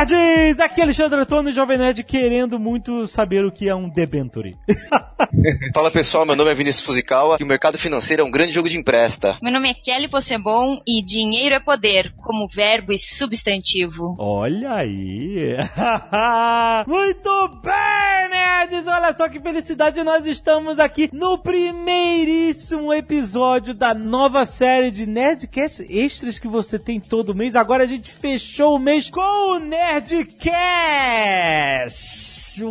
nerds! 0.00 0.60
Aqui 0.60 0.80
é 0.80 0.84
Alexandre 0.84 1.20
Antônio, 1.20 1.52
Jovem 1.52 1.78
Nerd, 1.78 2.02
querendo 2.04 2.58
muito 2.58 3.06
saber 3.06 3.44
o 3.44 3.52
que 3.52 3.68
é 3.68 3.74
um 3.74 3.88
debenture. 3.88 4.56
Fala 5.74 5.90
pessoal, 5.90 6.24
meu 6.24 6.34
nome 6.34 6.50
é 6.50 6.54
Vinícius 6.54 6.84
Fuzikawa 6.84 7.36
e 7.38 7.44
o 7.44 7.46
mercado 7.46 7.78
financeiro 7.78 8.22
é 8.22 8.24
um 8.24 8.30
grande 8.30 8.52
jogo 8.52 8.68
de 8.68 8.78
empresta. 8.78 9.38
Meu 9.42 9.52
nome 9.52 9.70
é 9.70 9.74
Kelly 9.74 10.08
Possebon 10.08 10.78
e 10.86 11.02
dinheiro 11.02 11.54
é 11.54 11.60
poder, 11.60 12.12
como 12.16 12.48
verbo 12.48 12.92
e 12.92 12.98
substantivo. 12.98 14.16
Olha 14.18 14.74
aí! 14.74 15.56
muito 16.86 17.60
bem, 17.62 18.30
nerds! 18.30 18.86
Olha 18.86 19.14
só 19.14 19.28
que 19.28 19.40
felicidade, 19.40 20.02
nós 20.02 20.26
estamos 20.26 20.78
aqui 20.78 21.10
no 21.12 21.38
primeiríssimo 21.38 22.92
episódio 22.92 23.74
da 23.74 23.94
nova 23.94 24.44
série 24.44 24.90
de 24.90 25.06
Nerdcast 25.06 25.86
Extras 25.88 26.38
que 26.38 26.48
você 26.48 26.78
tem 26.78 26.98
todo 26.98 27.34
mês. 27.34 27.54
Agora 27.54 27.84
a 27.84 27.86
gente 27.86 28.10
fechou 28.10 28.76
o 28.76 28.80
mês 28.80 29.10
com 29.10 29.20
o 29.20 29.58
Nerdcast! 29.90 30.50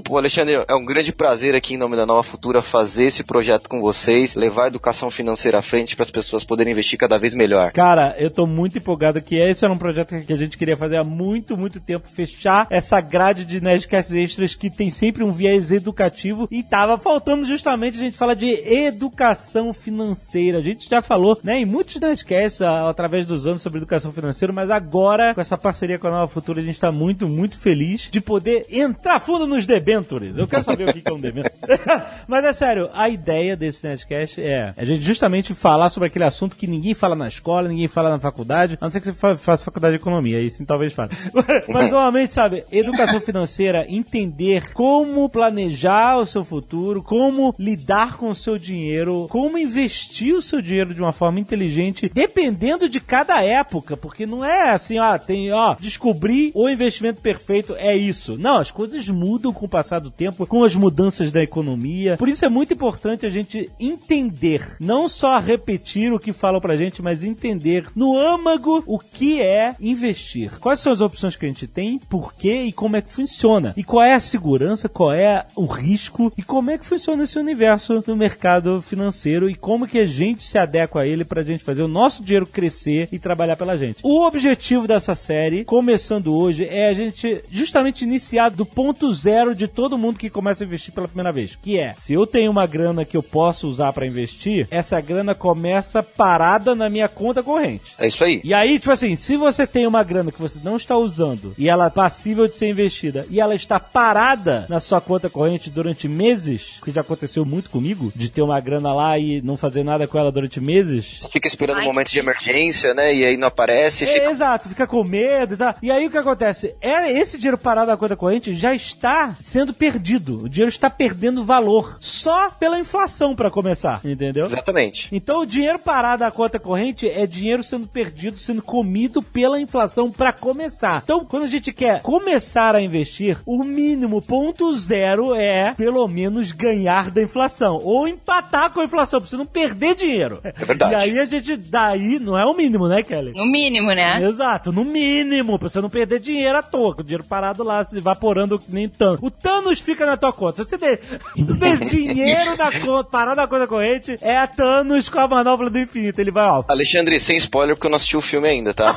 Pô, 0.04 0.18
Alexandre, 0.18 0.66
é 0.68 0.76
um 0.76 0.84
grande 0.84 1.14
prazer 1.14 1.56
aqui 1.56 1.76
em 1.76 1.78
nome 1.78 1.96
da 1.96 2.06
Nova 2.06 2.24
Futura 2.24 2.62
fazer 2.62 3.06
esse 3.06 3.24
projeto 3.24 3.70
com 3.70 3.80
vocês, 3.80 4.36
levar 4.36 4.66
a 4.66 4.68
educação 4.68 5.10
financeira 5.10 5.60
à 5.60 5.62
frente 5.62 5.96
para 5.96 6.04
as 6.04 6.12
pessoas 6.12 6.44
poderem 6.44 6.74
investir 6.74 7.00
cada 7.00 7.18
vez 7.18 7.34
melhor. 7.34 7.72
Cara, 7.72 8.16
eu 8.18 8.30
tô 8.30 8.46
muito 8.46 8.78
empolgado 8.78 9.22
que 9.22 9.36
esse 9.36 9.64
era 9.64 9.74
um 9.74 9.78
projeto 9.78 10.20
que 10.22 10.34
a 10.34 10.38
gente 10.38 10.58
queria 10.58 10.76
fazer 10.76 10.98
há 10.98 11.04
muito, 11.04 11.56
muito 11.56 11.80
tempo, 11.80 12.08
fechar 12.08 12.68
essa 12.70 13.00
grade 13.00 13.46
de 13.46 13.62
Nerdcast 13.62 14.18
Extras 14.18 14.56
que 14.56 14.70
tem 14.70 14.90
sempre 14.90 15.24
um 15.24 15.32
viés 15.32 15.72
educativo 15.72 16.48
e 16.52 16.62
tava 16.62 16.98
faltando 16.98 17.46
justamente 17.46 17.98
a 17.98 18.04
gente 18.04 18.18
falar 18.18 18.34
de 18.34 18.50
educação 18.50 19.72
financeira. 19.72 20.58
A 20.58 20.64
gente 20.64 20.90
já 20.90 21.02
falou, 21.02 21.40
né, 21.44 21.60
em 21.60 21.66
muitos 21.66 22.02
Nerdcasts 22.02 22.62
através 22.62 23.26
dos 23.26 23.48
anos 23.48 23.62
sobre 23.62 23.78
educação 23.78 24.12
financeira, 24.12 24.52
mas 24.52 24.70
agora 24.70 25.34
com 25.34 25.42
essa 25.42 25.58
parceria 25.58 25.98
com 25.98 26.08
a 26.08 26.12
Nova 26.12 26.28
Futura 26.28 26.60
a 26.60 26.64
gente 26.64 26.80
tá 26.80 26.92
muito, 26.92 27.28
muito 27.30 27.58
feliz 27.58 28.10
de 28.12 28.20
poder 28.20 28.66
entrar 28.70 29.20
fundo 29.20 29.48
nos 29.48 29.69
debentures. 29.70 30.36
Eu 30.36 30.48
quero 30.48 30.64
saber 30.64 30.90
o 30.90 30.94
que 30.94 31.08
é 31.08 31.14
um 31.14 31.20
debenture. 31.20 31.54
Mas 32.28 32.44
é 32.44 32.54
sério, 32.54 32.90
a 32.94 33.08
ideia 33.08 33.56
desse 33.56 33.86
Nerdcast 33.86 34.42
é 34.42 34.74
a 34.76 34.84
gente 34.84 35.04
justamente 35.04 35.54
falar 35.54 35.90
sobre 35.90 36.08
aquele 36.08 36.26
assunto 36.26 36.56
que 36.56 36.66
ninguém 36.66 36.96
fala 36.96 37.16
na 37.16 37.28
escola, 37.28 37.68
ninguém 37.68 37.88
fala 37.88 38.10
na 38.10 38.20
faculdade, 38.20 38.78
a 38.82 38.86
não 38.86 38.92
ser 38.92 39.00
que 39.00 39.12
você 39.12 39.38
faça 39.38 39.64
faculdade 39.64 39.96
de 39.96 40.02
economia, 40.02 40.40
aí 40.40 40.50
sim 40.50 40.66
talvez 40.66 40.94
fale. 40.94 41.12
Mas 41.70 41.92
normalmente, 41.92 42.34
sabe, 42.34 42.64
educação 42.72 43.22
financeira, 43.22 43.86
entender 43.88 44.74
como 44.74 45.30
planejar 45.30 46.18
o 46.18 46.26
seu 46.26 46.44
futuro, 46.44 47.04
como 47.04 47.54
lidar 47.60 48.18
com 48.18 48.30
o 48.30 48.36
seu 48.36 48.58
dinheiro, 48.58 49.28
como 49.30 49.58
investir 49.58 50.34
o 50.34 50.42
seu 50.42 50.62
dinheiro 50.62 50.96
de 50.96 51.02
uma 51.02 51.14
forma 51.14 51.40
inteligente, 51.40 52.10
dependendo 52.12 52.90
de 52.90 53.00
cada 53.00 53.44
época, 53.44 53.96
porque 53.96 54.26
não 54.26 54.44
é 54.44 54.72
assim, 54.72 54.98
ó, 54.98 55.18
tem, 55.18 55.52
ó, 55.52 55.76
descobrir 55.80 56.52
o 56.56 56.68
investimento 56.68 57.22
perfeito 57.22 57.76
é 57.78 57.96
isso. 57.96 58.38
Não, 58.38 58.58
as 58.58 58.72
coisas 58.72 59.08
mudam 59.10 59.54
com 59.60 59.66
o 59.66 59.70
passar 59.70 60.00
do 60.00 60.10
tempo, 60.10 60.48
com 60.48 60.64
as 60.64 60.74
mudanças 60.74 61.32
da 61.32 61.44
economia. 61.44 62.16
Por 62.18 62.30
isso 62.30 62.46
é 62.46 62.50
muito 62.50 62.74
importante 62.74 63.26
a 63.26 63.30
gente 63.30 63.70
entender, 63.78 64.78
não 64.80 65.10
só 65.10 65.38
repetir 65.38 66.14
o 66.14 66.20
que 66.20 66.32
falam 66.32 66.62
pra 66.62 66.78
gente, 66.78 67.02
mas 67.02 67.24
entender 67.24 67.86
no 67.94 68.18
âmago 68.18 68.82
o 68.88 68.98
que 68.98 69.42
é 69.42 69.76
investir. 69.82 70.58
Quais 70.60 70.80
são 70.80 70.94
as 70.94 71.02
opções 71.02 71.36
que 71.36 71.46
a 71.46 71.50
gente 71.50 71.68
tem, 71.68 72.00
por 72.00 72.34
quê 72.34 72.64
e 72.64 72.72
como 72.72 72.96
é 72.96 73.02
que 73.02 73.12
funciona. 73.12 73.74
E 73.76 73.84
qual 73.84 74.04
é 74.04 74.14
a 74.14 74.20
segurança, 74.22 74.88
qual 74.88 75.12
é 75.12 75.46
o 75.56 75.66
risco 75.66 76.32
e 76.38 76.42
como 76.42 76.72
é 76.72 76.78
que 76.78 76.86
funciona 76.86 77.24
esse 77.24 77.38
universo 77.38 78.02
do 78.02 78.16
mercado 78.16 78.82
financeiro 78.82 79.50
e 79.50 79.56
como 79.56 79.88
que 79.88 80.00
a 80.00 80.08
gente 80.08 80.44
se 80.44 80.58
adequa 80.58 81.02
a 81.02 81.08
ele 81.08 81.26
pra 81.26 81.44
gente 81.44 81.64
fazer 81.64 81.82
o 81.82 81.88
nosso 81.88 82.24
dinheiro 82.24 82.48
crescer 82.48 83.10
e 83.12 83.20
trabalhar 83.20 83.58
pela 83.58 83.78
gente. 83.78 84.00
O 84.04 84.26
objetivo 84.26 84.88
dessa 84.88 85.16
série, 85.16 85.66
começando 85.66 86.34
hoje, 86.34 86.66
é 86.66 86.88
a 86.88 86.94
gente 86.94 87.44
justamente 87.52 88.04
iniciar 88.04 88.50
do 88.50 88.66
ponto 88.66 89.12
zero 89.12 89.49
de 89.56 89.68
todo 89.68 89.98
mundo 89.98 90.18
que 90.18 90.30
começa 90.30 90.64
a 90.64 90.68
investir 90.68 90.94
pela 90.94 91.08
primeira 91.08 91.32
vez, 91.32 91.56
que 91.56 91.78
é, 91.78 91.94
se 91.98 92.14
eu 92.14 92.26
tenho 92.26 92.52
uma 92.52 92.66
grana 92.66 93.06
que 93.06 93.18
eu 93.18 93.24
posso 93.24 93.68
usar 93.68 93.94
para 93.94 94.06
investir, 94.06 94.68
essa 94.72 95.00
grana 95.02 95.36
começa 95.36 96.02
parada 96.04 96.76
na 96.76 96.90
minha 96.90 97.08
conta 97.08 97.44
corrente. 97.44 97.94
É 97.98 98.08
isso 98.08 98.24
aí. 98.24 98.42
E 98.44 98.54
aí, 98.54 98.80
tipo 98.80 98.92
assim, 98.92 99.16
se 99.16 99.36
você 99.38 99.66
tem 99.66 99.86
uma 99.88 100.04
grana 100.04 100.32
que 100.32 100.42
você 100.42 100.60
não 100.64 100.78
está 100.78 100.98
usando 100.98 101.54
e 101.58 101.70
ela 101.70 101.88
é 101.88 101.90
passível 101.90 102.48
de 102.48 102.56
ser 102.56 102.70
investida 102.70 103.26
e 103.30 103.40
ela 103.40 103.56
está 103.56 103.80
parada 103.80 104.66
na 104.70 104.80
sua 104.80 105.02
conta 105.02 105.30
corrente 105.30 105.70
durante 105.70 106.08
meses, 106.08 106.80
que 106.84 106.92
já 106.92 107.02
aconteceu 107.02 107.46
muito 107.46 107.70
comigo, 107.70 108.12
de 108.16 108.30
ter 108.30 108.42
uma 108.42 108.60
grana 108.60 108.94
lá 108.94 109.18
e 109.18 109.42
não 109.42 109.58
fazer 109.58 109.84
nada 109.84 110.08
com 110.08 110.18
ela 110.18 110.32
durante 110.32 110.60
meses. 110.60 111.18
Você 111.20 111.30
fica 111.30 111.48
esperando 111.48 111.80
um 111.80 111.86
momento 111.86 112.12
de 112.12 112.20
emergência, 112.20 112.94
né? 112.94 113.14
E 113.14 113.26
aí 113.26 113.38
não 113.38 113.48
aparece, 113.48 114.06
É, 114.06 114.08
fica 114.08 114.32
exato, 114.32 114.70
fica 114.70 114.88
com 114.88 115.04
medo 115.04 115.54
e 115.54 115.58
tal. 115.58 115.76
E 115.82 115.92
aí 115.92 116.06
o 116.08 116.12
que 116.12 116.18
acontece? 116.18 116.76
É, 116.82 117.12
esse 117.12 117.38
dinheiro 117.38 117.58
parado 117.58 117.88
na 117.92 117.98
conta 117.98 118.16
corrente 118.16 118.54
já 118.54 118.74
está 118.74 119.36
sendo 119.40 119.74
perdido. 119.74 120.44
O 120.44 120.50
dinheiro 120.50 120.70
está 120.70 120.90
perdendo 120.90 121.44
valor 121.44 121.98
só 122.00 122.50
pela 122.50 122.80
inflação 122.80 123.36
para 123.36 123.50
começar, 123.50 124.02
entendeu? 124.04 124.46
Exatamente. 124.46 125.08
Então 125.12 125.42
o 125.42 125.46
dinheiro 125.46 125.80
parado 125.80 126.24
na 126.24 126.32
conta 126.32 126.60
corrente 126.60 127.10
é 127.10 127.26
dinheiro 127.26 127.64
sendo 127.64 127.88
perdido, 127.88 128.38
sendo 128.38 128.62
comido 128.62 129.22
pela 129.22 129.60
inflação 129.60 130.12
para 130.12 130.34
começar. 130.34 131.02
Então, 131.04 131.24
quando 131.26 131.44
a 131.44 131.48
gente 131.48 131.72
quer 131.72 132.02
começar 132.02 132.76
a 132.76 132.82
investir, 132.82 133.40
o 133.46 133.64
mínimo 133.64 134.22
ponto 134.22 134.72
zero 134.78 135.34
é 135.34 135.74
pelo 135.76 136.08
menos 136.08 136.52
ganhar 136.52 137.10
da 137.10 137.22
inflação 137.22 137.80
ou 137.84 138.08
empatar 138.08 138.72
com 138.72 138.82
a 138.82 138.86
inflação, 138.86 139.20
pra 139.20 139.30
você 139.30 139.38
não 139.38 139.46
perder 139.46 139.96
dinheiro. 139.96 140.40
É 140.44 140.52
verdade. 140.66 140.94
E 140.94 140.96
aí 140.96 141.20
a 141.20 141.26
gente 141.26 141.56
daí 141.56 142.20
não 142.20 142.38
é 142.38 142.46
o 142.46 142.54
mínimo, 142.54 142.88
né, 142.88 143.02
Kelly? 143.04 143.34
No 143.34 143.46
mínimo, 143.46 143.88
né? 143.94 144.22
Exato, 144.24 144.72
no 144.72 144.84
mínimo, 144.84 145.58
pra 145.58 145.70
você 145.70 145.80
não 145.80 145.90
perder 145.90 146.20
dinheiro 146.20 146.58
à 146.58 146.62
toa, 146.62 146.96
com 146.96 147.02
o 147.02 147.04
dinheiro 147.04 147.24
parado 147.24 147.64
lá, 147.64 147.84
se 147.84 147.98
evaporando 147.98 148.62
nem 148.68 148.90
Thanos. 148.90 149.20
O 149.22 149.29
Thanos 149.32 149.80
fica 149.80 150.06
na 150.06 150.18
tua 150.18 150.32
conta. 150.34 150.64
Se 150.64 150.70
você 150.72 150.78
tem, 150.78 150.98
tem 150.98 151.78
dinheiro 151.88 152.56
na 152.58 152.72
conta, 152.80 153.10
parado 153.10 153.36
na 153.42 153.48
conta 153.48 153.68
corrente, 153.68 154.18
é 154.22 154.38
a 154.38 154.48
Thanos 154.48 155.10
com 155.10 155.20
a 155.20 155.28
manobra 155.28 155.70
do 155.70 155.80
infinito. 155.80 156.20
Ele 156.20 156.32
vai, 156.32 156.46
ó. 156.50 156.64
Alexandre, 156.68 157.20
sem 157.20 157.38
spoiler, 157.38 157.76
porque 157.76 157.88
eu 157.88 157.92
não 157.92 157.96
assisti 157.98 158.18
o 158.18 158.22
filme 158.22 158.48
ainda, 158.48 158.74
tá? 158.74 158.96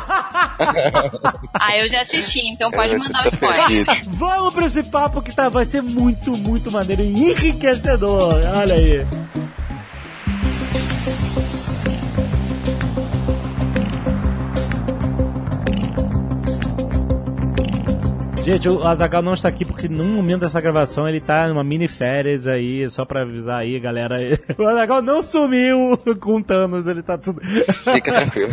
Ah, 1.55 1.77
eu 1.79 1.89
já 1.89 2.01
assisti, 2.03 2.41
então 2.53 2.71
pode 2.71 2.93
Eu- 2.95 2.99
mandar 2.99 3.23
tá 3.23 3.29
o 3.29 3.33
spoiler. 3.33 3.87
Vamos 4.09 4.53
pra 4.55 4.67
esse 4.67 4.83
papo 4.83 5.23
que 5.23 5.35
tá, 5.35 5.49
vai 5.49 5.65
ser 5.65 5.83
muito, 5.83 6.37
muito 6.37 6.71
maneiro 6.71 7.03
e 7.03 7.31
enriquecedor. 7.31 8.35
Olha 8.57 8.75
aí. 8.75 9.07
Gente, 18.45 18.69
o 18.69 18.83
Azagal 18.83 19.23
não 19.23 19.35
está 19.35 19.49
aqui 19.49 19.65
porque 19.65 19.89
no 19.89 20.05
momento 20.05 20.41
dessa 20.41 20.61
gravação 20.61 21.07
ele 21.07 21.21
tá 21.21 21.47
numa 21.47 21.63
mini 21.63 21.87
férias 21.87 22.49
aí, 22.49 22.91
só 22.91 23.05
pra 23.05 23.23
avisar 23.23 23.61
aí, 23.61 23.79
galera. 23.79 24.19
O 24.59 24.67
Azagal 24.67 25.01
não 25.01 25.23
sumiu 25.23 25.97
com 26.21 26.43
Thanos, 26.43 26.85
ele 26.87 27.03
tá 27.03 27.17
tudo. 27.17 27.41
Fica 27.45 28.13
tranquilo. 28.13 28.53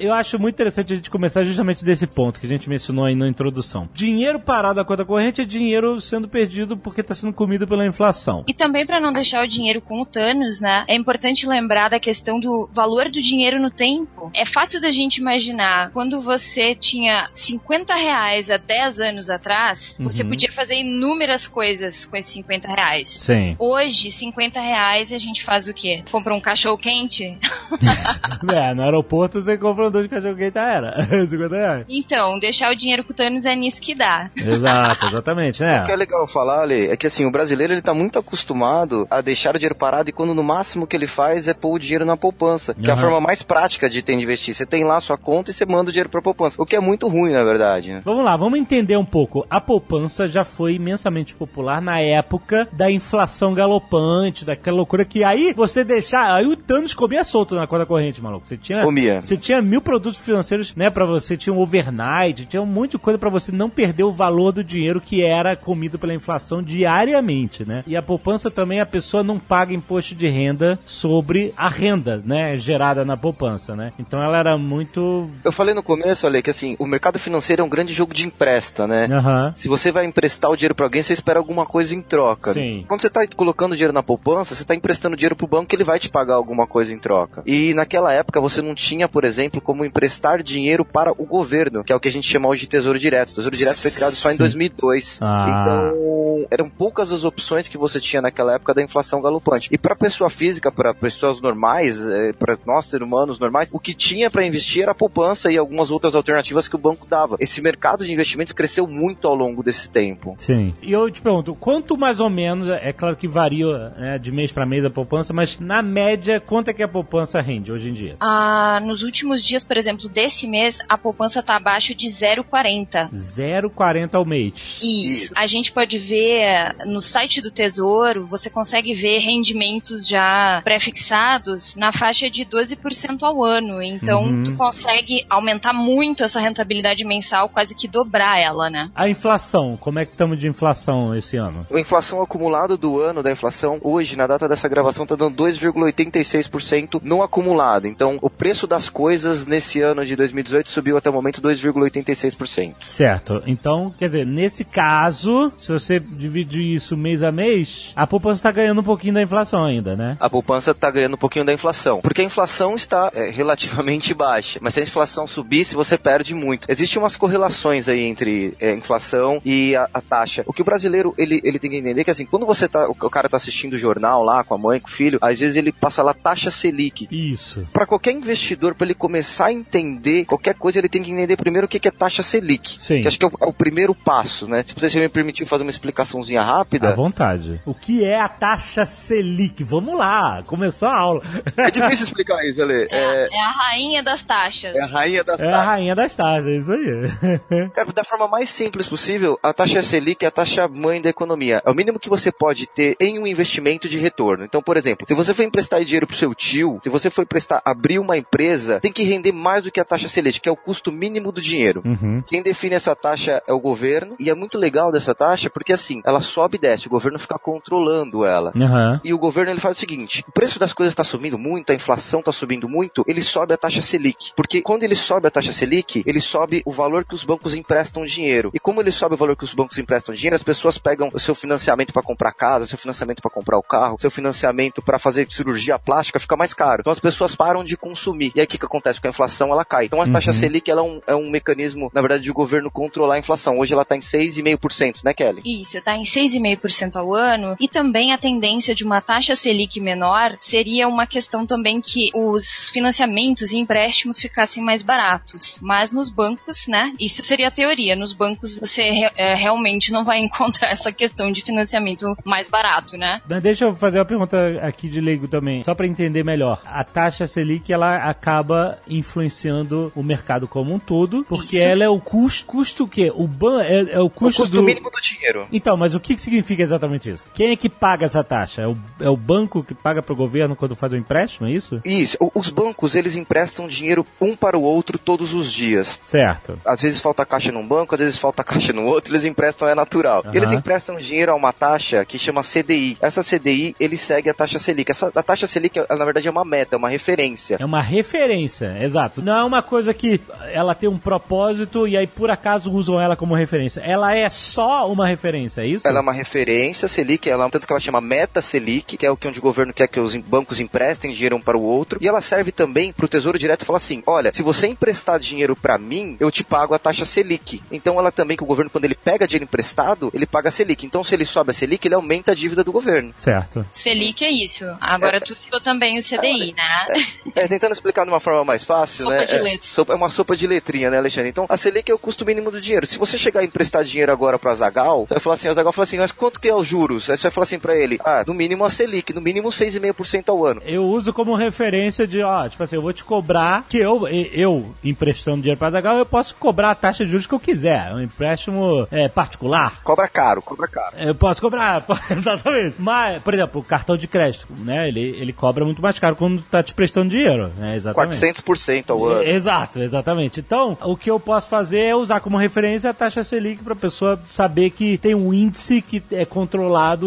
Eu 0.00 0.12
acho 0.12 0.38
muito 0.38 0.56
interessante 0.56 0.92
a 0.92 0.96
gente 0.96 1.10
começar 1.10 1.44
justamente 1.44 1.84
desse 1.84 2.06
ponto 2.06 2.40
que 2.40 2.46
a 2.46 2.48
gente 2.48 2.68
mencionou 2.68 3.04
aí 3.04 3.14
na 3.14 3.28
introdução. 3.28 3.88
Dinheiro 3.94 4.40
parado 4.40 4.74
na 4.74 4.84
conta 4.84 5.04
corrente 5.04 5.40
é 5.40 5.44
dinheiro 5.44 6.00
sendo 6.00 6.28
perdido 6.28 6.76
porque 6.76 7.00
está 7.02 7.14
sendo 7.14 7.32
comido 7.32 7.66
pela 7.66 7.86
inflação. 7.86 8.44
E 8.48 8.54
também 8.54 8.84
para 8.84 9.00
não 9.00 9.12
deixar 9.12 9.44
o 9.44 9.48
dinheiro 9.48 9.80
com 9.80 10.02
o 10.02 10.06
Thanos, 10.06 10.60
né? 10.60 10.84
É 10.88 10.96
importante 10.96 11.46
lembrar 11.46 11.88
da 11.88 12.00
questão 12.00 12.40
do 12.40 12.68
valor 12.72 13.10
do 13.10 13.20
dinheiro 13.20 13.60
no 13.60 13.70
tempo. 13.70 14.30
É 14.34 14.44
fácil 14.44 14.80
da 14.80 14.90
gente 14.90 15.18
imaginar 15.18 15.90
quando 15.92 16.20
você 16.20 16.74
tinha 16.74 17.28
50 17.32 17.94
reais 17.94 18.48
10 18.48 18.71
anos 19.00 19.30
atrás, 19.30 19.96
você 20.00 20.22
Uhum. 20.22 20.30
podia 20.30 20.50
fazer 20.52 20.74
inúmeras 20.76 21.46
coisas 21.46 22.04
com 22.04 22.16
esses 22.16 22.32
50 22.32 22.68
reais. 22.68 23.08
Sim. 23.10 23.56
Hoje, 23.58 24.10
50 24.10 24.60
reais 24.60 25.12
a 25.12 25.18
gente 25.18 25.44
faz 25.44 25.68
o 25.68 25.74
quê? 25.74 26.02
Compra 26.10 26.34
um 26.34 26.40
cachorro 26.40 26.78
quente? 26.78 27.36
é, 28.52 28.74
no 28.74 28.82
aeroporto 28.82 29.40
você 29.40 29.56
compra 29.56 29.88
um 29.88 29.90
dois 29.90 30.06
cachorro 30.06 30.36
quente 30.36 30.54
já 30.54 30.70
era. 30.70 31.02
50 31.28 31.54
reais. 31.56 31.84
Então, 31.88 32.38
deixar 32.38 32.70
o 32.70 32.76
dinheiro 32.76 33.04
com 33.04 33.12
o 33.12 33.16
Thanos 33.16 33.44
é 33.44 33.54
nisso 33.54 33.80
que 33.80 33.94
dá. 33.94 34.30
Exato, 34.36 35.06
exatamente, 35.08 35.56
O 35.56 35.58
que 35.58 35.64
é 35.64 35.86
né? 35.88 35.96
legal 35.96 36.26
falar, 36.28 36.62
Ale, 36.62 36.88
é 36.88 36.96
que 36.96 37.06
assim, 37.06 37.24
o 37.24 37.30
brasileiro 37.30 37.72
ele 37.72 37.82
tá 37.82 37.94
muito 37.94 38.18
acostumado 38.18 39.06
a 39.10 39.20
deixar 39.20 39.54
o 39.54 39.58
dinheiro 39.58 39.74
parado 39.74 40.08
e 40.08 40.12
quando 40.12 40.34
no 40.34 40.42
máximo 40.42 40.86
que 40.86 40.96
ele 40.96 41.06
faz 41.06 41.48
é 41.48 41.54
pôr 41.54 41.74
o 41.74 41.78
dinheiro 41.78 42.04
na 42.04 42.16
poupança, 42.16 42.74
que 42.74 42.88
é 42.90 42.92
a 42.92 42.96
forma 42.96 43.20
mais 43.20 43.42
prática 43.42 43.88
de 43.88 44.02
ter 44.02 44.12
de 44.16 44.22
investir. 44.22 44.54
Você 44.54 44.66
tem 44.66 44.84
lá 44.84 44.98
a 44.98 45.00
sua 45.00 45.16
conta 45.16 45.50
e 45.50 45.54
você 45.54 45.64
manda 45.64 45.88
o 45.88 45.92
dinheiro 45.92 46.08
pra 46.10 46.20
poupança, 46.20 46.60
o 46.60 46.66
que 46.66 46.76
é 46.76 46.80
muito 46.80 47.08
ruim, 47.08 47.32
na 47.32 47.42
verdade, 47.42 47.92
né? 47.94 48.00
Vamos 48.04 48.24
lá, 48.24 48.36
vamos 48.36 48.58
entender 48.62 48.96
um 48.96 49.04
pouco. 49.04 49.46
A 49.50 49.60
poupança 49.60 50.26
já 50.26 50.44
foi 50.44 50.74
imensamente 50.74 51.34
popular 51.34 51.80
na 51.82 52.00
época 52.00 52.68
da 52.72 52.90
inflação 52.90 53.54
galopante, 53.54 54.44
daquela 54.44 54.76
loucura 54.78 55.04
que 55.04 55.22
aí 55.24 55.52
você 55.52 55.84
deixar. 55.84 56.34
Aí 56.34 56.46
o 56.46 56.56
Thanos 56.56 56.94
comia 56.94 57.24
solto 57.24 57.54
na 57.54 57.66
conta 57.66 57.84
corrente, 57.84 58.22
maluco. 58.22 58.48
Você 58.48 58.56
tinha. 58.56 58.82
Comia. 58.82 59.20
Você 59.20 59.36
tinha 59.36 59.60
mil 59.60 59.80
produtos 59.80 60.18
financeiros, 60.18 60.74
né, 60.74 60.90
para 60.90 61.04
você, 61.04 61.36
tinha 61.36 61.52
um 61.52 61.60
overnight, 61.60 62.46
tinha 62.46 62.62
um 62.62 62.66
monte 62.66 62.92
de 62.92 62.98
coisa 62.98 63.18
para 63.18 63.28
você 63.28 63.52
não 63.52 63.68
perder 63.68 64.04
o 64.04 64.10
valor 64.10 64.52
do 64.52 64.64
dinheiro 64.64 65.00
que 65.00 65.22
era 65.22 65.56
comido 65.56 65.98
pela 65.98 66.14
inflação 66.14 66.62
diariamente, 66.62 67.64
né? 67.64 67.84
E 67.86 67.96
a 67.96 68.02
poupança 68.02 68.50
também 68.50 68.80
a 68.80 68.86
pessoa 68.86 69.22
não 69.22 69.38
paga 69.38 69.74
imposto 69.74 70.14
de 70.14 70.28
renda 70.28 70.78
sobre 70.84 71.52
a 71.56 71.68
renda, 71.68 72.22
né, 72.24 72.56
gerada 72.56 73.04
na 73.04 73.16
poupança, 73.16 73.74
né? 73.74 73.92
Então 73.98 74.22
ela 74.22 74.38
era 74.38 74.56
muito 74.56 75.28
Eu 75.44 75.52
falei 75.52 75.74
no 75.74 75.82
começo, 75.82 76.26
Ale, 76.26 76.42
que 76.42 76.50
assim, 76.50 76.76
o 76.78 76.86
mercado 76.86 77.18
financeiro 77.18 77.62
é 77.62 77.64
um 77.64 77.68
grande 77.68 77.92
jogo 77.92 78.14
de 78.14 78.26
empresta, 78.52 78.86
né? 78.86 79.08
Aham. 79.10 79.54
Se 79.56 79.68
você 79.68 79.90
vai 79.90 80.04
emprestar 80.04 80.50
o 80.50 80.56
dinheiro 80.56 80.74
pra 80.74 80.86
alguém, 80.86 81.02
você 81.02 81.12
espera 81.12 81.38
alguma 81.38 81.64
coisa 81.66 81.94
em 81.94 82.02
troca. 82.02 82.52
Sim. 82.52 82.84
Quando 82.86 83.00
você 83.00 83.10
tá 83.10 83.26
colocando 83.26 83.74
dinheiro 83.74 83.92
na 83.92 84.02
poupança, 84.02 84.54
você 84.54 84.64
tá 84.64 84.74
emprestando 84.74 85.16
dinheiro 85.16 85.36
pro 85.36 85.46
banco 85.46 85.66
que 85.66 85.76
ele 85.76 85.84
vai 85.84 85.98
te 85.98 86.08
pagar 86.08 86.34
alguma 86.34 86.66
coisa 86.66 86.92
em 86.92 86.98
troca. 86.98 87.42
E 87.46 87.72
naquela 87.74 88.12
época 88.12 88.40
você 88.40 88.60
não 88.60 88.74
tinha, 88.74 89.08
por 89.08 89.24
exemplo, 89.24 89.60
como 89.60 89.84
emprestar 89.84 90.42
dinheiro 90.42 90.84
para 90.84 91.12
o 91.12 91.24
governo, 91.24 91.82
que 91.82 91.92
é 91.92 91.96
o 91.96 92.00
que 92.00 92.08
a 92.08 92.12
gente 92.12 92.28
chama 92.28 92.48
hoje 92.48 92.62
de 92.62 92.68
Tesouro 92.68 92.98
Direto. 92.98 93.34
Tesouro 93.34 93.56
Direto 93.56 93.80
foi 93.80 93.90
criado 93.90 94.12
só 94.12 94.28
em 94.30 94.32
Sim. 94.32 94.38
2002. 94.38 95.18
Ah. 95.22 95.46
Então, 95.48 96.46
eram 96.50 96.68
poucas 96.68 97.12
as 97.12 97.24
opções 97.24 97.68
que 97.68 97.78
você 97.78 98.00
tinha 98.00 98.22
naquela 98.22 98.54
época 98.54 98.74
da 98.74 98.82
inflação 98.82 99.20
galopante. 99.20 99.68
E 99.72 99.78
para 99.78 99.96
pessoa 99.96 100.28
física, 100.28 100.70
para 100.70 100.92
pessoas 100.94 101.40
normais, 101.40 101.98
para 102.38 102.58
nós 102.66 102.86
seres 102.86 103.06
humanos 103.06 103.38
normais, 103.38 103.70
o 103.72 103.78
que 103.78 103.94
tinha 103.94 104.30
para 104.30 104.44
investir 104.44 104.82
era 104.82 104.92
a 104.92 104.94
poupança 104.94 105.50
e 105.50 105.56
algumas 105.56 105.90
outras 105.90 106.14
alternativas 106.14 106.68
que 106.68 106.76
o 106.76 106.78
banco 106.78 107.06
dava. 107.06 107.36
Esse 107.38 107.60
mercado 107.60 108.04
de 108.04 108.12
investimentos 108.42 108.52
cresceu 108.52 108.86
muito 108.86 109.26
ao 109.26 109.34
longo 109.34 109.62
desse 109.62 109.88
tempo. 109.90 110.34
Sim. 110.38 110.74
E 110.82 110.92
eu 110.92 111.10
te 111.10 111.22
pergunto, 111.22 111.54
quanto 111.54 111.96
mais 111.96 112.20
ou 112.20 112.28
menos, 112.28 112.68
é 112.68 112.92
claro 112.92 113.16
que 113.16 113.26
varia 113.28 113.90
né, 113.90 114.18
de 114.18 114.30
mês 114.32 114.52
para 114.52 114.66
mês 114.66 114.84
a 114.84 114.90
poupança, 114.90 115.32
mas 115.32 115.58
na 115.58 115.82
média, 115.82 116.40
quanto 116.40 116.68
é 116.68 116.72
que 116.72 116.82
a 116.82 116.88
poupança 116.88 117.40
rende 117.40 117.72
hoje 117.72 117.88
em 117.88 117.92
dia? 117.92 118.16
Ah, 118.20 118.80
nos 118.82 119.02
últimos 119.02 119.42
dias, 119.42 119.64
por 119.64 119.76
exemplo, 119.76 120.08
desse 120.08 120.46
mês, 120.46 120.78
a 120.88 120.98
poupança 120.98 121.40
está 121.40 121.56
abaixo 121.56 121.94
de 121.94 122.06
0,40. 122.08 123.10
0,40 123.12 124.14
ao 124.14 124.24
mês. 124.24 124.78
Isso. 124.82 125.32
A 125.36 125.46
gente 125.46 125.72
pode 125.72 125.98
ver 125.98 126.74
no 126.86 127.00
site 127.00 127.40
do 127.40 127.50
Tesouro, 127.50 128.26
você 128.26 128.50
consegue 128.50 128.94
ver 128.94 129.18
rendimentos 129.18 130.06
já 130.06 130.60
pré-fixados 130.64 131.74
na 131.76 131.92
faixa 131.92 132.28
de 132.30 132.44
12% 132.44 133.22
ao 133.22 133.42
ano. 133.44 133.82
Então, 133.82 134.22
Uhum. 134.24 134.42
tu 134.44 134.54
consegue 134.54 135.24
aumentar 135.28 135.72
muito 135.72 136.22
essa 136.22 136.40
rentabilidade 136.40 137.04
mensal, 137.04 137.48
quase 137.48 137.74
que 137.74 137.88
dobrar 137.88 138.31
ela, 138.38 138.70
né? 138.70 138.90
A 138.94 139.08
inflação, 139.08 139.76
como 139.80 139.98
é 139.98 140.04
que 140.04 140.12
estamos 140.12 140.38
de 140.38 140.48
inflação 140.48 141.14
esse 141.16 141.36
ano? 141.36 141.66
A 141.72 141.80
inflação 141.80 142.22
acumulada 142.22 142.76
do 142.76 143.00
ano 143.00 143.22
da 143.22 143.30
inflação, 143.30 143.78
hoje, 143.82 144.16
na 144.16 144.26
data 144.26 144.48
dessa 144.48 144.68
gravação, 144.68 145.06
tá 145.06 145.14
dando 145.14 145.36
2,86% 145.42 147.00
no 147.02 147.22
acumulado. 147.22 147.86
Então, 147.86 148.18
o 148.20 148.30
preço 148.30 148.66
das 148.66 148.88
coisas 148.88 149.46
nesse 149.46 149.80
ano 149.80 150.04
de 150.04 150.16
2018 150.16 150.68
subiu 150.68 150.96
até 150.96 151.10
o 151.10 151.12
momento 151.12 151.40
2,86%. 151.40 152.74
Certo. 152.84 153.42
Então, 153.46 153.94
quer 153.98 154.06
dizer, 154.06 154.26
nesse 154.26 154.64
caso, 154.64 155.52
se 155.58 155.70
você 155.70 156.00
dividir 156.00 156.74
isso 156.74 156.96
mês 156.96 157.22
a 157.22 157.32
mês, 157.32 157.92
a 157.94 158.06
poupança 158.06 158.38
está 158.38 158.50
ganhando 158.50 158.80
um 158.80 158.84
pouquinho 158.84 159.14
da 159.14 159.22
inflação 159.22 159.64
ainda, 159.64 159.96
né? 159.96 160.16
A 160.20 160.28
poupança 160.28 160.70
está 160.72 160.90
ganhando 160.90 161.14
um 161.14 161.18
pouquinho 161.18 161.44
da 161.44 161.52
inflação. 161.52 162.00
Porque 162.00 162.20
a 162.20 162.24
inflação 162.24 162.74
está 162.74 163.10
é, 163.14 163.30
relativamente 163.30 164.12
baixa. 164.14 164.58
Mas 164.62 164.74
se 164.74 164.80
a 164.80 164.82
inflação 164.82 165.26
subisse, 165.26 165.74
você 165.74 165.96
perde 165.98 166.34
muito. 166.34 166.66
Existem 166.68 167.00
umas 167.00 167.16
correlações 167.16 167.88
aí 167.88 168.02
entre 168.02 168.21
é, 168.60 168.72
inflação 168.74 169.40
e 169.44 169.74
a, 169.76 169.88
a 169.92 170.00
taxa. 170.00 170.42
O 170.46 170.52
que 170.52 170.62
o 170.62 170.64
brasileiro 170.64 171.14
ele, 171.18 171.40
ele 171.44 171.58
tem 171.58 171.70
que 171.70 171.76
entender 171.76 172.00
é 172.00 172.04
que 172.04 172.10
assim, 172.10 172.26
quando 172.26 172.46
você 172.46 172.68
tá. 172.68 172.86
O, 172.88 172.92
o 172.92 173.10
cara 173.10 173.28
tá 173.28 173.36
assistindo 173.36 173.74
o 173.74 173.78
jornal 173.78 174.22
lá 174.24 174.42
com 174.44 174.54
a 174.54 174.58
mãe, 174.58 174.80
com 174.80 174.88
o 174.88 174.90
filho, 174.90 175.18
às 175.20 175.38
vezes 175.38 175.56
ele 175.56 175.72
passa 175.72 176.02
lá 176.02 176.14
taxa 176.14 176.50
Selic. 176.50 177.08
Isso. 177.10 177.66
Para 177.72 177.86
qualquer 177.86 178.12
investidor, 178.12 178.74
para 178.74 178.86
ele 178.86 178.94
começar 178.94 179.46
a 179.46 179.52
entender 179.52 180.24
qualquer 180.24 180.54
coisa, 180.54 180.78
ele 180.78 180.88
tem 180.88 181.02
que 181.02 181.10
entender 181.10 181.36
primeiro 181.36 181.66
o 181.66 181.68
que 181.68 181.78
que 181.80 181.88
é 181.88 181.90
taxa 181.90 182.22
Selic. 182.22 182.80
Sim. 182.80 183.02
Que 183.02 183.08
acho 183.08 183.18
que 183.18 183.24
é 183.24 183.28
o, 183.28 183.32
é 183.40 183.46
o 183.46 183.52
primeiro 183.52 183.94
passo, 183.94 184.46
né? 184.46 184.62
Se 184.66 184.74
você 184.74 184.98
me 185.00 185.08
permitir 185.08 185.44
fazer 185.46 185.62
uma 185.62 185.70
explicaçãozinha 185.70 186.42
rápida. 186.42 186.88
À 186.88 186.92
vontade. 186.92 187.60
O 187.66 187.74
que 187.74 188.04
é 188.04 188.20
a 188.20 188.28
taxa 188.28 188.84
Selic? 188.86 189.62
Vamos 189.64 189.96
lá, 189.96 190.42
começou 190.46 190.88
a 190.88 190.96
aula. 190.96 191.22
É 191.56 191.70
difícil 191.70 192.06
explicar 192.06 192.44
isso, 192.44 192.60
Ale. 192.62 192.86
É, 192.90 193.02
É, 193.02 193.28
é 193.36 193.40
a 193.40 193.50
rainha 193.50 194.02
das 194.02 194.22
taxas. 194.22 194.74
é 194.76 194.80
a 194.82 194.86
rainha 194.86 195.24
das 195.24 195.40
É 195.40 195.46
a 195.46 195.50
taxas. 195.50 195.66
rainha 195.66 195.94
das 195.94 196.16
taxas, 196.16 196.46
é 196.46 196.56
isso 196.56 196.72
aí. 196.72 197.68
Cara, 197.70 197.92
da 197.92 198.04
forma 198.12 198.28
mais 198.28 198.50
simples 198.50 198.86
possível, 198.86 199.38
a 199.42 199.54
taxa 199.54 199.82
Selic 199.82 200.22
é 200.22 200.28
a 200.28 200.30
taxa 200.30 200.68
mãe 200.68 201.00
da 201.00 201.08
economia. 201.08 201.62
É 201.64 201.70
o 201.70 201.74
mínimo 201.74 201.98
que 201.98 202.10
você 202.10 202.30
pode 202.30 202.66
ter 202.66 202.94
em 203.00 203.18
um 203.18 203.26
investimento 203.26 203.88
de 203.88 203.98
retorno. 203.98 204.44
Então, 204.44 204.62
por 204.62 204.76
exemplo, 204.76 205.06
se 205.08 205.14
você 205.14 205.32
for 205.32 205.42
emprestar 205.44 205.82
dinheiro 205.82 206.06
pro 206.06 206.16
seu 206.16 206.34
tio, 206.34 206.78
se 206.82 206.90
você 206.90 207.08
for 207.08 207.22
emprestar, 207.22 207.62
abrir 207.64 207.98
uma 207.98 208.18
empresa, 208.18 208.80
tem 208.80 208.92
que 208.92 209.02
render 209.02 209.32
mais 209.32 209.64
do 209.64 209.72
que 209.72 209.80
a 209.80 209.84
taxa 209.84 210.08
Selic, 210.08 210.40
que 210.40 210.48
é 210.48 210.52
o 210.52 210.56
custo 210.56 210.92
mínimo 210.92 211.32
do 211.32 211.40
dinheiro. 211.40 211.80
Uhum. 211.86 212.22
Quem 212.26 212.42
define 212.42 212.74
essa 212.74 212.94
taxa 212.94 213.42
é 213.46 213.52
o 213.52 213.60
governo, 213.60 214.14
e 214.20 214.28
é 214.28 214.34
muito 214.34 214.58
legal 214.58 214.92
dessa 214.92 215.14
taxa 215.14 215.48
porque 215.48 215.72
assim, 215.72 216.02
ela 216.04 216.20
sobe 216.20 216.58
e 216.58 216.60
desce, 216.60 216.88
o 216.88 216.90
governo 216.90 217.18
fica 217.18 217.38
controlando 217.38 218.26
ela. 218.26 218.52
Aham. 218.54 219.00
E 219.02 219.14
o 219.14 219.18
governo 219.18 219.52
ele 219.52 219.60
faz 219.60 219.78
o 219.78 219.80
seguinte: 219.80 220.22
o 220.28 220.32
preço 220.32 220.58
das 220.58 220.74
coisas 220.74 220.92
está 220.92 221.02
subindo 221.02 221.38
muito, 221.38 221.72
a 221.72 221.74
inflação 221.74 222.20
está 222.20 222.30
subindo 222.30 222.68
muito, 222.68 223.04
ele 223.06 223.22
sobe 223.22 223.54
a 223.54 223.56
taxa 223.56 223.80
Selic. 223.80 224.32
Porque 224.36 224.60
quando 224.60 224.82
ele 224.82 224.96
sobe 224.96 225.26
a 225.28 225.30
taxa 225.30 225.52
Selic, 225.52 226.02
ele 226.04 226.20
sobe 226.20 226.62
o 226.66 226.72
valor 226.72 227.06
que 227.06 227.14
os 227.14 227.24
bancos 227.24 227.54
emprestam 227.54 228.01
dinheiro. 228.04 228.50
E 228.52 228.58
como 228.58 228.80
ele 228.80 228.92
sobe 228.92 229.14
o 229.14 229.18
valor 229.18 229.36
que 229.36 229.44
os 229.44 229.54
bancos 229.54 229.78
emprestam 229.78 230.14
dinheiro, 230.14 230.36
as 230.36 230.42
pessoas 230.42 230.78
pegam 230.78 231.10
o 231.12 231.20
seu 231.20 231.34
financiamento 231.34 231.92
para 231.92 232.02
comprar 232.02 232.32
casa, 232.32 232.66
seu 232.66 232.78
financiamento 232.78 233.22
para 233.22 233.30
comprar 233.30 233.58
o 233.58 233.62
carro, 233.62 233.98
seu 234.00 234.10
financiamento 234.10 234.82
para 234.82 234.98
fazer 234.98 235.30
cirurgia 235.30 235.78
plástica 235.78 236.18
fica 236.18 236.36
mais 236.36 236.52
caro. 236.52 236.80
Então 236.80 236.92
as 236.92 237.00
pessoas 237.00 237.34
param 237.34 237.62
de 237.62 237.76
consumir. 237.76 238.32
E 238.34 238.40
aí 238.40 238.44
o 238.44 238.48
que, 238.48 238.58
que 238.58 238.66
acontece 238.66 239.00
com 239.00 239.06
a 239.06 239.10
inflação? 239.10 239.52
Ela 239.52 239.64
cai. 239.64 239.86
Então 239.86 240.00
a 240.00 240.08
taxa 240.08 240.32
Uhum. 240.32 240.38
Selic 240.38 240.70
ela 240.70 240.80
é, 240.80 240.84
um, 240.84 241.00
é 241.06 241.14
um 241.14 241.30
mecanismo, 241.30 241.90
na 241.94 242.00
verdade, 242.00 242.24
de 242.24 242.30
o 242.30 242.34
governo 242.34 242.70
controlar 242.70 243.14
a 243.14 243.18
inflação. 243.18 243.58
Hoje 243.58 243.72
ela 243.72 243.82
está 243.82 243.96
em 243.96 244.00
6,5%, 244.00 245.04
né, 245.04 245.14
Kelly? 245.14 245.42
Isso, 245.44 245.76
está 245.76 245.96
em 245.96 246.02
6,5% 246.02 246.96
ao 246.96 247.14
ano. 247.14 247.56
E 247.60 247.68
também 247.68 248.12
a 248.12 248.18
tendência 248.18 248.74
de 248.74 248.84
uma 248.84 249.00
taxa 249.00 249.36
Selic 249.36 249.80
menor 249.80 250.34
seria 250.38 250.88
uma 250.88 251.06
questão 251.06 251.46
também 251.46 251.80
que 251.80 252.10
os 252.14 252.70
financiamentos 252.70 253.52
e 253.52 253.58
empréstimos 253.58 254.20
ficassem 254.20 254.62
mais 254.62 254.82
baratos. 254.82 255.58
Mas 255.60 255.92
nos 255.92 256.10
bancos, 256.10 256.66
né? 256.66 256.92
Isso 256.98 257.22
seria 257.22 257.48
a 257.48 257.50
teoria. 257.50 257.81
Nos 257.96 258.12
bancos 258.12 258.58
você 258.58 258.82
re- 258.90 259.12
é, 259.16 259.34
realmente 259.34 259.90
não 259.92 260.04
vai 260.04 260.18
encontrar 260.22 260.68
essa 260.70 260.92
questão 260.92 261.30
de 261.32 261.42
financiamento 261.42 262.16
mais 262.24 262.48
barato, 262.48 262.96
né? 262.96 263.20
Mas 263.28 263.42
deixa 263.42 263.64
eu 263.64 263.74
fazer 263.74 263.98
uma 263.98 264.04
pergunta 264.04 264.36
aqui 264.62 264.88
de 264.88 265.00
leigo 265.00 265.26
também, 265.28 265.62
só 265.64 265.74
para 265.74 265.86
entender 265.86 266.24
melhor. 266.24 266.60
A 266.64 266.82
taxa 266.84 267.26
Selic 267.26 267.72
ela 267.72 267.96
acaba 267.96 268.78
influenciando 268.88 269.92
o 269.94 270.02
mercado 270.02 270.48
como 270.48 270.74
um 270.74 270.78
todo, 270.78 271.24
porque 271.28 271.56
Isso. 271.58 271.66
ela 271.66 271.84
é 271.84 271.88
o 271.88 272.00
custo, 272.00 272.46
custo 272.46 272.84
o 272.84 272.88
quê? 272.88 273.12
O 273.14 273.26
ban 273.26 273.62
é, 273.62 273.92
é 273.94 274.00
o 274.00 274.06
O 274.06 274.10
custo, 274.10 274.42
custo 274.42 274.56
do 274.56 274.62
mínimo 274.62 274.90
do 274.90 275.00
dinheiro. 275.00 275.46
Então, 275.52 275.76
mas 275.76 275.94
o 275.94 276.00
que 276.00 276.14
que 276.14 276.22
significa 276.22 276.62
exatamente 276.62 277.10
isso? 277.10 277.32
Quem 277.34 277.52
é 277.52 277.56
que 277.56 277.68
paga 277.68 278.06
essa 278.06 278.24
taxa? 278.24 278.62
É 278.62 278.66
o, 278.68 278.76
é 279.00 279.08
o 279.08 279.16
banco 279.16 279.62
que 279.62 279.74
paga 279.74 280.02
pro 280.02 280.16
governo 280.16 280.56
quando 280.56 280.74
faz 280.76 280.92
o 280.92 280.96
empréstimo, 280.96 281.46
é 281.48 281.52
isso? 281.52 281.80
Isso. 281.84 282.16
O- 282.20 282.30
Os 282.34 282.48
bancos, 282.50 282.94
eles 282.94 283.16
emprestam 283.16 283.68
dinheiro 283.68 284.06
um 284.20 284.34
para 284.34 284.58
o 284.58 284.62
outro 284.62 284.98
todos 284.98 285.32
os 285.34 285.52
dias. 285.52 285.98
Certo. 286.02 286.58
Às 286.64 286.82
vezes 286.82 287.00
falta 287.00 287.24
caixa 287.24 287.52
num 287.52 287.66
banco, 287.72 287.94
às 287.94 288.00
vezes 288.00 288.18
falta 288.18 288.44
caixa 288.44 288.72
no 288.72 288.84
outro, 288.84 289.12
eles 289.12 289.24
emprestam, 289.24 289.66
é 289.66 289.74
natural. 289.74 290.24
E 290.32 290.36
eles 290.36 290.52
emprestam 290.52 290.96
dinheiro 290.96 291.32
a 291.32 291.34
uma 291.34 291.52
taxa 291.52 292.04
que 292.04 292.18
chama 292.18 292.42
CDI. 292.42 292.98
Essa 293.00 293.22
CDI, 293.22 293.74
ele 293.80 293.96
segue 293.96 294.28
a 294.28 294.34
taxa 294.34 294.58
Selic. 294.58 294.90
Essa, 294.90 295.10
a 295.14 295.22
taxa 295.22 295.46
Selic, 295.46 295.78
na 295.88 296.04
verdade, 296.04 296.28
é 296.28 296.30
uma 296.30 296.44
meta, 296.44 296.76
é 296.76 296.78
uma 296.78 296.88
referência. 296.88 297.56
É 297.58 297.64
uma 297.64 297.80
referência, 297.80 298.76
exato. 298.82 299.22
Não 299.22 299.32
é 299.32 299.44
uma 299.44 299.62
coisa 299.62 299.94
que 299.94 300.20
ela 300.52 300.74
tem 300.74 300.88
um 300.88 300.98
propósito 300.98 301.88
e 301.88 301.96
aí 301.96 302.06
por 302.06 302.30
acaso 302.30 302.70
usam 302.70 303.00
ela 303.00 303.16
como 303.16 303.34
referência. 303.34 303.80
Ela 303.80 304.14
é 304.14 304.28
só 304.28 304.90
uma 304.90 305.06
referência, 305.06 305.62
é 305.62 305.66
isso? 305.66 305.86
Ela 305.86 305.98
é 305.98 306.02
uma 306.02 306.12
referência, 306.12 306.88
Selic, 306.88 307.28
ela, 307.28 307.48
tanto 307.48 307.66
que 307.66 307.72
ela 307.72 307.80
chama 307.80 308.00
Meta 308.00 308.42
Selic, 308.42 308.96
que 308.96 309.06
é 309.06 309.10
o 309.10 309.16
que 309.16 309.28
onde 309.28 309.38
o 309.38 309.42
governo 309.42 309.72
quer 309.72 309.88
que 309.88 310.00
os 310.00 310.14
bancos 310.16 310.60
emprestem 310.60 311.12
dinheiro 311.12 311.36
um 311.36 311.40
para 311.40 311.56
o 311.56 311.62
outro. 311.62 311.98
E 312.02 312.08
ela 312.08 312.20
serve 312.20 312.52
também 312.52 312.92
para 312.92 313.06
o 313.06 313.08
Tesouro 313.08 313.38
Direto 313.38 313.64
falar 313.64 313.78
assim: 313.78 314.02
olha, 314.06 314.32
se 314.32 314.42
você 314.42 314.66
emprestar 314.66 315.18
dinheiro 315.18 315.56
para 315.56 315.78
mim, 315.78 316.16
eu 316.20 316.30
te 316.30 316.44
pago 316.44 316.74
a 316.74 316.78
taxa 316.78 317.04
Selic. 317.04 317.61
Então 317.70 317.98
ela 317.98 318.10
também, 318.12 318.36
que 318.36 318.42
o 318.42 318.46
governo, 318.46 318.70
quando 318.70 318.84
ele 318.84 318.94
pega 318.94 319.26
dinheiro 319.26 319.44
emprestado, 319.44 320.10
ele 320.14 320.26
paga 320.26 320.48
a 320.48 320.52
Selic. 320.52 320.84
Então 320.86 321.02
se 321.04 321.14
ele 321.14 321.24
sobe 321.24 321.50
a 321.50 321.52
Selic, 321.54 321.86
ele 321.86 321.94
aumenta 321.94 322.32
a 322.32 322.34
dívida 322.34 322.62
do 322.64 322.72
governo. 322.72 323.12
Certo. 323.16 323.64
Selic 323.70 324.24
é 324.24 324.30
isso. 324.30 324.64
Agora 324.80 325.20
tu 325.20 325.34
citou 325.34 325.60
também 325.60 325.98
o 325.98 326.02
CDI, 326.02 326.54
né? 326.56 327.02
É, 327.34 327.48
tentando 327.48 327.72
explicar 327.72 328.04
de 328.04 328.10
uma 328.10 328.20
forma 328.20 328.44
mais 328.44 328.64
fácil, 328.64 329.04
Sopa 329.04 329.16
né? 329.16 329.26
de 329.26 329.34
é, 329.34 329.58
sopa- 329.60 329.92
é 329.92 329.96
uma 329.96 330.10
sopa 330.10 330.36
de 330.36 330.46
letrinha, 330.46 330.90
né, 330.90 330.98
Alexandre? 330.98 331.30
Então, 331.30 331.46
a 331.48 331.56
Selic 331.56 331.90
é 331.90 331.94
o 331.94 331.98
custo 331.98 332.24
mínimo 332.26 332.50
do 332.50 332.60
dinheiro. 332.60 332.86
Se 332.86 332.98
você 332.98 333.16
chegar 333.16 333.40
a 333.40 333.44
emprestar 333.44 333.84
dinheiro 333.84 334.12
agora 334.12 334.38
para 334.38 334.54
Zagal, 334.54 335.06
você 335.06 335.14
vai 335.14 335.20
falar 335.20 335.34
assim, 335.36 335.48
o 335.48 335.54
Zagal 335.54 335.72
fala 335.72 335.84
assim, 335.84 335.98
mas 335.98 336.12
quanto 336.12 336.40
que 336.40 336.48
é 336.48 336.54
os 336.54 336.66
juros? 336.66 337.08
Aí 337.10 337.16
você 337.16 337.22
vai 337.24 337.30
falar 337.30 337.44
assim 337.44 337.58
pra 337.58 337.76
ele, 337.76 337.98
ah, 338.04 338.24
no 338.26 338.34
mínimo 338.34 338.64
a 338.64 338.70
Selic, 338.70 339.12
no 339.12 339.20
mínimo 339.20 339.48
6,5% 339.48 340.28
ao 340.28 340.44
ano. 340.46 340.62
Eu 340.64 340.84
uso 340.84 341.12
como 341.12 341.34
referência 341.34 342.06
de, 342.06 342.22
ó, 342.22 342.48
tipo 342.48 342.62
assim, 342.62 342.76
eu 342.76 342.82
vou 342.82 342.92
te 342.92 343.04
cobrar 343.04 343.64
que 343.68 343.78
eu, 343.78 344.06
eu 344.08 344.74
emprestando 344.84 345.38
dinheiro 345.38 345.58
pra 345.58 345.70
Zagal, 345.70 345.98
eu 345.98 346.06
posso 346.06 346.34
cobrar 346.36 346.70
a 346.70 346.74
taxa 346.74 347.04
de 347.04 347.10
juros 347.10 347.26
que 347.26 347.34
eu 347.34 347.40
quiser. 347.40 347.51
Um 347.94 348.00
empréstimo 348.00 348.86
é, 348.90 349.08
particular. 349.08 349.82
Cobra 349.82 350.08
caro, 350.08 350.42
cobra 350.42 350.68
caro. 350.68 350.96
Eu 350.98 351.14
posso 351.14 351.40
cobrar, 351.40 351.84
exatamente. 352.10 352.76
Mas, 352.78 353.22
por 353.22 353.34
exemplo, 353.34 353.60
o 353.60 353.64
cartão 353.64 353.96
de 353.96 354.06
crédito, 354.06 354.46
né? 354.58 354.88
Ele, 354.88 355.00
ele 355.00 355.32
cobra 355.32 355.64
muito 355.64 355.82
mais 355.82 355.98
caro 355.98 356.16
quando 356.16 356.42
tá 356.42 356.62
te 356.62 356.74
prestando 356.74 357.10
dinheiro, 357.10 357.50
né? 357.56 357.76
Exatamente. 357.76 358.20
400% 358.20 358.90
ao 358.90 359.04
ano. 359.04 359.22
Exato, 359.22 359.80
exatamente. 359.80 360.40
Então, 360.40 360.76
o 360.82 360.96
que 360.96 361.10
eu 361.10 361.20
posso 361.20 361.48
fazer 361.48 361.80
é 361.80 361.96
usar 361.96 362.20
como 362.20 362.36
referência 362.36 362.90
a 362.90 362.94
taxa 362.94 363.24
Selic 363.24 363.62
para 363.62 363.72
a 363.72 363.76
pessoa 363.76 364.20
saber 364.30 364.70
que 364.70 364.98
tem 364.98 365.14
um 365.14 365.32
índice 365.32 365.80
que 365.82 366.02
é 366.12 366.24
controlado 366.24 367.02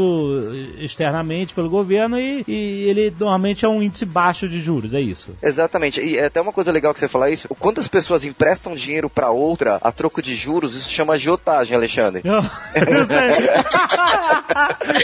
externamente 0.79 1.53
pelo 1.53 1.69
governo 1.69 2.19
e, 2.19 2.43
e, 2.47 2.83
ele 2.89 3.13
normalmente 3.17 3.65
é 3.65 3.69
um 3.69 3.81
índice 3.81 4.05
baixo 4.05 4.47
de 4.47 4.59
juros, 4.59 4.93
é 4.93 5.01
isso. 5.01 5.35
Exatamente. 5.41 6.01
E 6.01 6.17
é 6.17 6.25
até 6.25 6.41
uma 6.41 6.53
coisa 6.53 6.71
legal 6.71 6.93
que 6.93 6.99
você 6.99 7.07
falar 7.07 7.29
isso. 7.29 7.47
Quantas 7.59 7.87
pessoas 7.87 8.23
emprestam 8.23 8.75
dinheiro 8.75 9.09
para 9.09 9.31
outra 9.31 9.77
a 9.81 9.91
troco 9.91 10.21
de 10.21 10.34
juros, 10.35 10.75
isso 10.75 10.91
chama 10.91 11.13
agiotagem, 11.13 11.75
Alexandre. 11.75 12.21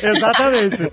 Exatamente. 0.04 0.90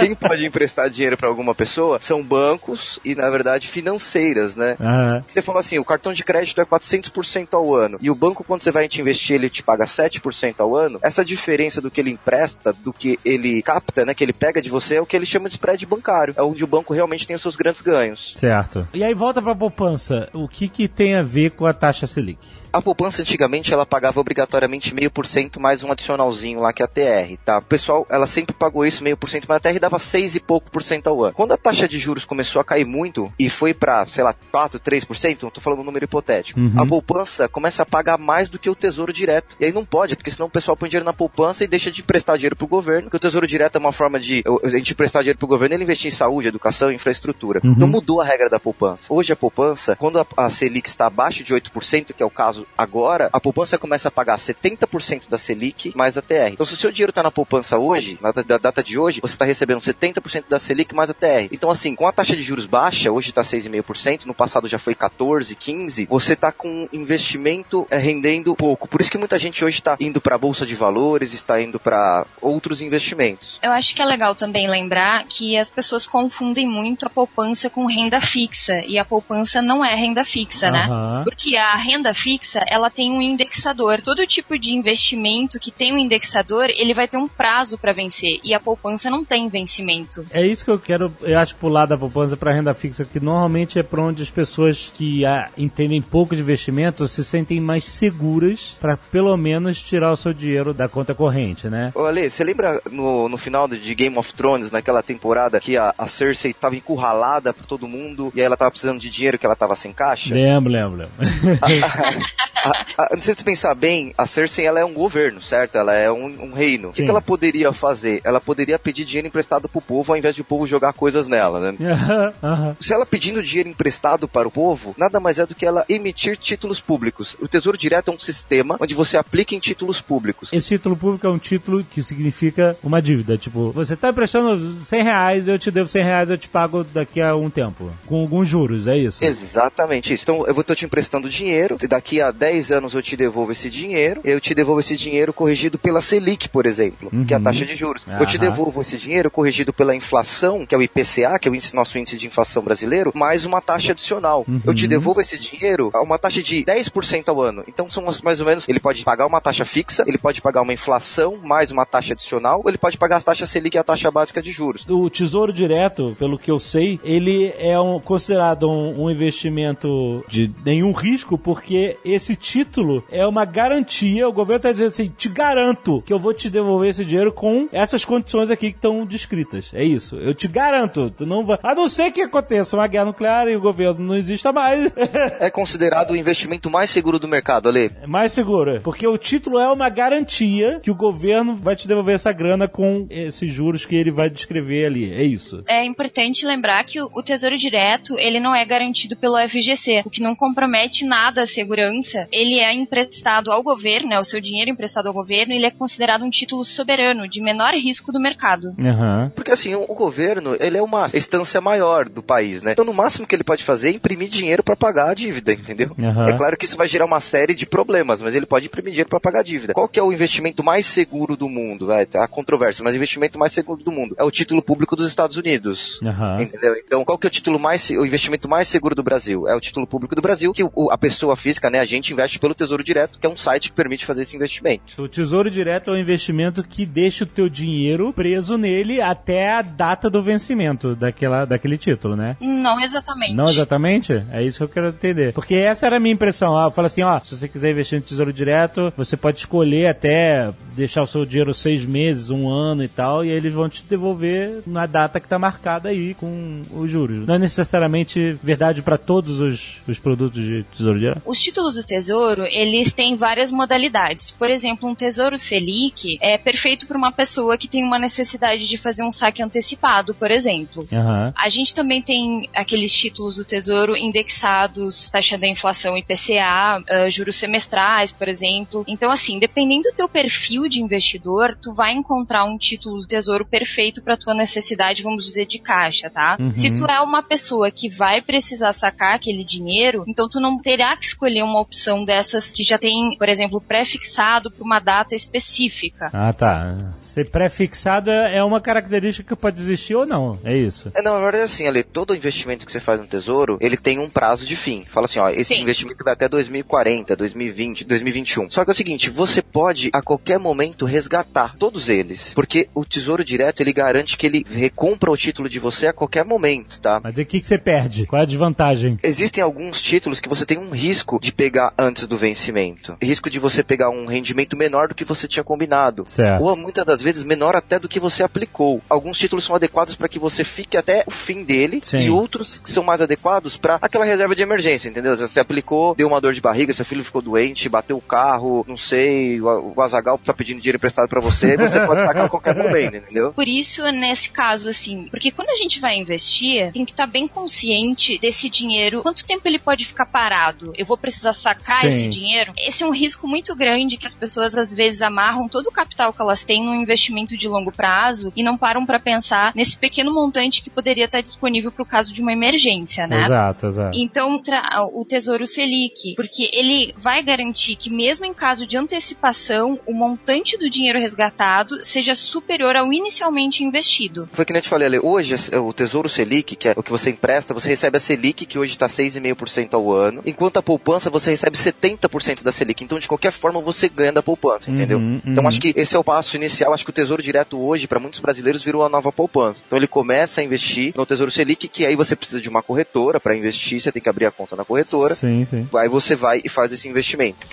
Quem 0.00 0.14
pode 0.14 0.46
emprestar 0.46 0.90
dinheiro 0.90 1.16
para 1.16 1.28
alguma 1.28 1.54
pessoa 1.54 1.98
são 2.00 2.22
bancos 2.22 2.98
e, 3.04 3.14
na 3.14 3.28
verdade, 3.30 3.68
financeiras, 3.68 4.56
né? 4.56 4.76
Uhum. 4.78 5.22
Você 5.28 5.42
falou 5.42 5.60
assim, 5.60 5.78
o 5.78 5.84
cartão 5.84 6.12
de 6.12 6.24
crédito 6.24 6.60
é 6.60 6.64
400% 6.64 7.48
ao 7.52 7.74
ano 7.74 7.98
e 8.00 8.10
o 8.10 8.14
banco, 8.14 8.44
quando 8.44 8.62
você 8.62 8.70
vai 8.70 8.88
te 8.88 9.00
investir, 9.00 9.36
ele 9.36 9.50
te 9.50 9.62
paga 9.62 9.84
7% 9.84 10.54
ao 10.58 10.76
ano. 10.76 10.98
Essa 11.02 11.24
diferença 11.24 11.80
do 11.80 11.90
que 11.90 12.00
ele 12.00 12.10
empresta, 12.10 12.72
do 12.72 12.92
que 12.92 13.18
ele 13.24 13.62
capta, 13.62 14.04
né, 14.04 14.14
que 14.14 14.24
ele 14.24 14.32
pega 14.32 14.62
de 14.62 14.70
você, 14.70 14.96
é 14.96 15.00
o 15.00 15.06
que 15.06 15.16
ele 15.16 15.26
chama 15.26 15.48
de 15.48 15.54
spread 15.54 15.84
bancário. 15.86 16.34
É 16.36 16.42
onde 16.42 16.64
o 16.64 16.66
banco 16.66 16.94
realmente 16.94 17.26
tem 17.26 17.36
os 17.36 17.42
seus 17.42 17.56
grandes 17.56 17.80
ganhos. 17.80 18.34
Certo. 18.36 18.86
E 18.92 19.02
aí 19.02 19.14
volta 19.14 19.42
para 19.42 19.52
a 19.52 19.56
poupança. 19.56 20.28
O 20.32 20.48
que, 20.48 20.68
que 20.68 20.88
tem 20.88 21.16
a 21.16 21.22
ver 21.22 21.52
com 21.52 21.66
a 21.66 21.72
taxa 21.72 22.06
Selic? 22.06 22.38
A 22.72 22.82
poupança 22.82 23.22
antigamente 23.22 23.72
ela 23.72 23.86
pagava 23.86 24.20
obrigatoriamente 24.20 24.94
meio 24.94 25.10
por 25.10 25.26
cento 25.26 25.58
mais 25.58 25.82
um 25.82 25.90
adicionalzinho 25.90 26.60
lá 26.60 26.72
que 26.72 26.82
é 26.82 26.84
a 26.84 26.88
TR, 26.88 27.36
tá? 27.44 27.58
O 27.58 27.62
pessoal, 27.62 28.06
ela 28.10 28.26
sempre 28.26 28.54
pagou 28.54 28.84
isso 28.84 29.02
meio 29.02 29.16
por 29.16 29.28
cento, 29.30 29.46
mas 29.48 29.56
a 29.56 29.60
TR 29.60 29.78
dava 29.80 29.98
seis 29.98 30.34
e 30.34 30.40
pouco 30.40 30.70
por 30.70 30.82
cento 30.82 31.06
ao 31.06 31.24
ano. 31.24 31.34
Quando 31.34 31.52
a 31.52 31.56
taxa 31.56 31.88
de 31.88 31.98
juros 31.98 32.24
começou 32.24 32.60
a 32.60 32.64
cair 32.64 32.84
muito 32.84 33.32
e 33.38 33.48
foi 33.48 33.72
para, 33.72 34.06
sei 34.06 34.22
lá, 34.22 34.34
4, 34.50 34.78
3%, 34.80 35.42
não 35.42 35.50
tô 35.50 35.60
falando 35.60 35.80
um 35.80 35.84
número 35.84 36.04
hipotético. 36.04 36.60
Uhum. 36.60 36.74
A 36.76 36.86
poupança 36.86 37.48
começa 37.48 37.82
a 37.82 37.86
pagar 37.86 38.18
mais 38.18 38.48
do 38.48 38.58
que 38.58 38.68
o 38.68 38.74
tesouro 38.74 39.12
direto. 39.12 39.56
E 39.58 39.64
aí 39.64 39.72
não 39.72 39.84
pode, 39.84 40.16
porque 40.16 40.30
senão 40.30 40.46
o 40.46 40.50
pessoal 40.50 40.76
põe 40.76 40.88
dinheiro 40.88 41.06
na 41.06 41.12
poupança 41.12 41.64
e 41.64 41.66
deixa 41.66 41.90
de 41.90 42.02
prestar 42.02 42.36
dinheiro 42.36 42.56
pro 42.56 42.66
governo, 42.66 43.04
porque 43.04 43.16
o 43.16 43.20
tesouro 43.20 43.46
direto 43.46 43.76
é 43.76 43.78
uma 43.78 43.92
forma 43.92 44.20
de 44.20 44.44
a 44.62 44.68
gente 44.68 44.94
prestar 44.94 45.20
dinheiro 45.20 45.38
pro 45.38 45.48
governo 45.48 45.74
e 45.74 45.76
ele 45.76 45.84
investir 45.84 46.08
em 46.08 46.14
saúde, 46.14 46.48
educação, 46.48 46.92
infraestrutura. 46.92 47.60
Uhum. 47.64 47.72
Então 47.72 47.88
mudou 47.88 48.20
a 48.20 48.24
regra 48.24 48.48
da 48.48 48.60
poupança. 48.60 49.12
Hoje 49.12 49.32
a 49.32 49.36
poupança, 49.36 49.96
quando 49.96 50.20
a, 50.20 50.26
a 50.36 50.50
Selic 50.50 50.88
está 50.88 51.06
abaixo 51.06 51.42
de 51.42 51.54
8%, 51.54 52.12
que 52.12 52.22
é 52.22 52.26
o 52.26 52.30
caso 52.30 52.57
agora, 52.76 53.28
a 53.32 53.40
poupança 53.40 53.78
começa 53.78 54.08
a 54.08 54.10
pagar 54.10 54.38
70% 54.38 55.28
da 55.28 55.38
Selic 55.38 55.92
mais 55.96 56.16
a 56.16 56.22
TR. 56.22 56.52
Então, 56.52 56.66
se 56.66 56.74
o 56.74 56.76
seu 56.76 56.90
dinheiro 56.90 57.10
está 57.10 57.22
na 57.22 57.30
poupança 57.30 57.78
hoje, 57.78 58.18
na 58.20 58.32
data, 58.32 58.58
data 58.58 58.82
de 58.82 58.98
hoje, 58.98 59.20
você 59.20 59.34
está 59.34 59.44
recebendo 59.44 59.80
70% 59.80 60.44
da 60.48 60.58
Selic 60.58 60.94
mais 60.94 61.10
a 61.10 61.14
TR. 61.14 61.48
Então, 61.50 61.70
assim, 61.70 61.94
com 61.94 62.06
a 62.06 62.12
taxa 62.12 62.36
de 62.36 62.42
juros 62.42 62.66
baixa, 62.66 63.10
hoje 63.10 63.30
está 63.30 63.42
6,5%, 63.42 64.24
no 64.24 64.34
passado 64.34 64.68
já 64.68 64.78
foi 64.78 64.94
14, 64.94 65.54
15, 65.54 66.06
você 66.06 66.32
está 66.34 66.52
com 66.52 66.88
investimento 66.92 67.86
é, 67.90 67.98
rendendo 67.98 68.54
pouco. 68.54 68.88
Por 68.88 69.00
isso 69.00 69.10
que 69.10 69.18
muita 69.18 69.38
gente 69.38 69.64
hoje 69.64 69.78
está 69.78 69.96
indo 70.00 70.20
para 70.20 70.34
a 70.34 70.38
bolsa 70.38 70.66
de 70.66 70.74
valores, 70.74 71.32
está 71.32 71.60
indo 71.60 71.78
para 71.78 72.26
outros 72.40 72.82
investimentos. 72.82 73.58
Eu 73.62 73.72
acho 73.72 73.94
que 73.94 74.02
é 74.02 74.04
legal 74.04 74.34
também 74.34 74.68
lembrar 74.68 75.24
que 75.24 75.56
as 75.56 75.70
pessoas 75.70 76.06
confundem 76.06 76.66
muito 76.66 77.06
a 77.06 77.10
poupança 77.10 77.70
com 77.70 77.86
renda 77.86 78.20
fixa 78.20 78.82
e 78.86 78.98
a 78.98 79.04
poupança 79.04 79.62
não 79.62 79.84
é 79.84 79.94
renda 79.94 80.24
fixa, 80.24 80.70
né? 80.70 80.86
Aham. 80.90 81.24
Porque 81.24 81.56
a 81.56 81.74
renda 81.76 82.14
fixa, 82.14 82.47
ela 82.66 82.90
tem 82.90 83.12
um 83.12 83.22
indexador. 83.22 84.00
Todo 84.02 84.26
tipo 84.26 84.58
de 84.58 84.74
investimento 84.74 85.58
que 85.58 85.70
tem 85.70 85.92
um 85.92 85.98
indexador, 85.98 86.66
ele 86.70 86.94
vai 86.94 87.08
ter 87.08 87.16
um 87.16 87.28
prazo 87.28 87.78
para 87.78 87.92
vencer. 87.92 88.38
E 88.44 88.54
a 88.54 88.60
poupança 88.60 89.10
não 89.10 89.24
tem 89.24 89.48
vencimento. 89.48 90.24
É 90.30 90.46
isso 90.46 90.64
que 90.64 90.70
eu 90.70 90.78
quero, 90.78 91.12
eu 91.22 91.38
acho, 91.38 91.56
pular 91.56 91.86
da 91.86 91.96
poupança 91.96 92.36
para 92.36 92.54
renda 92.54 92.74
fixa, 92.74 93.04
que 93.04 93.20
normalmente 93.20 93.78
é 93.78 93.82
para 93.82 94.02
onde 94.02 94.22
as 94.22 94.30
pessoas 94.30 94.90
que 94.94 95.24
ah, 95.24 95.48
entendem 95.56 96.00
pouco 96.00 96.34
de 96.34 96.42
investimento 96.42 97.06
se 97.08 97.24
sentem 97.24 97.60
mais 97.60 97.86
seguras 97.86 98.76
para 98.80 98.96
pelo 98.96 99.36
menos 99.36 99.82
tirar 99.82 100.12
o 100.12 100.16
seu 100.16 100.32
dinheiro 100.32 100.72
da 100.72 100.88
conta 100.88 101.14
corrente, 101.14 101.68
né? 101.68 101.92
Ô 101.94 102.04
Ale, 102.04 102.30
você 102.30 102.44
lembra 102.44 102.80
no, 102.90 103.28
no 103.28 103.36
final 103.36 103.66
de 103.68 103.94
Game 103.94 104.16
of 104.16 104.32
Thrones, 104.34 104.70
naquela 104.70 105.02
temporada, 105.02 105.60
que 105.60 105.76
a, 105.76 105.94
a 105.96 106.06
Cersei 106.06 106.52
tava 106.52 106.76
encurralada 106.76 107.52
por 107.52 107.66
todo 107.66 107.88
mundo 107.88 108.32
e 108.34 108.40
aí 108.40 108.46
ela 108.46 108.56
tava 108.56 108.70
precisando 108.70 109.00
de 109.00 109.10
dinheiro 109.10 109.38
que 109.38 109.46
ela 109.46 109.56
tava 109.56 109.74
sem 109.76 109.92
caixa? 109.92 110.34
Lembro, 110.34 110.72
lembro, 110.72 110.98
lembro. 110.98 111.58
a, 112.64 113.14
a, 113.14 113.18
se 113.18 113.34
você 113.34 113.44
pensar 113.44 113.74
bem, 113.74 114.14
a 114.16 114.26
Cersei 114.26 114.66
ela 114.66 114.80
é 114.80 114.84
um 114.84 114.92
governo, 114.92 115.42
certo? 115.42 115.76
Ela 115.76 115.94
é 115.94 116.10
um, 116.10 116.26
um 116.44 116.52
reino. 116.52 116.88
O 116.88 116.92
que, 116.92 117.02
Sim. 117.02 117.08
ela 117.08 117.20
poderia 117.20 117.72
fazer? 117.72 118.20
Ela 118.24 118.40
poderia 118.40 118.78
pedir 118.78 119.04
dinheiro 119.04 119.28
emprestado 119.28 119.68
pro 119.68 119.80
povo 119.80 120.12
ao 120.12 120.18
invés 120.18 120.34
de 120.34 120.40
o 120.40 120.44
povo 120.44 120.66
jogar 120.66 120.92
coisas 120.92 121.26
nela, 121.28 121.72
né? 121.72 121.76
Aham. 122.42 122.76
Se 122.80 122.92
ela 122.92 123.04
pedindo 123.04 123.42
dinheiro 123.42 123.68
emprestado 123.68 124.28
para 124.28 124.48
o 124.48 124.50
povo, 124.50 124.94
nada 124.96 125.20
mais 125.20 125.38
é 125.38 125.46
do 125.46 125.54
que 125.54 125.66
ela 125.66 125.84
emitir 125.88 126.36
títulos 126.36 126.80
públicos. 126.80 127.36
O 127.40 127.48
Tesouro 127.48 127.78
Direto 127.78 128.10
é 128.10 128.14
um 128.14 128.18
sistema 128.18 128.76
onde 128.80 128.94
você 128.94 129.16
aplica 129.16 129.54
em 129.54 129.58
títulos 129.58 130.00
públicos. 130.00 130.52
Esse 130.52 130.68
título 130.68 130.96
público 130.96 131.26
é 131.26 131.30
um 131.30 131.38
título 131.38 131.84
que 131.84 132.02
significa 132.02 132.76
uma 132.82 133.00
dívida. 133.00 133.36
Tipo, 133.36 133.72
você 133.72 133.96
tá 133.96 134.10
emprestando 134.10 134.84
100 134.84 135.02
reais, 135.02 135.48
eu 135.48 135.58
te 135.58 135.70
devo 135.70 135.88
100 135.88 136.02
reais, 136.02 136.30
eu 136.30 136.38
te 136.38 136.48
pago 136.48 136.84
daqui 136.84 137.20
a 137.20 137.34
um 137.36 137.50
tempo. 137.50 137.90
Com 138.06 138.20
alguns 138.20 138.48
juros, 138.48 138.86
é 138.86 138.96
isso? 138.96 139.24
Exatamente 139.24 140.12
isso. 140.12 140.24
Então 140.24 140.46
eu 140.46 140.54
vou 140.54 140.64
tô 140.68 140.74
te 140.74 140.84
emprestando 140.84 141.28
dinheiro, 141.28 141.78
e 141.80 141.86
daqui 141.86 142.20
a 142.20 142.27
10 142.30 142.70
anos 142.72 142.94
eu 142.94 143.02
te 143.02 143.16
devolvo 143.16 143.52
esse 143.52 143.68
dinheiro, 143.70 144.20
eu 144.24 144.40
te 144.40 144.54
devolvo 144.54 144.80
esse 144.80 144.96
dinheiro 144.96 145.32
corrigido 145.32 145.78
pela 145.78 146.00
Selic, 146.00 146.48
por 146.48 146.66
exemplo, 146.66 147.10
que 147.26 147.32
é 147.32 147.36
a 147.36 147.38
Uhum. 147.38 147.44
taxa 147.44 147.64
de 147.64 147.76
juros. 147.76 148.04
Eu 148.18 148.26
te 148.26 148.38
devolvo 148.38 148.80
esse 148.80 148.96
dinheiro 148.96 149.30
corrigido 149.30 149.72
pela 149.72 149.94
inflação, 149.94 150.64
que 150.66 150.74
é 150.74 150.78
o 150.78 150.82
IPCA, 150.82 151.38
que 151.38 151.48
é 151.48 151.50
o 151.50 151.54
índice, 151.54 151.74
nosso 151.74 151.98
índice 151.98 152.16
de 152.16 152.26
inflação 152.26 152.62
brasileiro, 152.62 153.12
mais 153.14 153.44
uma 153.44 153.60
taxa 153.60 153.92
adicional. 153.92 154.44
Uhum. 154.48 154.60
Eu 154.64 154.74
te 154.74 154.86
devolvo 154.86 155.20
esse 155.20 155.38
dinheiro 155.38 155.90
a 155.94 156.02
uma 156.02 156.18
taxa 156.18 156.42
de 156.42 156.64
10% 156.64 157.28
ao 157.28 157.40
ano. 157.40 157.62
Então 157.68 157.88
são 157.88 158.04
mais 158.22 158.40
ou 158.40 158.46
menos, 158.46 158.68
ele 158.68 158.80
pode 158.80 159.04
pagar 159.04 159.26
uma 159.26 159.40
taxa 159.40 159.64
fixa, 159.64 160.04
ele 160.06 160.18
pode 160.18 160.40
pagar 160.42 160.62
uma 160.62 160.72
inflação 160.72 161.36
mais 161.42 161.70
uma 161.70 161.84
taxa 161.86 162.12
adicional, 162.14 162.60
ou 162.64 162.68
ele 162.70 162.78
pode 162.78 162.96
pagar 162.98 163.16
as 163.16 163.24
taxas 163.24 163.48
Selic 163.50 163.76
e 163.76 163.78
a 163.78 163.84
taxa 163.84 164.10
básica 164.10 164.42
de 164.42 164.50
juros. 164.52 164.84
O 164.88 165.08
Tesouro 165.10 165.52
Direto, 165.52 166.16
pelo 166.18 166.38
que 166.38 166.50
eu 166.50 166.58
sei, 166.60 166.98
ele 167.04 167.52
é 167.58 167.78
um- 167.80 168.00
considerado 168.00 168.68
um, 168.68 169.04
um 169.04 169.10
investimento 169.10 170.24
de 170.28 170.50
nenhum 170.64 170.92
risco, 170.92 171.38
porque 171.38 171.96
esse 172.04 172.17
título 172.18 173.04
é 173.10 173.26
uma 173.26 173.44
garantia. 173.44 174.28
O 174.28 174.32
governo 174.32 174.56
está 174.56 174.72
dizendo 174.72 174.88
assim: 174.88 175.12
te 175.16 175.28
garanto 175.28 176.02
que 176.02 176.12
eu 176.12 176.18
vou 176.18 176.32
te 176.32 176.48
devolver 176.48 176.90
esse 176.90 177.04
dinheiro 177.04 177.32
com 177.32 177.68
essas 177.72 178.04
condições 178.04 178.50
aqui 178.50 178.70
que 178.70 178.78
estão 178.78 179.04
descritas. 179.04 179.72
É 179.74 179.84
isso. 179.84 180.16
Eu 180.16 180.34
te 180.34 180.48
garanto. 180.48 181.10
Tu 181.10 181.26
não 181.26 181.44
vai. 181.44 181.58
A 181.62 181.74
não 181.74 181.88
ser 181.88 182.10
que 182.10 182.22
aconteça 182.22 182.76
uma 182.76 182.86
guerra 182.86 183.06
nuclear 183.06 183.48
e 183.48 183.56
o 183.56 183.60
governo 183.60 184.00
não 184.00 184.16
exista 184.16 184.52
mais. 184.52 184.92
É 185.40 185.50
considerado 185.50 186.12
o 186.12 186.16
investimento 186.16 186.70
mais 186.70 186.90
seguro 186.90 187.18
do 187.18 187.28
mercado, 187.28 187.68
Ale. 187.68 187.90
É 188.02 188.06
mais 188.06 188.32
seguro. 188.32 188.80
Porque 188.82 189.06
o 189.06 189.18
título 189.18 189.58
é 189.58 189.70
uma 189.70 189.88
garantia 189.88 190.80
que 190.82 190.90
o 190.90 190.94
governo 190.94 191.54
vai 191.56 191.76
te 191.76 191.86
devolver 191.86 192.14
essa 192.14 192.32
grana 192.32 192.66
com 192.66 193.06
esses 193.10 193.52
juros 193.52 193.84
que 193.84 193.94
ele 193.94 194.10
vai 194.10 194.30
descrever 194.30 194.86
ali. 194.86 195.12
É 195.12 195.22
isso. 195.22 195.62
É 195.68 195.84
importante 195.84 196.46
lembrar 196.46 196.84
que 196.84 197.00
o 197.00 197.18
o 197.18 197.22
Tesouro 197.22 197.58
Direto, 197.58 198.16
ele 198.16 198.38
não 198.38 198.54
é 198.54 198.64
garantido 198.64 199.16
pelo 199.16 199.36
FGC, 199.48 200.02
o 200.06 200.10
que 200.10 200.22
não 200.22 200.36
compromete 200.36 201.04
nada 201.04 201.42
a 201.42 201.46
segurança. 201.46 202.07
Ele 202.32 202.58
é 202.60 202.72
emprestado 202.74 203.50
ao 203.52 203.62
governo, 203.62 204.12
é 204.12 204.18
o 204.18 204.24
seu 204.24 204.40
dinheiro 204.40 204.70
emprestado 204.70 205.06
ao 205.06 205.12
governo, 205.14 205.52
ele 205.52 205.66
é 205.66 205.70
considerado 205.70 206.24
um 206.24 206.30
título 206.30 206.64
soberano, 206.64 207.28
de 207.28 207.40
menor 207.40 207.72
risco 207.74 208.12
do 208.12 208.20
mercado. 208.20 208.74
Aham. 208.84 209.30
Porque 209.34 209.50
assim, 209.50 209.74
o, 209.74 209.82
o 209.88 209.94
governo, 209.94 210.56
ele 210.60 210.76
é 210.78 210.82
uma 210.82 211.08
instância 211.12 211.60
maior 211.60 212.08
do 212.08 212.22
país, 212.22 212.62
né? 212.62 212.72
Então, 212.72 212.84
no 212.84 212.94
máximo 212.94 213.26
que 213.26 213.34
ele 213.34 213.44
pode 213.44 213.64
fazer 213.64 213.88
é 213.88 213.92
imprimir 213.92 214.28
dinheiro 214.28 214.62
pra 214.62 214.76
pagar 214.76 215.10
a 215.10 215.14
dívida, 215.14 215.52
entendeu? 215.52 215.94
Aham. 215.98 216.28
É 216.28 216.32
claro 216.32 216.56
que 216.56 216.64
isso 216.64 216.76
vai 216.76 216.88
gerar 216.88 217.04
uma 217.04 217.20
série 217.20 217.54
de 217.54 217.66
problemas, 217.66 218.22
mas 218.22 218.34
ele 218.34 218.46
pode 218.46 218.66
imprimir 218.66 218.90
dinheiro 218.92 219.08
pra 219.10 219.20
pagar 219.20 219.40
a 219.40 219.42
dívida. 219.42 219.72
Qual 219.74 219.88
que 219.88 219.98
é 219.98 220.02
o 220.02 220.12
investimento 220.12 220.62
mais 220.64 220.86
seguro 220.86 221.36
do 221.36 221.48
mundo? 221.48 221.86
Vai, 221.86 222.06
há 222.14 222.28
controvérsia, 222.28 222.82
mas 222.84 222.94
o 222.94 222.96
investimento 222.96 223.38
mais 223.38 223.52
seguro 223.52 223.82
do 223.82 223.90
mundo 223.92 224.14
é 224.18 224.24
o 224.24 224.30
título 224.30 224.62
público 224.62 224.96
dos 224.96 225.08
Estados 225.08 225.36
Unidos. 225.36 226.00
Aham. 226.04 226.42
Entendeu? 226.42 226.74
Então, 226.76 227.04
qual 227.04 227.18
que 227.18 227.26
é 227.26 227.28
o 227.28 227.30
título 227.30 227.58
mais, 227.58 227.88
o 227.90 228.04
investimento 228.04 228.48
mais 228.48 228.68
seguro 228.68 228.94
do 228.94 229.02
Brasil? 229.02 229.48
É 229.48 229.54
o 229.54 229.60
título 229.60 229.86
público 229.86 230.14
do 230.14 230.22
Brasil, 230.22 230.52
que 230.52 230.62
o- 230.64 230.90
a 230.90 230.98
pessoa 230.98 231.36
física, 231.36 231.68
né, 231.70 231.78
a 231.80 231.84
gente 231.84 231.97
investe 232.12 232.38
pelo 232.38 232.54
Tesouro 232.54 232.82
Direto, 232.82 233.18
que 233.18 233.26
é 233.26 233.30
um 233.30 233.36
site 233.36 233.70
que 233.70 233.76
permite 233.76 234.06
fazer 234.06 234.22
esse 234.22 234.36
investimento. 234.36 235.00
O 235.02 235.08
Tesouro 235.08 235.50
Direto 235.50 235.90
é 235.90 235.94
um 235.94 235.98
investimento 235.98 236.62
que 236.62 236.86
deixa 236.86 237.24
o 237.24 237.26
teu 237.26 237.48
dinheiro 237.48 238.12
preso 238.12 238.56
nele 238.56 239.00
até 239.00 239.52
a 239.52 239.62
data 239.62 240.08
do 240.08 240.22
vencimento 240.22 240.94
daquela, 240.94 241.44
daquele 241.44 241.78
título, 241.78 242.16
né? 242.16 242.36
Não 242.40 242.80
exatamente. 242.80 243.34
Não 243.34 243.48
exatamente? 243.48 244.24
É 244.30 244.42
isso 244.42 244.58
que 244.58 244.64
eu 244.64 244.68
quero 244.68 244.88
entender. 244.88 245.32
Porque 245.32 245.54
essa 245.54 245.86
era 245.86 245.96
a 245.96 246.00
minha 246.00 246.14
impressão. 246.14 246.56
Ah, 246.56 246.64
eu 246.64 246.70
falo 246.70 246.86
assim, 246.86 247.02
ó, 247.02 247.18
se 247.20 247.36
você 247.36 247.48
quiser 247.48 247.70
investir 247.70 247.98
no 247.98 248.04
Tesouro 248.04 248.32
Direto, 248.32 248.92
você 248.96 249.16
pode 249.16 249.38
escolher 249.38 249.86
até 249.88 250.52
deixar 250.74 251.02
o 251.02 251.06
seu 251.06 251.26
dinheiro 251.26 251.52
seis 251.52 251.84
meses, 251.84 252.30
um 252.30 252.48
ano 252.48 252.84
e 252.84 252.88
tal, 252.88 253.24
e 253.24 253.30
aí 253.30 253.36
eles 253.36 253.54
vão 253.54 253.68
te 253.68 253.82
devolver 253.82 254.62
na 254.64 254.86
data 254.86 255.18
que 255.18 255.26
tá 255.26 255.38
marcada 255.38 255.88
aí 255.88 256.14
com 256.14 256.62
os 256.72 256.90
juros. 256.90 257.26
Não 257.26 257.34
é 257.34 257.38
necessariamente 257.38 258.38
verdade 258.42 258.80
para 258.80 258.96
todos 258.96 259.40
os, 259.40 259.82
os 259.88 259.98
produtos 259.98 260.42
de 260.42 260.64
Tesouro 260.76 260.98
Direto? 260.98 261.22
Os 261.24 261.40
títulos 261.40 261.74
do 261.74 261.80
Tesouro, 261.88 262.44
eles 262.44 262.92
têm 262.92 263.16
várias 263.16 263.50
modalidades. 263.50 264.30
Por 264.30 264.50
exemplo, 264.50 264.88
um 264.88 264.94
Tesouro 264.94 265.38
Selic 265.38 266.18
é 266.20 266.36
perfeito 266.36 266.86
para 266.86 266.98
uma 266.98 267.10
pessoa 267.10 267.56
que 267.56 267.66
tem 267.66 267.82
uma 267.82 267.98
necessidade 267.98 268.68
de 268.68 268.76
fazer 268.76 269.02
um 269.02 269.10
saque 269.10 269.42
antecipado, 269.42 270.14
por 270.14 270.30
exemplo. 270.30 270.86
Aham. 270.92 271.32
A 271.34 271.48
gente 271.48 271.74
também 271.74 272.02
tem 272.02 272.48
aqueles 272.54 272.92
títulos 272.92 273.36
do 273.36 273.44
Tesouro 273.44 273.96
indexados, 273.96 275.08
taxa 275.08 275.38
da 275.38 275.48
inflação 275.48 275.96
IPCA, 275.96 276.82
ah, 276.88 277.08
juros 277.08 277.36
semestrais, 277.36 278.12
por 278.12 278.28
exemplo. 278.28 278.84
Então, 278.86 279.10
assim, 279.10 279.38
dependendo 279.38 279.84
do 279.84 279.94
teu 279.94 280.08
perfil 280.08 280.68
de 280.68 280.82
investidor, 280.82 281.56
tu 281.60 281.74
vai 281.74 281.92
encontrar 281.92 282.44
um 282.44 282.58
título 282.58 283.00
do 283.00 283.06
Tesouro 283.06 283.46
perfeito 283.46 284.02
para 284.02 284.16
tua 284.16 284.34
necessidade, 284.34 285.02
vamos 285.02 285.24
dizer, 285.24 285.46
de 285.46 285.58
caixa, 285.58 286.10
tá? 286.10 286.36
Uhum. 286.38 286.52
Se 286.52 286.70
tu 286.74 286.84
é 286.84 287.00
uma 287.00 287.22
pessoa 287.22 287.70
que 287.70 287.88
vai 287.88 288.20
precisar 288.20 288.72
sacar 288.74 289.14
aquele 289.14 289.44
dinheiro, 289.44 290.04
então 290.06 290.28
tu 290.28 290.38
não 290.38 290.58
terá 290.58 290.96
que 290.96 291.06
escolher 291.06 291.42
uma 291.42 291.60
opção 291.68 292.04
dessas 292.04 292.50
que 292.50 292.64
já 292.64 292.78
tem, 292.78 293.16
por 293.18 293.28
exemplo, 293.28 293.60
pré-fixado 293.60 294.50
para 294.50 294.64
uma 294.64 294.80
data 294.80 295.14
específica. 295.14 296.10
Ah, 296.12 296.32
tá. 296.32 296.76
Ser 296.96 297.30
pré-fixado 297.30 298.10
é 298.10 298.42
uma 298.42 298.60
característica 298.60 299.34
que 299.34 299.40
pode 299.40 299.60
existir 299.60 299.94
ou 299.94 300.06
não. 300.06 300.38
É 300.42 300.56
isso. 300.56 300.90
É, 300.94 301.02
não, 301.02 301.14
na 301.14 301.20
verdade 301.20 301.42
é 301.42 301.44
assim, 301.44 301.66
Ale, 301.66 301.82
todo 301.82 302.14
investimento 302.14 302.64
que 302.64 302.72
você 302.72 302.80
faz 302.80 302.98
no 302.98 303.06
Tesouro, 303.06 303.58
ele 303.60 303.76
tem 303.76 303.98
um 303.98 304.08
prazo 304.08 304.46
de 304.46 304.56
fim. 304.56 304.84
Fala 304.88 305.04
assim, 305.04 305.18
ó, 305.18 305.28
esse 305.28 305.54
Sim. 305.54 305.62
investimento 305.62 306.02
vai 306.02 306.14
até 306.14 306.28
2040, 306.28 307.14
2020, 307.14 307.84
2021. 307.84 308.50
Só 308.50 308.64
que 308.64 308.70
é 308.70 308.72
o 308.72 308.76
seguinte, 308.76 309.10
você 309.10 309.42
pode 309.42 309.90
a 309.92 310.00
qualquer 310.00 310.38
momento 310.38 310.86
resgatar 310.86 311.56
todos 311.56 311.88
eles, 311.88 312.32
porque 312.34 312.68
o 312.74 312.84
Tesouro 312.84 313.22
Direto, 313.22 313.60
ele 313.60 313.72
garante 313.72 314.16
que 314.16 314.26
ele 314.26 314.46
recompra 314.48 315.10
o 315.10 315.16
título 315.16 315.48
de 315.48 315.58
você 315.58 315.88
a 315.88 315.92
qualquer 315.92 316.24
momento, 316.24 316.80
tá? 316.80 317.00
Mas 317.02 317.18
e 317.18 317.22
o 317.22 317.26
que, 317.26 317.40
que 317.40 317.46
você 317.46 317.58
perde? 317.58 318.06
Qual 318.06 318.20
é 318.20 318.22
a 318.22 318.26
desvantagem? 318.26 318.96
Existem 319.02 319.42
alguns 319.42 319.82
títulos 319.82 320.20
que 320.20 320.28
você 320.28 320.46
tem 320.46 320.58
um 320.58 320.70
risco 320.70 321.18
de 321.20 321.32
pegar 321.32 321.57
antes 321.78 322.06
do 322.06 322.16
vencimento. 322.16 322.96
Risco 323.00 323.30
de 323.30 323.38
você 323.38 323.62
pegar 323.62 323.90
um 323.90 324.06
rendimento 324.06 324.56
menor 324.56 324.88
do 324.88 324.94
que 324.94 325.04
você 325.04 325.26
tinha 325.26 325.44
combinado. 325.44 326.04
Certo. 326.06 326.42
Ou 326.42 326.56
muitas 326.56 326.84
das 326.84 327.02
vezes 327.02 327.24
menor 327.24 327.56
até 327.56 327.78
do 327.78 327.88
que 327.88 328.00
você 328.00 328.22
aplicou. 328.22 328.82
Alguns 328.88 329.18
títulos 329.18 329.44
são 329.44 329.56
adequados 329.56 329.94
para 329.94 330.08
que 330.08 330.18
você 330.18 330.44
fique 330.44 330.76
até 330.76 331.04
o 331.06 331.10
fim 331.10 331.44
dele 331.44 331.80
Sim. 331.82 331.98
e 331.98 332.10
outros 332.10 332.58
que 332.58 332.70
são 332.70 332.82
mais 332.82 333.00
adequados 333.00 333.56
para 333.56 333.78
aquela 333.80 334.04
reserva 334.04 334.34
de 334.34 334.42
emergência, 334.42 334.88
entendeu? 334.88 335.16
Você 335.16 335.40
aplicou, 335.40 335.94
deu 335.94 336.08
uma 336.08 336.20
dor 336.20 336.32
de 336.32 336.40
barriga, 336.40 336.72
seu 336.72 336.84
filho 336.84 337.04
ficou 337.04 337.22
doente, 337.22 337.68
bateu 337.68 337.96
o 337.96 338.02
carro, 338.02 338.64
não 338.68 338.76
sei, 338.76 339.40
o 339.40 339.58
o 339.76 339.82
Azagal 339.82 340.18
tá 340.18 340.32
pedindo 340.34 340.60
dinheiro 340.60 340.76
emprestado 340.76 341.08
para 341.08 341.20
você, 341.20 341.56
você 341.56 341.84
pode 341.86 342.02
sacar 342.02 342.26
a 342.26 342.28
qualquer 342.28 342.54
momento, 342.54 342.96
entendeu? 342.96 343.32
Por 343.32 343.46
isso, 343.46 343.82
nesse 343.92 344.30
caso, 344.30 344.68
assim, 344.68 345.06
porque 345.10 345.30
quando 345.30 345.50
a 345.50 345.56
gente 345.56 345.80
vai 345.80 345.96
investir, 345.96 346.72
tem 346.72 346.84
que 346.84 346.92
estar 346.92 347.06
bem 347.06 347.26
consciente 347.26 348.18
desse 348.18 348.48
dinheiro, 348.48 349.02
quanto 349.02 349.26
tempo 349.26 349.46
ele 349.46 349.58
pode 349.58 349.86
ficar 349.86 350.06
parado? 350.06 350.72
Eu 350.76 350.86
vou 350.86 350.96
precisar 350.96 351.32
sacar 351.32 351.47
Sim. 351.82 351.86
esse 351.88 352.08
dinheiro? 352.08 352.52
Esse 352.56 352.82
é 352.82 352.86
um 352.86 352.90
risco 352.92 353.26
muito 353.26 353.54
grande 353.54 353.96
que 353.96 354.06
as 354.06 354.14
pessoas 354.14 354.56
às 354.56 354.72
vezes 354.72 355.02
amarram 355.02 355.48
todo 355.48 355.66
o 355.68 355.72
capital 355.72 356.12
que 356.12 356.20
elas 356.20 356.44
têm 356.44 356.64
num 356.64 356.74
investimento 356.74 357.36
de 357.36 357.48
longo 357.48 357.72
prazo 357.72 358.32
e 358.36 358.42
não 358.42 358.56
param 358.58 358.84
para 358.84 358.98
pensar 358.98 359.52
nesse 359.54 359.76
pequeno 359.76 360.12
montante 360.12 360.62
que 360.62 360.70
poderia 360.70 361.04
estar 361.04 361.20
disponível 361.20 361.70
para 361.72 361.82
o 361.82 361.86
caso 361.86 362.12
de 362.12 362.20
uma 362.22 362.32
emergência, 362.32 363.06
né? 363.06 363.16
Exato, 363.24 363.66
exato. 363.66 363.96
Então, 363.98 364.40
tra- 364.40 364.84
o 364.92 365.04
Tesouro 365.04 365.46
Selic, 365.46 366.14
porque 366.16 366.48
ele 366.52 366.92
vai 366.98 367.22
garantir 367.22 367.76
que 367.76 367.90
mesmo 367.90 368.24
em 368.24 368.34
caso 368.34 368.66
de 368.66 368.76
antecipação, 368.76 369.78
o 369.86 369.92
montante 369.92 370.56
do 370.58 370.68
dinheiro 370.68 370.98
resgatado 370.98 371.82
seja 371.84 372.14
superior 372.14 372.76
ao 372.76 372.92
inicialmente 372.92 373.64
investido. 373.64 374.28
Foi 374.32 374.44
que 374.44 374.52
nem 374.52 374.58
eu 374.58 374.62
te 374.62 374.68
falei, 374.68 374.86
Ale, 374.86 374.98
hoje 375.02 375.34
o 375.56 375.72
Tesouro 375.72 376.08
Selic, 376.08 376.56
que 376.56 376.68
é 376.68 376.74
o 376.76 376.82
que 376.82 376.90
você 376.90 377.10
empresta, 377.10 377.54
você 377.54 377.68
recebe 377.68 377.96
a 377.96 378.00
Selic, 378.00 378.46
que 378.46 378.58
hoje 378.58 378.72
está 378.72 378.86
6,5% 378.86 379.74
ao 379.74 379.92
ano, 379.92 380.22
enquanto 380.26 380.58
a 380.58 380.62
poupança 380.62 381.10
você 381.10 381.30
recebe 381.38 381.56
70% 381.56 382.42
da 382.42 382.50
Selic. 382.50 382.82
Então, 382.82 382.98
de 382.98 383.06
qualquer 383.06 383.30
forma, 383.32 383.60
você 383.60 383.88
ganha 383.88 384.12
da 384.12 384.22
poupança, 384.22 384.70
entendeu? 384.70 384.98
Uhum, 384.98 385.20
Então, 385.24 385.44
uhum. 385.44 385.48
acho 385.48 385.60
que 385.60 385.72
esse 385.76 385.94
é 385.94 385.98
o 385.98 386.04
passo 386.04 386.36
inicial. 386.36 386.74
Acho 386.74 386.84
que 386.84 386.90
o 386.90 386.92
Tesouro 386.92 387.22
Direto 387.22 387.58
hoje, 387.58 387.86
para 387.86 388.00
muitos 388.00 388.20
brasileiros, 388.20 388.62
virou 388.62 388.84
a 388.84 388.88
nova 388.88 389.12
poupança. 389.12 389.62
Então, 389.66 389.78
ele 389.78 389.86
começa 389.86 390.40
a 390.40 390.44
investir 390.44 390.92
no 390.96 391.06
Tesouro 391.06 391.30
Selic, 391.30 391.68
que 391.68 391.86
aí 391.86 391.94
você 391.94 392.16
precisa 392.16 392.40
de 392.40 392.48
uma 392.48 392.62
corretora 392.62 393.20
para 393.20 393.36
investir, 393.36 393.80
você 393.80 393.92
tem 393.92 394.02
que 394.02 394.08
abrir 394.08 394.26
a 394.26 394.30
conta 394.30 394.56
na 394.56 394.64
corretora. 394.64 395.14
Sim, 395.14 395.44
sim. 395.44 395.68
Aí 395.74 395.88
você 395.88 396.14
vai 396.16 396.40
e 396.44 396.48
faz 396.48 396.72
esse 396.72 396.88
investimento. 396.88 397.46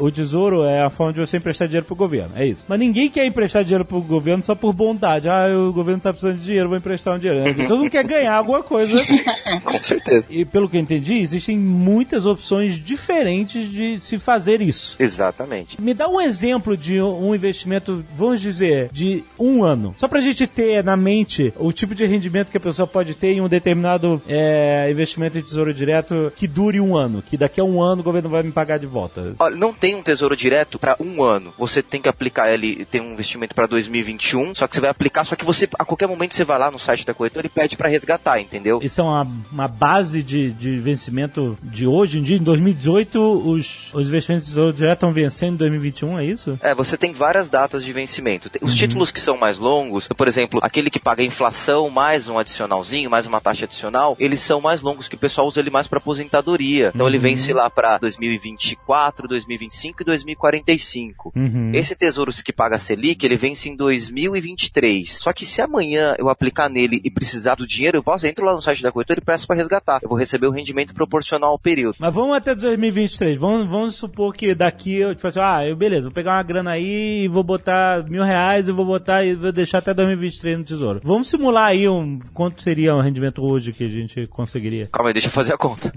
O 0.00 0.10
tesouro 0.10 0.64
é 0.64 0.82
a 0.82 0.90
forma 0.90 1.12
de 1.12 1.20
você 1.20 1.36
emprestar 1.36 1.68
dinheiro 1.68 1.86
pro 1.86 1.94
governo, 1.94 2.30
é 2.34 2.46
isso. 2.46 2.64
Mas 2.66 2.78
ninguém 2.78 3.10
quer 3.10 3.26
emprestar 3.26 3.62
dinheiro 3.62 3.84
pro 3.84 4.00
governo 4.00 4.42
só 4.42 4.54
por 4.54 4.72
bondade. 4.72 5.28
Ah, 5.28 5.46
o 5.68 5.72
governo 5.72 6.00
tá 6.00 6.10
precisando 6.10 6.38
de 6.38 6.44
dinheiro, 6.44 6.68
vou 6.68 6.78
emprestar 6.78 7.14
um 7.14 7.18
dinheiro. 7.18 7.44
Porque 7.44 7.66
Todo 7.66 7.78
mundo 7.80 7.90
quer 7.90 8.04
ganhar 8.04 8.34
alguma 8.34 8.62
coisa. 8.62 8.96
Com 9.62 9.84
certeza. 9.84 10.26
E 10.30 10.44
pelo 10.44 10.68
que 10.68 10.76
eu 10.76 10.80
entendi, 10.80 11.18
existem 11.18 11.58
muitas 11.58 12.24
opções 12.26 12.74
diferentes 12.74 13.70
de 13.70 13.98
se 14.00 14.18
fazer 14.18 14.60
isso. 14.60 14.96
Exatamente. 14.98 15.80
Me 15.80 15.92
dá 15.92 16.08
um 16.08 16.20
exemplo 16.20 16.76
de 16.76 17.00
um 17.00 17.34
investimento, 17.34 18.02
vamos 18.16 18.40
dizer, 18.40 18.88
de 18.90 19.22
um 19.38 19.62
ano. 19.62 19.94
Só 19.98 20.08
pra 20.08 20.20
gente 20.20 20.46
ter 20.46 20.82
na 20.82 20.96
mente 20.96 21.52
o 21.58 21.72
tipo 21.72 21.94
de 21.94 22.06
rendimento 22.06 22.50
que 22.50 22.56
a 22.56 22.60
pessoa 22.60 22.86
pode 22.86 23.14
ter 23.14 23.32
em 23.34 23.40
um 23.40 23.48
determinado 23.48 24.20
é, 24.26 24.88
investimento 24.90 25.38
em 25.38 25.42
tesouro 25.42 25.74
direto 25.74 26.32
que 26.34 26.46
dure 26.46 26.80
um 26.80 26.96
ano. 26.96 27.22
Que 27.22 27.36
daqui 27.36 27.60
a 27.60 27.64
um 27.64 27.82
ano 27.82 28.00
o 28.00 28.04
governo 28.04 28.28
vai 28.28 28.42
me 28.42 28.52
pagar 28.52 28.78
de 28.78 28.86
volta. 28.86 29.34
Olha, 29.38 29.56
não 29.56 29.72
tem 29.72 29.89
um 29.94 30.02
tesouro 30.02 30.36
direto 30.36 30.78
para 30.78 30.96
um 31.00 31.22
ano. 31.22 31.52
Você 31.58 31.82
tem 31.82 32.00
que 32.00 32.08
aplicar 32.08 32.50
ele, 32.52 32.84
tem 32.84 33.00
um 33.00 33.12
investimento 33.12 33.54
para 33.54 33.66
2021, 33.66 34.54
só 34.54 34.66
que 34.66 34.74
você 34.74 34.80
vai 34.80 34.90
aplicar, 34.90 35.24
só 35.24 35.36
que 35.36 35.44
você, 35.44 35.68
a 35.78 35.84
ququer 35.84 36.06
momento 36.06 36.34
você 36.34 36.44
vai 36.44 36.58
lá 36.58 36.70
no 36.70 36.78
site 36.78 37.04
da 37.06 37.14
corretora 37.14 37.46
e 37.46 37.50
pede 37.50 37.76
para 37.76 37.88
resgatar, 37.88 38.40
entendeu? 38.40 38.80
Isso 38.82 39.00
é 39.00 39.04
uma, 39.04 39.26
uma 39.52 39.68
base 39.68 40.22
de, 40.22 40.50
de 40.52 40.76
vencimento 40.76 41.56
de 41.62 41.86
hoje 41.86 42.18
em 42.18 42.22
dia. 42.22 42.36
Em 42.36 42.42
2018, 42.42 43.20
os, 43.50 43.90
os 43.94 44.06
investimentos 44.08 44.46
de 44.46 44.52
tesouro 44.52 44.72
direto 44.72 44.94
estão 44.98 45.12
vencendo 45.12 45.54
em 45.54 45.58
2021, 45.58 46.18
é 46.18 46.24
isso? 46.24 46.58
É, 46.62 46.74
você 46.74 46.96
tem 46.96 47.12
várias 47.12 47.48
datas 47.48 47.84
de 47.84 47.92
vencimento. 47.92 48.48
Tem- 48.50 48.60
Os 48.62 48.74
títulos 48.74 49.10
que 49.10 49.20
são 49.20 49.36
mais 49.36 49.58
longos, 49.58 50.06
por 50.08 50.28
exemplo, 50.28 50.60
aquele 50.62 50.90
que 50.90 50.98
paga 50.98 51.22
inflação 51.22 51.88
mais 51.90 52.28
um 52.28 52.38
adicionalzinho, 52.38 53.10
mais 53.10 53.26
uma 53.26 53.40
taxa 53.40 53.64
adicional, 53.64 54.16
eles 54.18 54.40
são 54.40 54.60
mais 54.60 54.80
longos, 54.80 55.08
que 55.08 55.14
o 55.14 55.18
pessoal 55.18 55.46
usa 55.46 55.60
ele 55.60 55.70
mais 55.70 55.86
para 55.86 55.98
aposentadoria. 55.98 56.92
Então 56.94 57.06
ele 57.08 57.18
vence 57.18 57.52
lá 57.52 57.68
para 57.70 57.98
2024, 57.98 59.28
2025 59.28 59.79
e 59.88 60.04
2045. 60.04 61.32
Uhum. 61.34 61.72
Esse 61.74 61.94
tesouro 61.94 62.30
que 62.44 62.52
paga 62.52 62.78
Selic, 62.78 63.24
ele 63.24 63.36
vence 63.36 63.68
em 63.68 63.76
2023. 63.76 65.18
Só 65.20 65.32
que 65.32 65.44
se 65.44 65.60
amanhã 65.60 66.14
eu 66.18 66.28
aplicar 66.28 66.68
nele 66.68 67.00
e 67.04 67.10
precisar 67.10 67.56
do 67.56 67.66
dinheiro, 67.66 67.98
eu 67.98 68.02
posso, 68.02 68.26
entro 68.26 68.44
lá 68.44 68.52
no 68.52 68.62
site 68.62 68.82
da 68.82 68.92
corretora 68.92 69.20
e 69.20 69.24
peço 69.24 69.46
para 69.46 69.56
resgatar. 69.56 70.00
Eu 70.02 70.08
vou 70.08 70.18
receber 70.18 70.46
o 70.46 70.50
rendimento 70.50 70.94
proporcional 70.94 71.50
ao 71.50 71.58
período. 71.58 71.96
Mas 71.98 72.14
vamos 72.14 72.36
até 72.36 72.54
2023. 72.54 73.38
Vamos, 73.38 73.66
vamos 73.66 73.96
supor 73.96 74.34
que 74.34 74.54
daqui 74.54 75.00
eu 75.00 75.14
tipo 75.14 75.26
assim, 75.26 75.40
ah, 75.40 75.66
eu 75.66 75.76
beleza, 75.76 76.02
vou 76.02 76.12
pegar 76.12 76.36
uma 76.36 76.42
grana 76.42 76.72
aí 76.72 77.24
e 77.24 77.28
vou 77.28 77.42
botar 77.42 78.04
mil 78.08 78.22
reais 78.22 78.68
e 78.68 78.72
vou 78.72 78.84
botar 78.84 79.24
e 79.24 79.34
vou 79.34 79.52
deixar 79.52 79.78
até 79.78 79.92
2023 79.92 80.58
no 80.58 80.64
tesouro. 80.64 81.00
Vamos 81.02 81.28
simular 81.28 81.68
aí 81.68 81.88
um 81.88 82.18
quanto 82.32 82.62
seria 82.62 82.94
um 82.94 83.00
rendimento 83.00 83.42
hoje 83.42 83.72
que 83.72 83.84
a 83.84 83.88
gente 83.88 84.26
conseguiria. 84.26 84.88
Calma 84.92 85.10
aí, 85.10 85.12
deixa 85.12 85.28
eu 85.28 85.32
fazer 85.32 85.52
a 85.52 85.58
conta. 85.58 85.92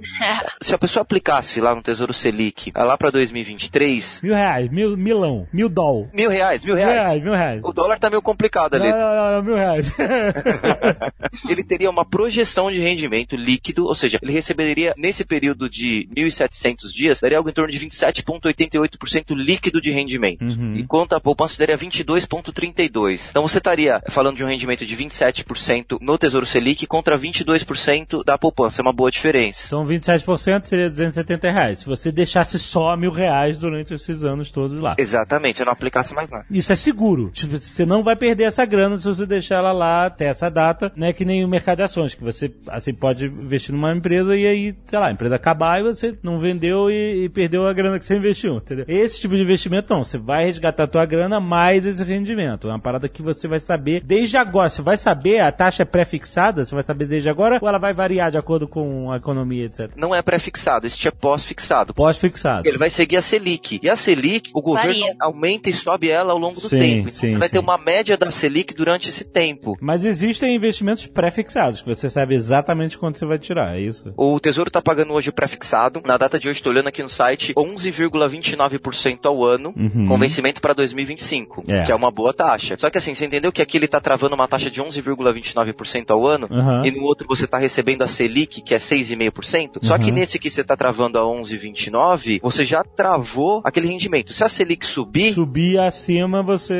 se 0.60 0.74
a 0.74 0.78
pessoa 0.78 1.02
aplicasse 1.02 1.60
lá 1.60 1.74
no 1.74 1.82
Tesouro 1.82 2.12
Selic, 2.12 2.72
lá 2.74 2.96
para 2.96 3.10
2023, 3.16 4.20
Mil 4.22 4.34
reais, 4.34 4.70
mil, 4.70 4.96
milão, 4.96 5.46
mil 5.52 5.68
doll. 5.68 6.08
mil 6.12 6.30
reais, 6.30 6.64
mil 6.64 6.74
Mil 6.74 6.84
reais. 6.84 7.02
reais, 7.02 7.22
mil 7.22 7.32
reais. 7.32 7.60
O 7.64 7.72
dólar 7.72 7.98
tá 7.98 8.08
meio 8.10 8.22
complicado 8.22 8.74
ali. 8.74 8.88
Não, 8.90 8.98
não, 8.98 9.14
não, 9.14 9.32
não, 9.36 9.42
mil 9.42 9.54
reais. 9.56 9.90
ele 11.48 11.64
teria 11.64 11.90
uma 11.90 12.04
projeção 12.04 12.70
de 12.70 12.80
rendimento 12.80 13.36
líquido, 13.36 13.84
ou 13.86 13.94
seja, 13.94 14.18
ele 14.22 14.32
receberia 14.32 14.94
nesse 14.96 15.24
período 15.24 15.68
de 15.68 16.08
1.700 16.16 16.92
dias, 16.94 17.20
daria 17.20 17.38
algo 17.38 17.48
em 17.48 17.52
torno 17.52 17.70
de 17.72 17.78
27,88% 17.80 19.34
líquido 19.34 19.80
de 19.80 19.90
rendimento. 19.90 20.42
Uhum. 20.42 20.74
Enquanto 20.76 21.14
a 21.14 21.20
poupança 21.20 21.58
daria 21.58 21.76
22,32%. 21.78 23.30
Então 23.30 23.42
você 23.46 23.58
estaria 23.58 24.00
falando 24.10 24.36
de 24.36 24.44
um 24.44 24.48
rendimento 24.48 24.84
de 24.84 24.96
27% 24.96 25.98
no 26.00 26.18
Tesouro 26.18 26.46
Selic 26.46 26.86
contra 26.86 27.18
22% 27.18 28.24
da 28.24 28.36
poupança. 28.38 28.80
É 28.80 28.82
uma 28.82 28.92
boa 28.92 29.10
diferença. 29.10 29.64
Então 29.66 29.84
27% 29.84 30.66
seria 30.66 30.90
270 30.90 31.50
reais. 31.50 31.78
Se 31.80 31.86
você 31.86 32.10
deixasse 32.12 32.58
só 32.58 32.95
só 32.96 32.96
mil 32.96 33.10
reais 33.10 33.58
durante 33.58 33.94
esses 33.94 34.24
anos 34.24 34.50
todos 34.50 34.80
lá. 34.80 34.94
Exatamente, 34.98 35.58
você 35.58 35.64
não 35.64 35.72
aplicasse 35.72 36.14
mais 36.14 36.28
nada. 36.28 36.44
Isso 36.50 36.72
é 36.72 36.76
seguro. 36.76 37.30
Tipo, 37.30 37.58
você 37.58 37.84
não 37.84 38.02
vai 38.02 38.16
perder 38.16 38.44
essa 38.44 38.64
grana 38.64 38.98
se 38.98 39.06
você 39.06 39.26
deixar 39.26 39.56
ela 39.56 39.72
lá 39.72 40.06
até 40.06 40.26
essa 40.26 40.50
data, 40.50 40.90
né? 40.96 41.12
Que 41.12 41.24
nem 41.24 41.44
o 41.44 41.48
mercado 41.48 41.76
de 41.76 41.82
ações, 41.82 42.14
que 42.14 42.24
você, 42.24 42.50
assim, 42.68 42.94
pode 42.94 43.26
investir 43.26 43.74
numa 43.74 43.94
empresa 43.94 44.34
e 44.34 44.46
aí, 44.46 44.74
sei 44.84 44.98
lá, 44.98 45.08
a 45.08 45.12
empresa 45.12 45.36
acabar 45.36 45.80
e 45.80 45.82
você 45.84 46.16
não 46.22 46.38
vendeu 46.38 46.90
e, 46.90 47.24
e 47.24 47.28
perdeu 47.28 47.66
a 47.66 47.72
grana 47.72 47.98
que 47.98 48.06
você 48.06 48.16
investiu, 48.16 48.56
entendeu? 48.56 48.84
Esse 48.88 49.20
tipo 49.20 49.34
de 49.34 49.42
investimento 49.42 49.92
não. 49.92 50.02
Você 50.02 50.18
vai 50.18 50.46
resgatar 50.46 50.84
a 50.84 50.88
tua 50.88 51.04
grana 51.04 51.38
mais 51.38 51.84
esse 51.84 52.02
rendimento. 52.02 52.68
É 52.68 52.70
uma 52.70 52.80
parada 52.80 53.08
que 53.08 53.22
você 53.22 53.46
vai 53.46 53.58
saber 53.58 54.02
desde 54.02 54.36
agora. 54.36 54.68
Você 54.68 54.82
vai 54.82 54.96
saber, 54.96 55.40
a 55.40 55.52
taxa 55.52 55.82
é 55.82 55.86
pré-fixada, 55.86 56.64
você 56.64 56.74
vai 56.74 56.82
saber 56.82 57.06
desde 57.06 57.28
agora 57.28 57.58
ou 57.60 57.68
ela 57.68 57.78
vai 57.78 57.92
variar 57.92 58.30
de 58.30 58.38
acordo 58.38 58.66
com 58.66 59.10
a 59.10 59.16
economia, 59.16 59.66
etc? 59.66 59.90
Não 59.96 60.14
é 60.14 60.22
pré-fixado, 60.22 60.86
esse 60.86 61.06
é 61.06 61.10
pós-fixado. 61.10 61.92
Pós-fixado. 61.92 62.66
Ele 62.66 62.78
vai 62.78 62.85
seguir 62.90 63.16
a 63.16 63.22
Selic. 63.22 63.80
E 63.82 63.88
a 63.90 63.96
Selic, 63.96 64.50
o 64.54 64.62
governo 64.62 64.90
Varia. 65.00 65.14
aumenta 65.20 65.68
e 65.70 65.72
sobe 65.72 66.08
ela 66.10 66.32
ao 66.32 66.38
longo 66.38 66.60
do 66.60 66.68
Sim, 66.68 66.78
tempo. 66.78 67.00
Então 67.08 67.10
sim, 67.14 67.30
você 67.32 67.38
vai 67.38 67.48
ter 67.48 67.58
sim. 67.58 67.62
uma 67.62 67.78
média 67.78 68.16
da 68.16 68.30
Selic 68.30 68.74
durante 68.74 69.08
esse 69.08 69.24
tempo. 69.24 69.76
Mas 69.80 70.04
existem 70.04 70.54
investimentos 70.54 71.06
pré-fixados, 71.06 71.82
que 71.82 71.88
você 71.88 72.08
sabe 72.10 72.34
exatamente 72.34 72.96
quanto 72.98 73.18
você 73.18 73.26
vai 73.26 73.38
tirar, 73.38 73.76
é 73.76 73.80
isso? 73.80 74.12
O 74.16 74.38
Tesouro 74.40 74.68
está 74.68 74.80
pagando 74.82 75.12
hoje 75.12 75.30
o 75.30 75.32
pré-fixado. 75.32 76.02
Na 76.04 76.16
data 76.16 76.38
de 76.38 76.48
hoje, 76.48 76.58
estou 76.58 76.72
olhando 76.72 76.88
aqui 76.88 77.02
no 77.02 77.08
site, 77.10 77.52
11,29% 77.54 79.26
ao 79.26 79.44
ano, 79.44 79.72
Uhum. 79.76 80.06
com 80.06 80.18
vencimento 80.18 80.60
para 80.60 80.72
2025, 80.74 81.64
É. 81.68 81.84
que 81.84 81.92
é 81.92 81.94
uma 81.94 82.10
boa 82.10 82.32
taxa. 82.32 82.76
Só 82.78 82.90
que 82.90 82.98
assim, 82.98 83.14
você 83.14 83.24
entendeu 83.26 83.52
que 83.52 83.62
aqui 83.62 83.76
ele 83.76 83.86
está 83.86 84.00
travando 84.00 84.34
uma 84.34 84.48
taxa 84.48 84.70
de 84.70 84.80
11,29% 84.82 86.10
ao 86.10 86.26
ano? 86.26 86.48
Aham. 86.50 86.82
E 86.84 86.90
no 86.90 87.02
outro 87.04 87.26
você 87.28 87.44
está 87.44 87.58
recebendo 87.58 88.02
a 88.02 88.06
Selic, 88.06 88.60
que 88.62 88.74
é 88.74 88.78
6,5%. 88.78 89.78
Só 89.82 89.98
que 89.98 90.06
Uhum. 90.10 90.14
nesse 90.14 90.38
que 90.38 90.50
você 90.50 90.60
está 90.60 90.76
travando 90.76 91.18
a 91.18 91.22
11,29, 91.24 92.40
você 92.42 92.64
já 92.64 92.75
travou 92.84 93.60
aquele 93.64 93.86
rendimento. 93.88 94.32
Se 94.32 94.42
a 94.44 94.48
Selic 94.48 94.86
subir, 94.86 95.32
Subir 95.34 95.78
acima, 95.78 96.42
você. 96.42 96.74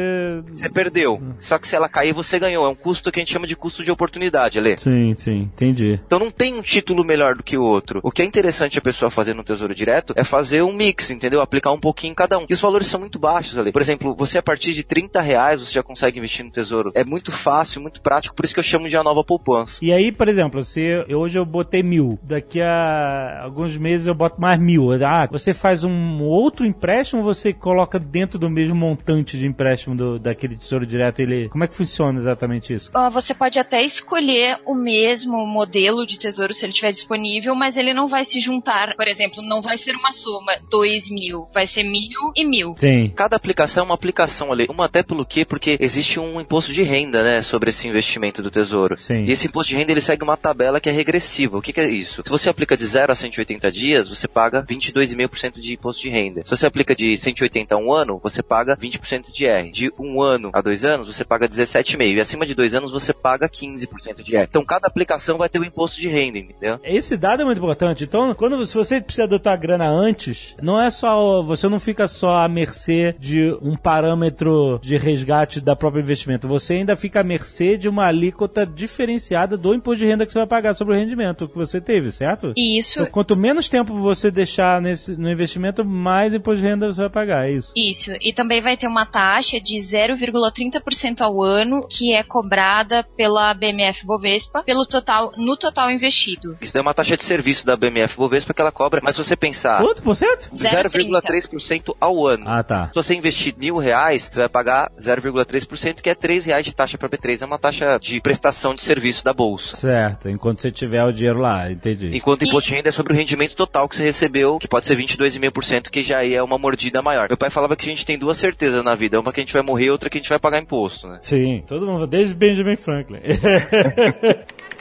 você 0.48 0.68
perdeu. 0.68 1.20
Só 1.38 1.58
que 1.58 1.66
se 1.68 1.74
ela 1.76 1.88
cair, 1.88 2.12
você 2.12 2.38
ganhou. 2.38 2.66
É 2.66 2.68
um 2.68 2.74
custo 2.74 3.10
que 3.12 3.20
a 3.20 3.22
gente 3.22 3.32
chama 3.32 3.46
de 3.46 3.56
custo 3.56 3.82
de 3.84 3.90
oportunidade, 3.90 4.58
Ale. 4.58 4.78
Sim, 4.78 5.14
sim, 5.14 5.40
entendi. 5.52 6.00
Então 6.06 6.18
não 6.18 6.30
tem 6.30 6.54
um 6.54 6.62
título 6.62 7.04
melhor 7.04 7.34
do 7.36 7.42
que 7.42 7.56
o 7.56 7.62
outro. 7.62 8.00
O 8.02 8.10
que 8.10 8.22
é 8.22 8.24
interessante 8.24 8.78
a 8.78 8.82
pessoa 8.82 9.10
fazer 9.10 9.34
no 9.34 9.44
Tesouro 9.44 9.74
Direto 9.74 10.12
é 10.16 10.24
fazer 10.24 10.62
um 10.62 10.72
mix, 10.72 11.10
entendeu? 11.10 11.40
Aplicar 11.40 11.72
um 11.72 11.78
pouquinho 11.80 12.12
em 12.12 12.14
cada 12.14 12.38
um. 12.38 12.46
E 12.48 12.52
os 12.54 12.60
valores 12.60 12.86
são 12.86 13.00
muito 13.00 13.18
baixos 13.18 13.58
ali. 13.58 13.72
Por 13.72 13.82
exemplo, 13.82 14.14
você 14.16 14.38
a 14.38 14.42
partir 14.42 14.72
de 14.72 14.82
30 14.82 15.20
reais 15.20 15.60
você 15.60 15.72
já 15.72 15.82
consegue 15.82 16.18
investir 16.18 16.44
no 16.44 16.50
Tesouro. 16.50 16.92
É 16.94 17.04
muito 17.04 17.30
fácil, 17.32 17.80
muito 17.80 18.00
prático, 18.00 18.34
por 18.34 18.44
isso 18.44 18.54
que 18.54 18.60
eu 18.60 18.64
chamo 18.64 18.88
de 18.88 18.96
a 18.96 19.02
nova 19.02 19.22
poupança. 19.24 19.78
E 19.82 19.92
aí, 19.92 20.10
por 20.12 20.28
exemplo, 20.28 20.62
se 20.62 21.04
hoje 21.12 21.38
eu 21.38 21.44
botei 21.44 21.82
mil, 21.82 22.18
daqui 22.22 22.60
a 22.60 23.42
alguns 23.44 23.76
meses 23.76 24.06
eu 24.06 24.14
boto 24.14 24.40
mais 24.40 24.58
mil. 24.60 24.92
Ah, 25.04 25.26
você 25.30 25.52
faz 25.54 25.84
um 25.86 26.22
outro 26.22 26.66
empréstimo 26.66 27.22
ou 27.22 27.34
você 27.34 27.52
coloca 27.52 27.98
dentro 27.98 28.38
do 28.38 28.50
mesmo 28.50 28.74
montante 28.74 29.38
de 29.38 29.46
empréstimo 29.46 29.96
do, 29.96 30.18
daquele 30.18 30.56
tesouro 30.56 30.86
direto? 30.86 31.20
Ele, 31.20 31.48
como 31.48 31.64
é 31.64 31.68
que 31.68 31.74
funciona 31.74 32.18
exatamente 32.18 32.74
isso? 32.74 32.90
Você 33.12 33.34
pode 33.34 33.58
até 33.58 33.82
escolher 33.82 34.58
o 34.66 34.74
mesmo 34.74 35.46
modelo 35.46 36.06
de 36.06 36.18
tesouro 36.18 36.52
se 36.52 36.64
ele 36.64 36.72
estiver 36.72 36.92
disponível, 36.92 37.54
mas 37.54 37.76
ele 37.76 37.94
não 37.94 38.08
vai 38.08 38.24
se 38.24 38.40
juntar. 38.40 38.94
Por 38.96 39.06
exemplo, 39.06 39.42
não 39.42 39.62
vai 39.62 39.76
ser 39.76 39.94
uma 39.94 40.12
soma 40.12 40.52
2 40.70 41.10
mil, 41.10 41.48
vai 41.52 41.66
ser 41.66 41.82
mil 41.82 42.32
e 42.34 42.44
mil. 42.44 42.74
Sim. 42.76 43.12
Cada 43.14 43.36
aplicação 43.36 43.82
é 43.82 43.86
uma 43.86 43.94
aplicação 43.94 44.52
ali. 44.52 44.66
Uma 44.68 44.86
até 44.86 45.02
pelo 45.02 45.24
quê? 45.24 45.44
Porque 45.44 45.76
existe 45.80 46.18
um 46.18 46.40
imposto 46.40 46.72
de 46.72 46.82
renda, 46.82 47.22
né, 47.22 47.42
sobre 47.42 47.70
esse 47.70 47.88
investimento 47.88 48.42
do 48.42 48.50
Tesouro. 48.50 48.98
Sim. 48.98 49.24
E 49.24 49.32
esse 49.32 49.46
imposto 49.46 49.70
de 49.70 49.76
renda 49.76 49.92
ele 49.92 50.00
segue 50.00 50.24
uma 50.24 50.36
tabela 50.36 50.80
que 50.80 50.88
é 50.88 50.92
regressiva. 50.92 51.58
O 51.58 51.62
que, 51.62 51.72
que 51.72 51.80
é 51.80 51.88
isso? 51.88 52.22
Se 52.24 52.30
você 52.30 52.48
aplica 52.48 52.76
de 52.76 52.86
0 52.86 53.12
a 53.12 53.14
180 53.14 53.70
dias, 53.70 54.08
você 54.08 54.26
paga 54.26 54.62
22,5% 54.62 55.60
de 55.60 55.74
imposto 55.76 56.02
de 56.02 56.10
renda. 56.10 56.42
Se 56.44 56.50
você 56.50 56.66
aplica 56.66 56.94
de 56.94 57.16
180 57.16 57.74
a 57.74 57.78
um 57.78 57.92
ano, 57.92 58.20
você 58.22 58.42
paga 58.42 58.76
20% 58.76 59.32
de 59.32 59.46
R. 59.46 59.70
De 59.70 59.92
um 59.98 60.20
ano 60.20 60.50
a 60.52 60.60
dois 60.60 60.84
anos, 60.84 61.14
você 61.14 61.24
paga 61.24 61.48
17,5%. 61.48 62.16
E 62.16 62.20
acima 62.20 62.46
de 62.46 62.54
dois 62.54 62.74
anos, 62.74 62.90
você 62.90 63.12
paga 63.12 63.48
15% 63.48 64.22
de 64.22 64.36
R. 64.36 64.46
Então 64.48 64.64
cada 64.64 64.86
aplicação 64.86 65.38
vai 65.38 65.48
ter 65.48 65.58
um 65.58 65.64
imposto 65.64 66.00
de 66.00 66.08
renda, 66.08 66.38
entendeu? 66.38 66.80
Esse 66.82 67.16
dado 67.16 67.42
é 67.42 67.44
muito 67.44 67.58
importante. 67.58 68.04
Então, 68.04 68.34
quando 68.34 68.64
se 68.66 68.74
você 68.74 69.00
precisa 69.00 69.26
da 69.28 69.38
tua 69.38 69.56
grana 69.56 69.88
antes, 69.88 70.56
não 70.60 70.80
é 70.80 70.90
só 70.90 71.42
você 71.42 71.68
não 71.68 71.78
fica 71.80 72.08
só 72.08 72.38
à 72.38 72.48
mercê 72.48 73.14
de 73.18 73.56
um 73.60 73.76
parâmetro 73.76 74.80
de 74.82 74.96
resgate 74.96 75.60
da 75.60 75.76
própria 75.76 76.00
investimento. 76.00 76.48
Você 76.48 76.74
ainda 76.74 76.96
fica 76.96 77.20
à 77.20 77.24
mercê 77.24 77.76
de 77.76 77.88
uma 77.88 78.06
alíquota 78.06 78.66
diferenciada 78.66 79.56
do 79.56 79.74
imposto 79.74 79.98
de 79.98 80.06
renda 80.06 80.24
que 80.24 80.32
você 80.32 80.38
vai 80.38 80.46
pagar 80.46 80.74
sobre 80.74 80.94
o 80.94 80.96
rendimento 80.96 81.48
que 81.48 81.56
você 81.56 81.80
teve, 81.80 82.10
certo? 82.10 82.52
Isso, 82.56 83.00
Então, 83.00 83.12
quanto 83.12 83.36
menos 83.36 83.68
tempo 83.68 83.94
você 83.98 84.30
deixar 84.30 84.80
nesse, 84.80 85.16
no 85.16 85.30
investimento, 85.30 85.65
mais 85.84 86.34
imposto 86.34 86.60
de 86.60 86.66
renda 86.66 86.86
você 86.92 87.00
vai 87.02 87.10
pagar, 87.10 87.48
é 87.48 87.52
isso. 87.52 87.72
isso. 87.76 88.12
E 88.20 88.32
também 88.32 88.60
vai 88.62 88.76
ter 88.76 88.86
uma 88.86 89.06
taxa 89.06 89.60
de 89.60 89.76
0,30% 89.76 91.20
ao 91.20 91.42
ano 91.42 91.86
que 91.88 92.14
é 92.14 92.22
cobrada 92.22 93.04
pela 93.16 93.52
BMF 93.54 94.04
Bovespa 94.04 94.62
pelo 94.64 94.86
total 94.86 95.32
no 95.36 95.56
total 95.56 95.90
investido. 95.90 96.56
Isso 96.60 96.72
daí 96.72 96.80
é 96.80 96.82
uma 96.82 96.94
taxa 96.94 97.16
de 97.16 97.24
serviço 97.24 97.66
da 97.66 97.76
BMF 97.76 98.16
Bovespa 98.16 98.54
que 98.54 98.60
ela 98.60 98.72
cobra, 98.72 99.00
mas 99.02 99.16
se 99.16 99.24
você 99.24 99.36
pensar 99.36 99.80
Quanto 99.80 100.02
por 100.02 100.16
cento? 100.16 100.50
0,3% 100.50 101.94
ao 102.00 102.26
ano. 102.26 102.44
Ah, 102.46 102.62
tá. 102.62 102.88
Se 102.88 102.94
você 102.94 103.14
investir 103.14 103.54
mil 103.56 103.76
reais, 103.76 104.28
você 104.30 104.40
vai 104.40 104.48
pagar 104.48 104.90
0,3%, 105.00 106.00
que 106.00 106.10
é 106.10 106.14
3 106.14 106.46
reais 106.46 106.64
de 106.64 106.74
taxa 106.74 106.98
para 106.98 107.08
B3. 107.08 107.42
É 107.42 107.46
uma 107.46 107.58
taxa 107.58 107.98
de 107.98 108.20
prestação 108.20 108.74
de 108.74 108.82
serviço 108.82 109.24
da 109.24 109.32
Bolsa. 109.32 109.76
Certo, 109.76 110.28
enquanto 110.28 110.62
você 110.62 110.70
tiver 110.70 111.04
o 111.04 111.12
dinheiro 111.12 111.40
lá, 111.40 111.70
entendi. 111.70 112.16
Enquanto 112.16 112.42
o 112.42 112.48
imposto 112.48 112.70
de 112.70 112.76
renda 112.76 112.88
é 112.88 112.92
sobre 112.92 113.12
o 113.12 113.16
rendimento 113.16 113.54
total 113.54 113.88
que 113.88 113.96
você 113.96 114.04
recebeu, 114.04 114.58
que 114.58 114.68
pode 114.68 114.86
ser 114.86 114.96
22,5%, 114.96 115.55
que 115.90 116.02
já 116.02 116.24
é 116.24 116.42
uma 116.42 116.58
mordida 116.58 117.00
maior. 117.02 117.28
Meu 117.28 117.36
pai 117.36 117.50
falava 117.50 117.76
que 117.76 117.84
a 117.84 117.88
gente 117.88 118.04
tem 118.04 118.18
duas 118.18 118.36
certezas 118.36 118.84
na 118.84 118.94
vida. 118.94 119.20
Uma 119.20 119.32
que 119.32 119.40
a 119.40 119.42
gente 119.42 119.52
vai 119.52 119.62
morrer, 119.62 119.90
outra 119.90 120.10
que 120.10 120.18
a 120.18 120.20
gente 120.20 120.28
vai 120.28 120.38
pagar 120.38 120.58
imposto, 120.58 121.08
né? 121.08 121.18
Sim, 121.20 121.62
todo 121.66 121.86
mundo, 121.86 122.06
desde 122.06 122.34
Benjamin 122.34 122.76
Franklin. 122.76 123.20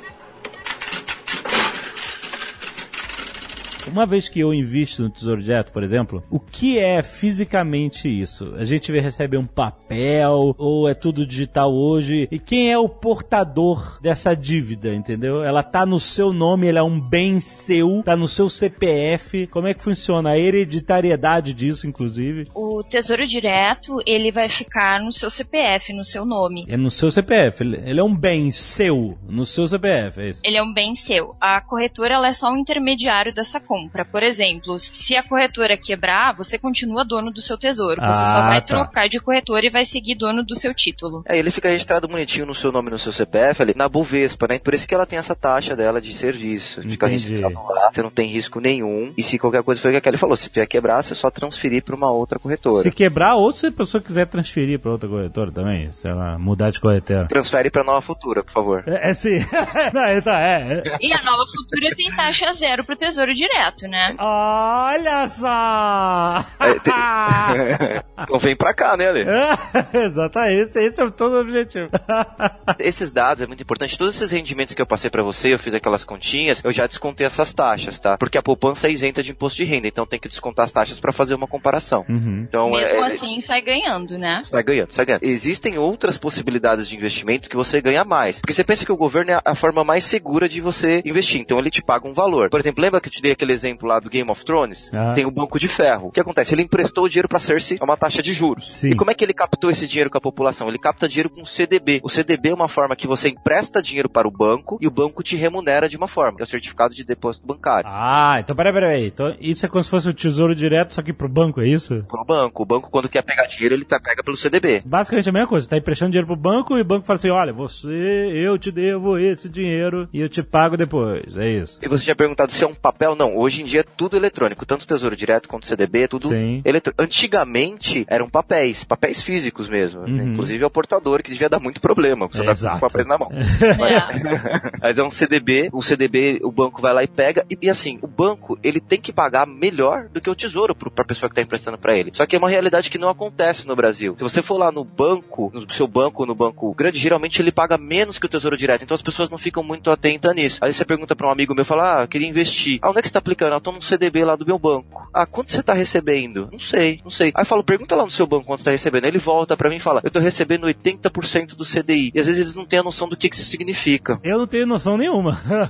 Uma 3.88 4.06
vez 4.06 4.28
que 4.28 4.40
eu 4.40 4.54
invisto 4.54 5.04
no 5.04 5.10
Tesouro 5.10 5.42
Direto, 5.42 5.72
por 5.72 5.84
exemplo, 5.84 6.24
o 6.30 6.40
que 6.40 6.80
é 6.80 7.04
fisicamente 7.04 8.10
isso? 8.10 8.54
A 8.58 8.64
gente 8.64 8.92
recebe 8.92 9.38
um 9.38 9.46
papel 9.46 10.56
ou 10.58 10.90
é 10.90 10.94
tudo 10.94 11.26
digital 11.26 11.74
hoje? 11.74 12.28
E 12.32 12.40
quem 12.40 12.72
é 12.72 12.78
o 12.78 12.90
portador 12.90 14.00
dessa 14.02 14.36
dívida, 14.36 14.94
entendeu? 14.94 15.44
Ela 15.44 15.62
tá 15.62 15.86
no 15.86 16.00
seu 16.00 16.34
nome, 16.34 16.68
ela 16.68 16.80
é 16.80 16.84
um 16.84 17.00
bem 17.00 17.40
seu, 17.40 18.02
tá 18.04 18.16
no 18.16 18.28
seu 18.28 18.50
CPF. 18.50 19.48
Como 19.48 19.68
é 19.68 19.74
que 19.74 19.84
funciona 19.84 20.32
a 20.32 20.38
hereditariedade 20.38 21.54
disso, 21.54 21.88
inclusive? 21.88 22.48
O 22.56 22.84
Tesouro 22.84 23.28
Direto, 23.28 23.98
ele 24.06 24.32
vai 24.32 24.50
ficar 24.50 25.00
no 25.00 25.12
seu 25.12 25.30
CPF, 25.30 25.94
no 25.94 26.04
seu 26.04 26.26
nome. 26.26 26.66
É 26.68 26.76
no 26.76 26.90
seu 26.90 27.12
CPF, 27.12 27.64
ele 27.64 28.00
é 28.00 28.04
um 28.04 28.16
bem 28.16 28.52
seu, 28.52 29.18
no 29.28 29.46
seu 29.46 29.68
CPF, 29.68 30.22
é 30.22 30.30
isso. 30.30 30.42
Ele 30.44 30.58
é 30.58 30.64
um 30.64 30.74
bem 30.74 30.96
seu. 30.96 31.36
A 31.40 31.62
corretora 31.62 32.16
ela 32.16 32.28
é 32.28 32.34
só 32.34 32.52
um 32.52 32.58
intermediário 32.58 33.34
dessa 33.34 33.60
compra. 33.76 34.06
Por 34.06 34.24
exemplo, 34.24 34.78
se 34.80 35.16
a 35.16 35.24
corretora 35.24 35.78
quebrar, 35.78 36.34
você 36.36 36.58
continua 36.58 37.04
dono 37.04 37.32
do 37.32 37.42
seu 37.42 37.58
tesouro. 37.58 38.00
Você 38.02 38.22
Ah, 38.22 38.26
só 38.26 38.42
vai 38.42 38.62
tá. 38.62 38.68
trocar 38.68 39.10
de 39.10 39.20
corretora 39.20 39.66
e 39.66 39.70
vai 39.70 39.86
seguir 39.86 40.16
dono 40.16 40.44
do 40.44 40.56
seu 40.56 40.74
título. 40.74 41.24
Aí 41.28 41.38
ele 41.40 41.52
fica 41.52 41.70
registrado 41.70 42.08
bonitinho 42.08 42.46
no 42.46 42.54
seu 42.56 42.72
nome 42.72 42.88
e 42.90 42.92
no 42.92 43.00
seu 43.00 43.12
CPF 43.12 43.62
ali, 43.62 43.74
na 43.76 43.90
Bovespa, 43.90 44.48
né? 44.48 44.60
Por 44.60 44.74
isso 44.74 44.88
que 44.88 44.94
ela 44.96 45.06
tem 45.06 45.20
essa 45.20 45.36
taxa 45.36 45.76
dela 45.76 46.02
de 46.02 46.14
serviço. 46.14 46.82
Fica 46.82 47.08
Entendi. 47.08 47.28
registrado 47.28 47.68
lá, 47.68 47.92
você 47.94 48.02
não 48.02 48.10
tem 48.12 48.30
risco 48.30 48.60
nenhum. 48.60 49.14
E 49.18 49.24
se 49.24 49.38
qualquer 49.38 49.64
coisa 49.64 49.82
foi 49.82 49.92
o 49.92 49.94
que 49.94 49.98
a 49.98 50.02
Kelly 50.02 50.18
falou, 50.18 50.38
se 50.38 50.50
vier 50.50 50.68
quebrar, 50.68 51.02
você 51.04 51.14
só 51.16 51.30
transferir 51.30 51.84
para 51.84 51.96
uma 51.96 52.12
outra 52.12 52.40
corretora. 52.40 52.84
Se 52.84 52.92
quebrar, 52.92 53.36
ou 53.36 53.52
se 53.52 53.68
a 53.68 53.72
pessoa 53.72 54.02
quiser 54.02 54.28
transferir 54.28 54.80
para 54.80 54.92
outra 54.92 55.10
corretora 55.10 55.52
também, 55.52 55.92
sei 55.92 56.14
lá, 56.14 56.38
mudar 56.38 56.72
de 56.72 56.80
corretora. 56.80 57.28
Transfere 57.28 57.70
para 57.70 57.84
Nova 57.84 58.02
Futura, 58.02 58.44
por 58.44 58.54
favor. 58.54 58.84
É, 58.88 59.10
é 59.10 59.14
sim. 59.14 59.36
Não, 59.94 60.22
tá, 60.22 60.40
é. 60.42 60.84
é. 60.86 60.98
E 61.02 61.14
a 61.14 61.24
nova 61.24 61.44
futura 61.48 61.96
tem 61.96 62.14
taxa 62.16 62.52
zero 62.54 62.84
pro 62.86 62.96
Tesouro 62.96 63.34
Direto, 63.34 63.65
né? 63.88 64.16
Olha 64.20 65.28
só! 65.28 66.46
É, 66.60 66.80
tem- 66.80 66.94
então 68.24 68.40
vem 68.40 68.56
pra 68.56 68.74
cá, 68.74 68.96
né, 68.98 69.08
Ale? 69.10 69.26
Exatamente, 69.94 70.78
esse 70.78 71.02
é 71.02 71.10
todo 71.10 71.34
o 71.36 71.40
objetivo. 71.42 71.90
Esses 72.80 73.12
dados 73.12 73.44
é 73.44 73.48
muito 73.48 73.62
importante. 73.62 73.98
Todos 73.98 74.16
esses 74.16 74.32
rendimentos 74.32 74.74
que 74.74 74.82
eu 74.82 74.86
passei 74.86 75.10
pra 75.10 75.24
você, 75.24 75.54
eu 75.54 75.60
fiz 75.60 75.74
aquelas 75.74 76.04
continhas, 76.04 76.64
eu 76.64 76.72
já 76.72 76.86
descontei 76.88 77.26
essas 77.26 77.54
taxas, 77.54 78.00
tá? 78.00 78.18
Porque 78.18 78.38
a 78.38 78.44
poupança 78.44 78.88
é 78.88 78.92
isenta 78.92 79.24
de 79.24 79.32
imposto 79.32 79.58
de 79.58 79.64
renda, 79.64 79.88
então 79.88 80.06
tem 80.06 80.20
que 80.20 80.28
descontar 80.28 80.66
as 80.66 80.72
taxas 80.72 81.00
pra 81.00 81.12
fazer 81.12 81.36
uma 81.36 81.48
comparação. 81.48 82.06
Uhum. 82.10 82.46
Então, 82.48 82.72
Mesmo 82.72 82.96
é, 82.96 83.06
assim, 83.06 83.40
sai 83.40 83.62
ganhando, 83.62 84.18
né? 84.18 84.42
Sai 84.44 84.64
ganhando, 84.64 84.92
sai 84.94 85.06
ganhando. 85.06 85.24
Existem 85.24 85.78
outras 85.78 86.18
possibilidades 86.18 86.88
de 86.88 86.96
investimentos 86.96 87.48
que 87.48 87.56
você 87.56 87.82
ganha 87.82 88.04
mais. 88.04 88.40
Porque 88.40 88.54
você 88.54 88.64
pensa 88.64 88.86
que 88.86 88.92
o 88.92 88.98
governo 88.98 89.32
é 89.32 89.42
a 89.44 89.56
forma 89.56 89.84
mais 89.84 90.04
segura 90.04 90.48
de 90.50 90.62
você 90.62 91.02
investir. 91.06 91.42
Então 91.42 91.58
ele 91.60 91.72
te 91.72 91.82
paga 91.82 92.08
um 92.08 92.14
valor. 92.14 92.50
Por 92.50 92.60
exemplo, 92.60 92.82
lembra 92.82 93.00
que 93.00 93.08
eu 93.08 93.12
te 93.14 93.22
dei 93.22 93.32
aquele 93.32 93.54
exemplo 93.56 93.88
lá 93.88 94.00
do 94.00 94.10
Game 94.10 94.30
of 94.30 94.44
Thrones, 94.46 94.92
Ah. 94.96 95.14
tem 95.14 95.26
o 95.26 95.32
Banco 95.32 95.60
de 95.60 95.68
Ferro. 95.68 96.08
O 96.08 96.12
que 96.12 96.20
acontece? 96.20 96.54
Ele 96.54 96.62
emprestou 96.64 97.06
o 97.06 97.10
dinheiro 97.10 97.28
pra 97.28 97.40
Cersei 97.40 97.78
a 97.82 97.84
uma 97.84 97.98
taxa 97.98 98.22
de 98.22 98.34
juros. 98.34 98.70
Sim. 98.72 98.90
E 98.92 98.96
como 98.96 99.10
é 99.10 99.14
que 99.14 99.24
ele 99.24 99.34
captou 99.34 99.70
esse 99.72 99.88
dinheiro 99.88 100.10
com 100.10 100.18
a 100.18 100.22
população? 100.22 100.68
Ele 100.68 100.78
capta 100.78 101.08
dinheiro 101.08 101.30
com 101.30 101.42
o 101.42 101.46
CDB. 101.46 102.00
O 102.04 102.10
CDB 102.10 102.50
é 102.50 102.54
uma 102.54 102.68
forma 102.68 102.96
que 102.96 103.08
você 103.08 103.30
empresta 103.30 103.82
dinheiro 103.82 104.10
para 104.10 104.28
o 104.28 104.32
banco 104.32 104.78
e 104.82 104.88
o 104.88 104.92
banco 104.92 105.24
te 105.24 105.36
remunera 105.36 105.88
de 105.90 105.98
uma 105.98 106.08
forma, 106.08 106.36
que 106.38 106.44
é 106.44 106.46
o 106.46 106.48
certificado 106.48 106.94
de 106.94 107.04
depósito 107.04 107.48
bancário. 107.48 107.90
Ah, 107.92 108.38
então 108.40 108.56
peraí, 108.56 108.74
peraí. 108.74 109.08
Então, 109.08 109.36
isso 109.40 109.66
é 109.66 109.70
como 109.70 109.84
se 109.84 109.90
fosse 109.90 110.10
o 110.10 110.14
tesouro 110.14 110.54
direto, 110.56 110.94
só 110.94 111.02
que 111.02 111.14
pro 111.14 111.30
banco, 111.30 111.62
é 111.62 111.68
isso? 111.68 112.04
Para 112.08 112.22
o 112.22 112.26
banco. 112.26 112.64
O 112.64 112.66
banco, 112.66 112.90
quando 112.92 113.10
quer 113.10 113.22
pegar 113.24 113.46
dinheiro, 113.48 113.76
ele 113.76 113.86
tá- 113.86 114.00
pega 114.00 114.24
pelo 114.24 114.38
CDB. 114.38 114.82
Basicamente 114.86 115.30
a 115.30 115.32
mesma 115.32 115.48
coisa, 115.48 115.66
você 115.66 115.70
tá 115.70 115.78
emprestando 115.78 116.12
dinheiro 116.12 116.28
pro 116.28 116.36
banco 116.36 116.78
e 116.78 116.82
o 116.82 116.86
banco 116.86 117.06
fala 117.06 117.16
assim, 117.18 117.30
olha, 117.30 117.54
você, 117.54 117.88
eu 117.90 118.58
te 118.58 118.72
devo 118.72 119.18
esse 119.18 119.48
dinheiro 119.50 120.08
e 120.14 120.20
eu 120.20 120.30
te 120.30 120.44
pago 120.44 120.76
depois, 120.78 121.38
é 121.38 121.50
isso. 121.50 121.80
E 121.82 121.88
você 121.88 122.04
tinha 122.04 122.16
perguntado 122.16 122.52
se 122.52 122.64
é 122.64 122.68
um 122.68 122.76
papel? 122.76 123.16
Não, 123.16 123.36
hoje 123.46 123.62
em 123.62 123.66
dia 123.66 123.82
é 123.82 123.84
tudo 123.84 124.16
eletrônico, 124.18 124.66
tanto 124.66 124.84
o 124.84 124.88
Tesouro 124.88 125.16
Direto 125.16 125.48
quanto 125.48 125.64
o 125.64 125.68
CDB, 125.68 126.04
é 126.04 126.08
tudo 126.08 126.28
Sim. 126.30 126.62
eletrônico. 126.66 127.02
Antigamente 127.02 128.06
eram 128.10 128.30
papéis, 128.30 128.84
papéis 128.84 129.22
físicos 129.22 129.68
mesmo. 129.68 130.02
né? 130.02 130.24
Uhum. 130.24 130.32
Inclusive 130.34 130.64
é 130.64 130.68
o 130.68 130.70
portador 130.70 131.22
que 131.24 131.32
devia 131.32 131.50
dar 131.50 131.60
muito 131.60 131.80
problema, 131.82 132.28
você 132.28 132.42
É, 132.42 132.54
tá 132.54 132.72
com 132.74 132.80
papéis 132.80 133.08
na 133.08 133.18
mão. 133.18 133.30
É. 133.32 134.72
Mas 134.82 134.98
é 134.98 135.04
um 135.04 135.10
CDB, 135.10 135.70
o 135.72 135.82
CDB 135.82 136.40
o 136.44 136.52
banco 136.52 136.82
vai 136.82 136.94
lá 136.94 137.04
e 137.04 137.08
pega, 137.08 137.46
e, 137.50 137.58
e 137.62 137.70
assim, 137.70 138.00
o 138.02 138.08
banco 138.08 138.58
ele 138.64 138.80
tem 138.80 139.00
que 139.00 139.12
pagar 139.14 139.46
melhor 139.48 140.08
do 140.10 140.20
que 140.22 140.30
o 140.30 140.36
tesouro 140.36 140.76
pro, 140.76 140.90
pra 140.92 141.06
pessoa 141.06 141.30
que 141.30 141.36
tá 141.36 141.42
emprestando 141.42 141.78
pra 141.78 141.96
ele. 141.98 142.12
Só 142.14 142.26
que 142.26 142.36
é 142.36 142.40
uma 142.40 142.50
realidade 142.50 142.90
que 142.90 142.98
não 142.98 143.10
acontece 143.10 143.68
no 143.68 143.76
Brasil. 143.76 144.16
Se 144.18 144.24
você 144.24 144.42
for 144.42 144.58
lá 144.58 144.72
no 144.72 144.84
banco, 144.84 145.52
no 145.54 145.70
seu 145.72 145.88
banco, 145.88 146.26
no 146.26 146.36
banco 146.36 146.74
grande, 146.74 146.98
geralmente 147.00 147.42
ele 147.42 147.52
paga 147.52 147.78
menos 147.78 148.18
que 148.20 148.26
o 148.26 148.30
tesouro 148.30 148.58
direto, 148.58 148.84
então 148.84 148.96
as 148.96 149.02
pessoas 149.02 149.30
não 149.30 149.38
ficam 149.38 149.64
muito 149.64 149.90
atentas 149.92 150.34
nisso. 150.36 150.60
Aí 150.62 150.74
você 150.74 150.86
pergunta 150.86 151.16
pra 151.16 151.28
um 151.28 151.32
amigo 151.32 151.54
meu, 151.54 151.66
fala, 151.66 152.04
ah, 152.04 152.08
queria 152.08 152.28
investir. 152.28 152.80
Ah, 152.82 152.90
onde 152.90 153.00
é 153.00 153.02
que 153.02 153.08
você 153.08 153.14
tá 153.14 153.20
aplicando? 153.20 153.35
Ah, 153.44 153.48
eu 153.48 153.62
tô 153.62 153.72
num 153.72 153.82
CDB 153.82 154.24
lá 154.24 154.36
do 154.36 154.46
meu 154.46 154.58
banco. 154.58 155.10
Ah, 155.14 155.26
quanto 155.26 155.52
você 155.52 155.62
tá 155.64 155.74
recebendo? 155.74 156.50
Não 156.52 156.60
sei, 156.60 157.00
não 157.04 157.12
sei. 157.12 157.32
Aí 157.36 157.42
eu 157.42 157.46
falo, 157.46 157.64
pergunta 157.64 157.96
lá 157.96 158.04
no 158.06 158.12
seu 158.12 158.26
banco 158.28 158.46
quanto 158.46 158.60
você 158.60 158.66
tá 158.66 158.72
recebendo. 158.72 159.06
Aí 159.06 159.12
ele 159.12 159.18
volta 159.20 159.56
pra 159.58 159.70
mim 159.70 159.76
e 159.78 159.80
fala, 159.80 160.02
eu 160.04 160.12
tô 160.12 160.20
recebendo 160.20 160.68
80% 160.68 161.56
do 161.56 161.66
CDI. 161.66 162.12
E 162.14 162.20
às 162.20 162.26
vezes 162.26 162.42
eles 162.42 162.56
não 162.56 162.66
têm 162.66 162.80
a 162.80 162.84
noção 162.84 163.08
do 163.08 163.18
que, 163.18 163.30
que 163.30 163.36
isso 163.36 163.50
significa. 163.50 164.20
Eu 164.24 164.38
não 164.38 164.48
tenho 164.48 164.66
noção 164.66 164.98
nenhuma. 164.98 165.40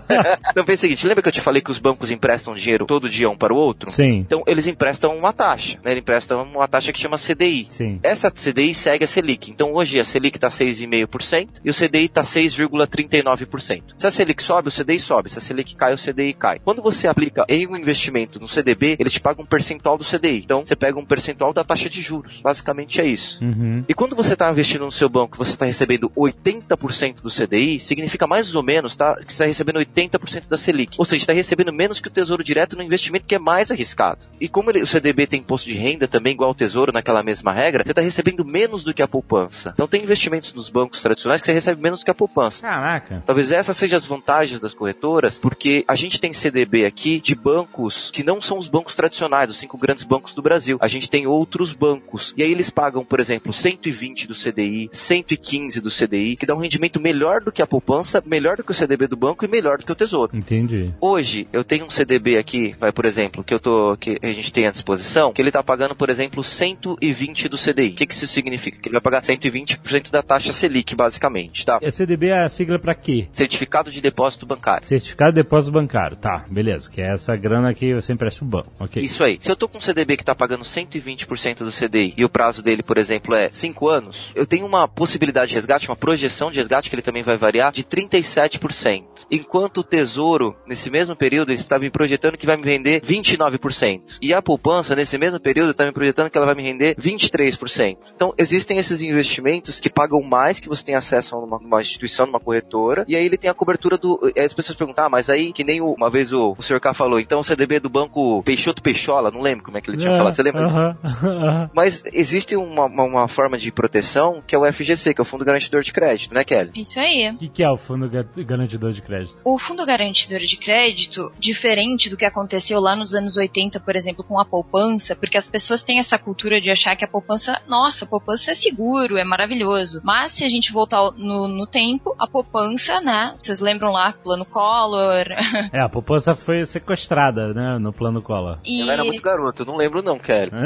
Então 0.52 0.64
pensa 0.64 0.80
o 0.80 0.82
seguinte, 0.82 1.08
lembra 1.08 1.22
que 1.22 1.28
eu 1.30 1.34
te 1.34 1.42
falei 1.42 1.62
que 1.62 1.72
os 1.72 1.80
bancos 1.80 2.10
emprestam 2.12 2.56
dinheiro 2.56 2.86
todo 2.86 3.10
dia 3.10 3.30
um 3.30 3.36
para 3.36 3.54
o 3.54 3.58
outro? 3.58 3.92
sim, 3.92 4.20
Então 4.20 4.44
eles 4.48 4.68
emprestam 4.68 5.16
uma 5.18 5.34
taxa, 5.34 5.78
né? 5.84 5.92
Eles 5.92 6.02
emprestam 6.02 6.44
uma 6.44 6.68
taxa 6.68 6.94
que 6.94 7.00
chama 7.00 7.18
CDI. 7.18 7.68
sim. 7.70 8.00
Essa 8.04 8.32
CDI 8.32 8.74
segue 8.74 9.04
a 9.04 9.08
Selic. 9.08 9.50
Então 9.52 9.74
hoje 9.74 10.00
a 10.00 10.06
Selic 10.06 10.38
está 10.38 10.48
6,5% 10.48 11.48
e 11.64 11.70
o 11.70 11.74
CDI 11.74 12.06
está 12.06 12.22
6,39%. 12.22 13.84
Se 13.98 14.08
a 14.08 14.12
Selic 14.12 14.42
sobe, 14.44 14.70
o 14.70 14.72
CDI 14.72 15.00
sobe. 15.00 15.30
Se 15.30 15.38
a 15.38 15.42
Selic 15.42 15.76
cai, 15.76 15.94
o 15.94 15.98
CDI 15.98 16.34
cai. 16.34 16.60
Quando 16.60 16.82
você 16.82 17.08
aplica 17.08 17.46
em 17.64 17.68
um 17.68 17.76
investimento 17.78 18.40
no 18.40 18.48
CDB, 18.48 18.96
ele 19.00 19.10
te 19.10 19.20
paga 19.20 19.42
um 19.42 19.46
percentual 19.46 19.98
do 19.98 20.04
CDI. 20.04 20.40
Então 20.44 20.66
você 20.66 20.76
pega 20.76 20.98
um 21.00 21.06
percentual 21.06 21.54
da 21.54 21.64
taxa 21.64 21.90
de 21.90 22.02
juros. 22.02 22.40
Basicamente 22.42 23.00
é 23.02 23.06
isso. 23.06 23.44
Uhum. 23.44 23.84
E 23.88 23.94
quando 23.94 24.16
você 24.16 24.34
está 24.34 24.50
investindo 24.52 24.86
no 24.86 24.92
seu 24.92 25.10
banco, 25.10 25.38
você 25.38 25.52
está 25.52 25.66
recebendo 25.66 26.10
80% 26.16 27.22
do 27.22 27.30
CDI, 27.30 27.80
significa 27.80 28.28
mais 28.28 28.54
ou 28.56 28.64
menos 28.64 28.96
tá, 28.96 29.16
que 29.16 29.24
você 29.26 29.32
está 29.34 29.46
recebendo 29.46 29.80
80% 29.80 30.48
da 30.48 30.58
Selic. 30.58 30.96
Ou 30.98 31.06
seja, 31.06 31.24
está 31.24 31.34
recebendo 31.34 31.72
menos 31.74 32.00
que 32.00 32.08
o 32.08 32.12
Tesouro 32.12 32.44
Direto 32.44 32.76
no 32.76 32.84
investimento 32.84 33.28
que 33.28 33.36
é 33.36 33.40
mais 33.40 33.72
arriscado. 33.72 34.26
E 34.40 34.48
como 34.48 34.70
ele- 34.72 34.82
o 34.82 34.88
CDB 34.88 35.28
tem 35.28 35.40
imposto 35.40 35.68
de 35.68 35.76
renda 35.76 36.08
também, 36.08 36.34
igual 36.34 36.50
ao 36.50 36.56
Tesouro, 36.56 36.92
naquela 36.92 37.24
mesma 37.24 37.52
regra, 37.52 37.84
você 37.84 37.92
está 37.92 38.02
recebendo 38.02 38.44
menos 38.46 38.84
do 38.84 38.94
que 38.94 39.02
a 39.02 39.08
poupança. 39.08 39.72
Então 39.74 39.88
tem 39.88 40.04
investimentos 40.04 40.54
nos 40.54 40.70
bancos 40.70 41.02
tradicionais 41.02 41.42
que 41.42 41.46
você 41.48 41.54
recebe 41.54 41.82
menos 41.82 42.00
do 42.00 42.06
que 42.06 42.12
a 42.12 42.16
poupança. 42.16 42.62
Caraca. 42.62 43.24
Talvez 43.26 43.52
essas 43.52 43.76
sejam 43.78 43.98
as 43.98 44.06
vantagens 44.06 44.60
das 44.60 44.74
corretoras, 44.74 45.40
porque 45.40 45.84
a 45.88 45.96
gente 45.96 46.20
tem 46.20 46.34
CDB 46.34 46.86
aqui 46.86 47.20
de 47.20 47.36
bancos 47.46 48.10
que 48.12 48.24
não 48.24 48.42
são 48.42 48.58
os 48.58 48.68
bancos 48.68 48.96
tradicionais, 48.96 49.52
os 49.52 49.58
cinco 49.58 49.78
grandes 49.78 50.04
bancos 50.04 50.34
do 50.34 50.42
Brasil. 50.42 50.80
A 50.82 50.88
gente 50.88 51.08
tem 51.08 51.28
outros 51.28 51.74
bancos. 51.74 52.34
E 52.36 52.42
aí 52.42 52.52
eles 52.52 52.72
pagam, 52.72 53.06
por 53.06 53.20
exemplo, 53.20 53.54
120 53.54 54.28
do 54.28 54.34
CDI, 54.34 54.90
115 54.92 55.80
do 55.80 55.92
CDI, 55.92 56.36
que 56.38 56.46
dá 56.48 56.56
um 56.56 56.60
rendimento 56.60 57.00
melhor 57.00 57.42
do 57.42 57.52
que 57.52 57.62
a 57.62 57.68
poupança, 57.68 58.24
melhor 58.26 58.58
do 58.58 58.64
que 58.64 58.72
o 58.72 58.74
CDB 58.74 59.06
do 59.06 59.16
banco 59.16 59.46
e 59.46 59.48
melhor 59.48 59.78
do 59.78 59.86
que 59.86 59.92
o 59.92 59.96
Tesouro. 59.96 60.36
Entendi. 60.36 60.92
Hoje, 61.00 61.48
eu 61.54 61.64
tenho 61.64 61.86
um 61.86 61.90
CDB 61.90 62.40
aqui, 62.40 62.76
vai, 62.80 62.92
por 62.92 63.06
exemplo, 63.06 63.44
que 63.44 63.54
eu 63.54 63.60
tô, 63.60 63.96
que 63.96 64.18
a 64.24 64.32
gente 64.32 64.52
tem 64.52 64.66
à 64.66 64.72
disposição, 64.72 65.32
que 65.32 65.40
ele 65.40 65.52
tá 65.52 65.62
pagando, 65.62 65.96
por 65.96 66.10
exemplo, 66.10 66.44
120 66.44 67.48
do 67.48 67.58
CDI. 67.60 67.90
O 67.90 67.94
que, 67.94 68.08
que 68.08 68.14
isso 68.16 68.26
significa? 68.26 68.80
Que 68.80 68.90
ele 68.90 68.94
vai 68.94 69.02
pagar 69.02 69.22
120% 69.22 70.10
da 70.10 70.24
taxa 70.24 70.52
Selic, 70.52 70.96
basicamente, 70.96 71.64
tá? 71.64 71.80
A 71.84 71.92
CDB 71.92 72.30
é 72.30 72.44
a 72.44 72.50
sigla 72.50 72.80
pra 72.80 72.96
quê? 72.96 73.28
Certificado 73.32 73.92
de 73.92 74.02
depósito 74.02 74.48
bancário. 74.48 74.84
Certificado 74.84 75.34
de 75.34 75.44
depósito 75.44 75.72
bancário. 75.72 76.18
Tá, 76.18 76.44
beleza. 76.50 76.90
Que 76.90 77.02
é 77.02 77.14
essa 77.14 77.35
grana 77.36 77.74
que 77.74 77.94
você 77.94 78.14
empresta 78.14 78.44
o 78.44 78.48
banco. 78.48 78.72
Ok. 78.80 79.02
Isso 79.02 79.24
aí. 79.24 79.38
Se 79.42 79.52
eu 79.52 79.56
tô 79.56 79.68
com 79.68 79.78
um 79.78 79.82
CDB 79.82 80.18
que 80.18 80.24
tá 80.24 80.36
pagando 80.36 80.64
120% 80.64 81.60
do 81.60 81.72
CDI 81.72 82.14
e 82.18 82.26
o 82.26 82.30
prazo 82.30 82.62
dele, 82.62 82.84
por 82.84 82.98
exemplo, 82.98 83.36
é 83.36 83.50
5 83.50 83.90
anos, 83.90 84.32
eu 84.36 84.46
tenho 84.46 84.66
uma 84.66 84.88
possibilidade 84.88 85.50
de 85.50 85.56
resgate, 85.56 85.90
uma 85.90 85.96
projeção 85.96 86.52
de 86.52 86.58
resgate 86.58 86.90
que 86.90 86.96
ele 86.96 87.02
também 87.02 87.24
vai 87.24 87.38
variar 87.38 87.72
de 87.72 87.84
37%. 87.84 89.04
Enquanto 89.30 89.80
o 89.80 89.84
Tesouro, 89.84 90.56
nesse 90.68 90.90
mesmo 90.90 91.16
período, 91.16 91.52
está 91.52 91.80
me 91.80 91.90
projetando 91.90 92.38
que 92.38 92.46
vai 92.46 92.58
me 92.58 92.64
render 92.64 93.02
29%. 93.02 94.18
E 94.22 94.34
a 94.34 94.42
poupança, 94.42 94.96
nesse 94.96 95.18
mesmo 95.18 95.40
período, 95.40 95.72
está 95.72 95.86
me 95.86 95.92
projetando 95.92 96.30
que 96.30 96.38
ela 96.38 96.46
vai 96.46 96.56
me 96.56 96.64
render 96.64 96.96
23%. 96.96 97.98
Então, 98.16 98.34
existem 98.38 98.78
esses 98.78 99.02
investimentos 99.02 99.80
que 99.80 99.90
pagam 99.90 100.22
mais, 100.22 100.60
que 100.60 100.70
você 100.70 100.84
tem 100.84 100.96
acesso 100.96 101.36
a 101.36 101.40
uma, 101.40 101.58
uma 101.58 101.82
instituição, 101.82 102.26
numa 102.26 102.40
corretora, 102.40 103.06
e 103.08 103.16
aí 103.16 103.26
ele 103.26 103.38
tem 103.38 103.50
a 103.50 103.54
cobertura 103.54 103.98
do... 103.98 104.20
e 104.36 104.40
aí 104.40 104.46
as 104.46 104.54
pessoas 104.54 104.78
perguntam, 104.78 105.06
ah, 105.06 105.10
mas 105.10 105.30
aí, 105.30 105.52
que 105.52 105.64
nem 105.64 105.82
uma 105.82 106.10
vez 106.10 106.34
o, 106.34 106.56
o 106.58 106.62
senhor 106.62 106.80
K 106.80 106.94
falou, 106.94 107.20
então 107.26 107.40
o 107.40 107.44
CDB 107.44 107.80
do 107.80 107.90
banco 107.90 108.42
Peixoto 108.44 108.82
Peixola, 108.82 109.32
não 109.32 109.42
lembro 109.42 109.64
como 109.66 109.78
é 109.78 109.82
que 109.82 109.90
ele 109.90 109.98
tinha 109.98 110.12
É, 110.14 110.18
falado, 110.18 110.34
você 110.36 110.44
lembra? 110.44 110.66
aham, 110.68 110.98
aham. 111.04 111.70
Mas 111.74 112.04
existe 112.14 112.56
uma, 112.56 112.86
uma, 112.86 113.04
uma 113.04 113.28
forma 113.28 113.58
de 113.58 113.72
proteção 113.72 114.42
que 114.46 114.56
é 114.56 114.58
o 114.58 114.72
FGC, 114.72 115.14
que 115.14 115.22
é 115.22 115.24
o 115.24 115.26
Fundo 115.26 115.44
Garantidor 115.46 115.82
de 115.82 115.92
Crédito, 115.92 116.34
né, 116.34 116.44
Kelly? 116.44 116.72
Isso 116.78 117.00
aí. 117.00 117.32
O 117.32 117.38
que, 117.38 117.50
que 117.50 117.64
é 117.64 117.70
o 117.70 117.78
fundo 117.78 118.10
ga- 118.10 118.26
garantidor 118.46 118.92
de 118.92 119.02
crédito? 119.02 119.42
O 119.44 119.58
fundo 119.58 119.86
garantidor 119.86 120.40
de 120.40 120.58
crédito, 120.58 121.32
diferente 121.40 122.10
do 122.10 122.18
que 122.18 122.26
aconteceu 122.26 122.80
lá 122.80 122.96
nos 122.96 123.14
anos 123.16 123.38
80, 123.38 123.80
por 123.80 123.96
exemplo, 123.96 124.24
com 124.24 124.40
a 124.40 124.46
poupança, 124.46 125.16
porque 125.16 125.38
as 125.38 125.48
pessoas 125.48 125.82
têm 125.84 126.00
essa 126.00 126.18
cultura 126.18 126.62
de 126.62 126.70
achar 126.72 126.96
que 126.96 127.04
a 127.04 127.08
poupança, 127.08 127.60
nossa, 127.68 128.06
a 128.06 128.08
poupança 128.08 128.52
é 128.52 128.54
seguro, 128.54 129.18
é 129.18 129.24
maravilhoso. 129.24 130.02
Mas 130.04 130.32
se 130.32 130.44
a 130.44 130.50
gente 130.50 130.72
voltar 130.72 131.12
no, 131.18 131.48
no 131.48 131.66
tempo, 131.68 132.16
a 132.20 132.28
poupança, 132.28 133.00
né? 133.02 133.34
Vocês 133.40 133.60
lembram 133.60 133.92
lá, 133.92 134.14
plano 134.14 134.46
Collor. 134.46 135.26
É, 135.72 135.80
a 135.80 135.90
poupança 135.90 136.36
foi 136.36 136.66
sequestrada, 136.66 137.05
né, 137.54 137.78
no 137.80 137.92
plano 137.94 138.22
Collor. 138.22 138.60
e... 138.66 138.82
Eu 138.82 138.92
era 138.92 139.04
muito 139.04 139.22
garoto, 139.22 139.64
eu 139.64 139.66
não 139.66 139.76
lembro 139.76 140.02
não, 140.02 140.18
Kelly. 140.20 140.52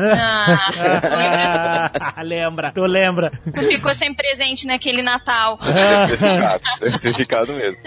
Ah, 2.02 2.22
lembra? 2.24 2.50
lembra, 2.50 2.72
tu 2.74 2.82
lembra. 2.82 3.32
Ficou 3.70 3.94
sem 3.94 4.14
presente 4.14 4.66
naquele 4.68 5.02
Natal. 5.02 5.58
Deve 5.70 6.18
ter 6.18 6.18
ficado, 6.18 6.62
deve 6.80 7.00
ter 7.00 7.14
ficado 7.14 7.54
mesmo. 7.54 7.82